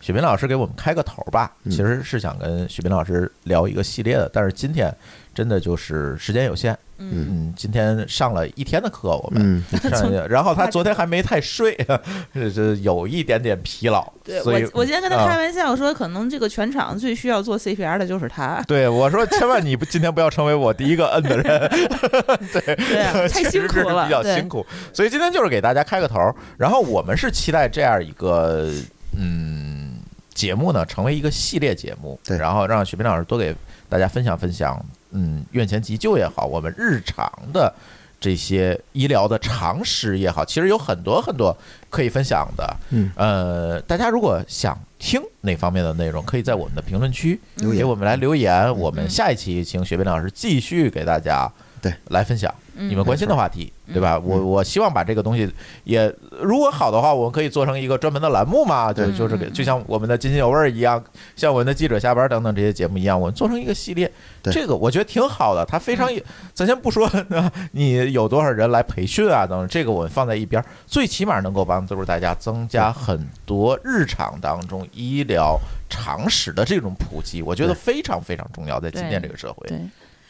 [0.00, 1.50] 许斌老师给我们开个头吧。
[1.64, 4.94] 嗯其实是想跟许斌老师聊一个系列的，但是今天
[5.34, 6.78] 真的就是时间有限。
[6.98, 11.74] 嗯嗯，今天上了一天的课，我们嗯，上一 然后他昨天还没太睡，
[12.34, 14.12] 这这有一点点疲劳。
[14.24, 18.62] 对所以我，我今天跟他啊开玩笑说，可能这个全场最需要做 CPR 的就是他。
[18.66, 21.70] 对我说，千万你不今天不要成为我第一个摁的人，
[22.52, 26.34] 对啊，太辛苦了，比较辛苦，所以今天就是给大家开个头儿。
[26.56, 28.68] 然后我们是期待这样一个
[29.16, 29.98] 嗯
[30.34, 33.54] 节目呢，成为一个系列节目，对然后让许斌老师多给
[33.88, 37.72] 大家分享分享，嗯，院前急救也好，我们日常的。
[38.20, 41.56] 这些医疗的常识也好，其实有很多很多
[41.88, 42.76] 可以分享的。
[42.90, 47.40] 嗯，呃，大家如果想听哪方面的内容，可以在我们的评论区
[47.72, 48.76] 给我们来留言。
[48.76, 51.48] 我们嗯下一期请雪斌老师继续给大家
[51.80, 54.18] 对来分享嗯你们关心的话题，对吧？
[54.18, 55.50] 我我希望把这个东西
[55.84, 59.12] 也，如果好的话，我们可以做成一个专门的栏目嘛，就对。
[59.16, 61.02] 就是就像我们的津津有味儿一样，
[61.34, 64.10] 像我们的记者下班等等这些节目一样，我们做成一个系列，
[64.42, 64.52] 对。
[64.52, 65.64] 这个我觉得挺好的。
[65.64, 66.22] 它非常有，
[66.54, 67.10] 咱先不说
[67.72, 75.58] 你有多少人来培训啊等等，这个我们放在一边儿，最起码能够帮助大家增加很多日常当中医疗
[75.88, 79.80] 常识的这种普及，我觉得非常非常重要，在今天这个社会，对。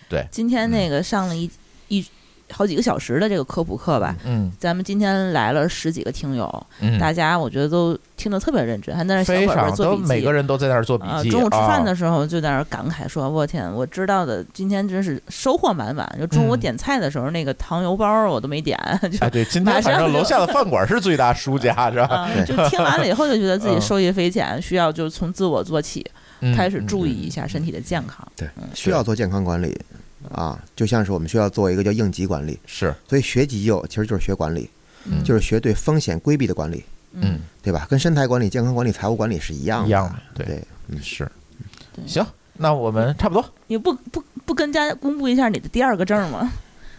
[0.08, 0.26] 对。
[0.30, 1.50] 今天那个上了一
[1.88, 2.04] 一
[2.50, 10.08] 好几个小时的这个科普课吧，嗯咱们今天来了十几个听友，嗯，大家我觉得都听得特别认真，还在那小非本本做笔记。
[10.08, 16.08] 每个人都在那儿做笔啊，记，中午吃饭啊的时候就在那儿感慨说：“我天，我知道的今天真是收获满满。
[16.18, 18.78] 就中午嗯点菜的时候，那个糖油包我都没点，
[19.12, 22.06] 就哎，对，今天反正楼下的饭馆是最大输家， 是吧？
[22.06, 26.04] 啊，就听完了以后就觉得自己嗯受益匪浅，需要就从自我做起，
[26.40, 28.26] 嗯开始注意嗯一下身体的健康。
[28.34, 29.78] 对，需要做健康管理，
[30.30, 34.68] 啊，就像是我们需要做一个叫应急管理，是，所以学急救其实就是学管理，
[35.04, 37.86] 嗯就是学对风险规避的管理，嗯，对吧？
[37.88, 39.88] 跟生态管理、健康管理、财务管理是一样的。
[39.88, 41.30] 一样的，对，对，嗯，是。
[42.06, 42.24] 行，
[42.54, 46.50] 那我们差不多你不不不跟家公布一下你的第二个证吗？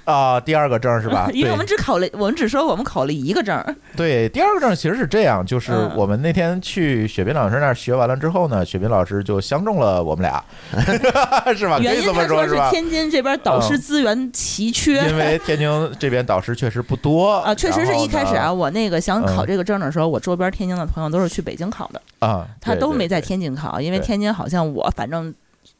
[0.09, 1.29] 啊，第二个证是吧？
[1.33, 3.63] 因为我们只考了，我们只说我们考了一个证。
[3.95, 10.43] 对，第二个证其实是这样，就是嗯我们那天去雪斌老师那儿学完了之后呢，雪斌老师就相中了我们俩，
[11.55, 11.77] 是吧？
[11.79, 12.69] 可以这么原因他说是吧？
[12.71, 15.01] 天津这边导师资源奇缺。
[15.07, 25.33] 因为天津这边导师确实不多啊，确实是一开始啊，我那个想考嗯这个证的时候，我周边天津的朋友都是去北京考的，啊，他都没在天津考，因为天津好像我反正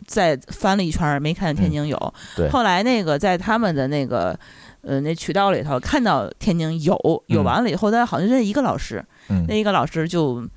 [0.08, 1.98] 在翻了一圈儿没看见天津有。
[1.98, 2.50] 嗯对。
[2.50, 4.38] 后来那个在他们的那个
[4.82, 6.96] 呃那渠道里头看到天津有
[7.28, 9.46] 有嗯完了以后，他好像认一个老师，嗯。
[9.48, 10.48] 那一个老师就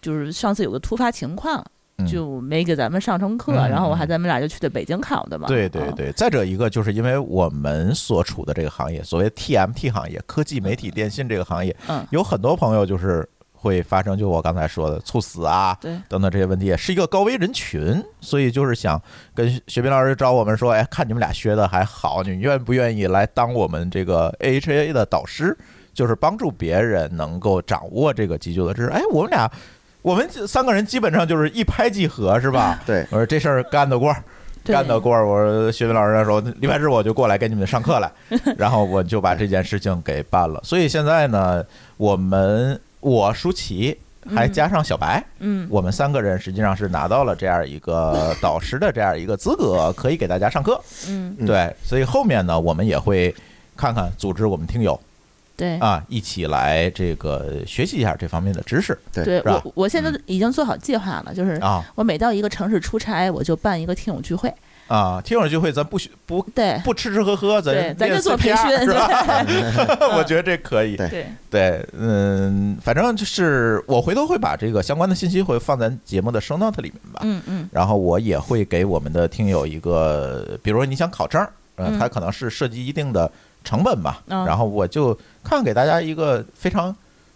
[0.00, 1.58] 就是上次有个突发情况。
[1.60, 2.06] 嗯。
[2.06, 5.46] 就没给咱们上成课，嗯然后我还咱们俩就去的北京考的嘛。
[5.46, 13.28] 啊，对对对，再者一个就是因为我们所处的这个行业，所谓 TMT 行业，科技媒体电信这个行业，嗯，有很多朋友就是
[13.60, 19.00] 会发生，就我刚才说的猝死啊对，等等这些问题，也是一个高危人群，所以就是想
[19.34, 25.56] 跟学斌老师找我们说，哎，看你们俩学的还好，你们愿不愿意来当我们这个 AHA 的导师，
[25.92, 28.88] 就是帮助别人能够掌握这个急救的知识。
[28.90, 29.50] 哎，我们俩。
[30.00, 32.80] 我们三个人基本上就是一拍即合，是吧？
[32.86, 34.14] 对，我说这事儿干得过，
[34.62, 35.12] 对干得过。
[35.12, 38.10] 我说学斌老师说礼拜日我就过来给你们上课来，
[38.56, 40.60] 然后我就把这件事情给办了。
[40.62, 41.62] 所以现在呢，
[41.96, 43.98] 我们我舒淇
[44.34, 50.78] 还加上小白，嗯，我们三个人实际上是拿到了这样一个导师的这样一个资格，可以给大家上课。
[51.08, 53.34] 嗯，嗯对，所以后面呢，我们也会
[53.74, 55.00] 看看组织我们听友
[55.56, 55.78] 对。
[55.78, 59.40] 啊，一起来这个学习一下这方面的知识对。
[59.46, 61.82] 我，我现在已经做好计划了，就是啊。
[61.94, 64.52] 我每到一个城市出差，我就办一个听友聚会。
[64.88, 65.20] 啊！
[65.22, 69.46] 听友聚会咱不许不对不吃吃喝喝，咱对，咱就做培训，是吧？
[70.16, 70.96] 我觉得这可以。
[70.96, 77.20] 对对，嗯，反正就是我回头会把这个相关的信息会放在节目的 show note 里面吧。
[77.22, 83.30] 嗯嗯然后我也会给我们的听友一个，比如说你想考证儿，呃，嗯它可能是涉及一定的
[83.62, 84.22] 成本吧。
[84.28, 86.94] 嗯然后我就看给大家一个非常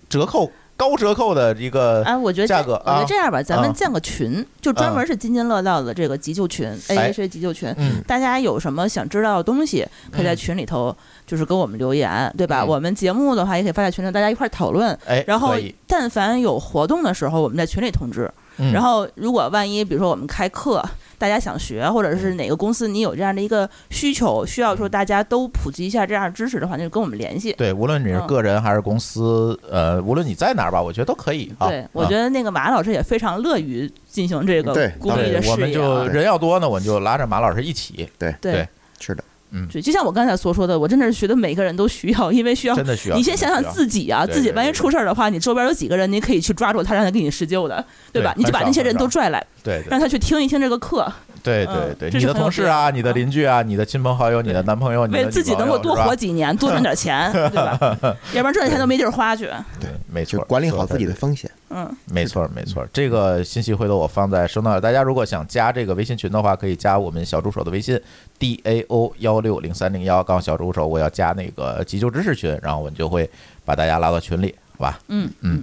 [0.09, 0.51] 折扣、
[0.83, 7.73] 高折扣的一个啊，我觉得这价格我觉得啊这样吧，咱们啊建个群，就专门是津津乐道的这个急救群哎，AHA 急救群。
[7.79, 10.95] 嗯大家有什么想知道的东西，可以在嗯群里头
[11.25, 12.63] 就是给我们留言，对吧？
[12.63, 14.93] 嗯我们节目的话也可以发在群里，大家一块儿讨论。
[15.07, 15.55] 哎，然后，
[15.87, 18.29] 但凡有活动的时候，我们在群里通知。
[18.59, 20.85] 嗯然后，如果万一比如说我们开课，
[21.23, 22.19] 大家想学，或者嗯。
[22.19, 27.53] 是哪个公司你有这样的一个需求，需要说大家都普及一下这样的知识的话，那就跟我们联系。
[27.53, 28.27] 对，无论你是嗯。
[28.27, 31.69] 个人还是公司，呃，无论你在哪儿吧，我觉得都可以啊。
[31.69, 36.07] 对，我啊觉得那个马老师也非常乐于进行这个公益的对，我们就事业啊。
[36.13, 38.35] 人要多呢，我们就拉着马老师一起，对。
[38.41, 38.69] 对。
[38.99, 39.25] 是的，
[39.71, 43.17] 对，就像我刚才所说的，我真的是觉得每个人都需要，因为需要真的需要。
[43.17, 48.33] 你先想想自己啊，自己万一出事儿的话，你周边有几个人你可以去抓住他，让他给你施救的，对吧？
[48.37, 51.07] 你就把那些人都拽来，对对让他去听一听这个课，
[51.43, 57.79] 对对嗯对，你的同事啊，你的邻居啊，你的亲朋好友，你的男朋友，你为自己能够多活几年，多赚点钱， 对吧？
[58.33, 59.45] 要不然赚点钱都没地儿花去。
[59.81, 61.51] 对，没错，管理好自己的风险。
[61.75, 62.87] 嗯，没错，没错。
[62.93, 67.99] 这个信息回头我放在收纳，大家如果想加这个微信群的话，可以加我们小助手的微信
[68.39, 73.29] d a o 幺六零三零幺，告诉小助手我要加那个急救知识群，然后我们就会
[73.65, 74.99] 把大家拉到群里，好吧？
[75.09, 75.63] 嗯嗯。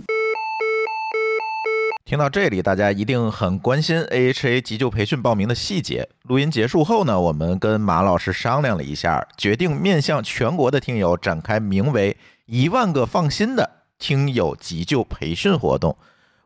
[2.06, 6.10] 听到这里，大家一定很关心 AHA 急救培训报名的细节。
[6.24, 13.70] 录音结束后呢，我们跟马老师商量了一下，决定面向全国的听友展开名为“一万个放心”的
[14.00, 15.96] 听友急救培训活动。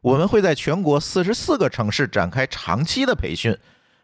[0.02, 3.58] 我们会在全国四十四个城市展开长期的培训，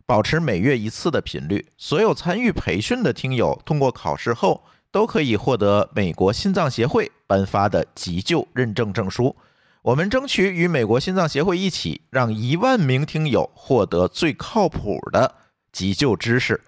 [0.09, 1.67] 保持每月一次的频率。
[1.77, 9.35] 所有参与培训的听友，通过考试后都可以获得美国心脏协会颁发的急救认证证书。
[9.83, 15.35] 我们争取与美国心脏协会一起，让一万名听友获得最靠谱的
[15.71, 16.59] 急救知识。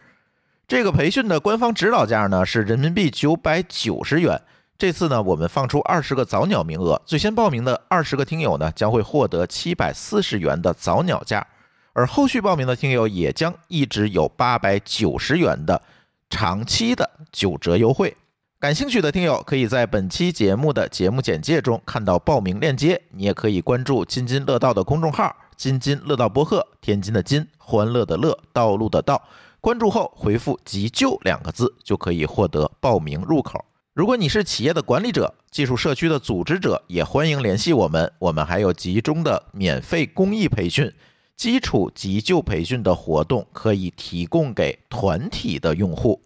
[0.68, 4.40] 这个培训的官方指导价呢是人民币九百九十元。
[4.78, 11.48] 这次呢，我们放出二十个早鸟名额，最先报名的二十个听友呢将会获得七百四十元的早鸟价，
[11.94, 15.82] 而后续报名的听友也将一直有八百九十元的
[16.30, 18.16] 长期的九折优惠。
[18.60, 29.22] 感兴趣的听友可以在本期节目的节目简介中看到报名链接，你也可以关注津津乐道的公众号“津津乐道播客”，天津的津，欢乐的乐，道路的道。
[29.60, 33.66] 关注后回复“急救”两个字，就可以获得报名入口。
[33.94, 38.12] 如果你是企业的管理者、技术社区的组织者，也欢迎联系我们。
[38.20, 40.94] 我们还有集中的免费公益培训，
[41.36, 46.22] 基础急救培训的活动可以提供给团体的用户。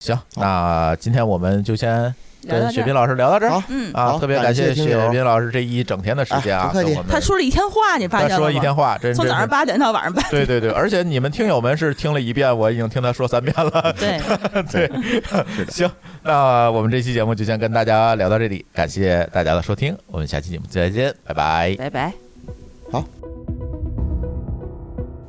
[0.00, 2.14] 行，那今天我们就先
[2.46, 8.52] 跟雪斌老师聊到这儿，嗯，啊，好特别感谢雪斌老师这一整天的时间啊，哎不客气跟我们他说了一天话，你发他说现了吗？
[8.52, 10.30] 一天话，真真是从早上八点到晚上八点。
[10.30, 13.94] 对对对，而且你们听友们是听了一遍，我已经听他说三遍了。
[13.98, 14.20] 对，
[14.70, 14.90] 对，
[15.68, 15.90] 行，
[16.22, 21.74] 那我们这期节目就先跟大家聊到这里，感谢大家的收听，我们下期节目再见，拜拜。
[21.78, 22.27] 拜拜。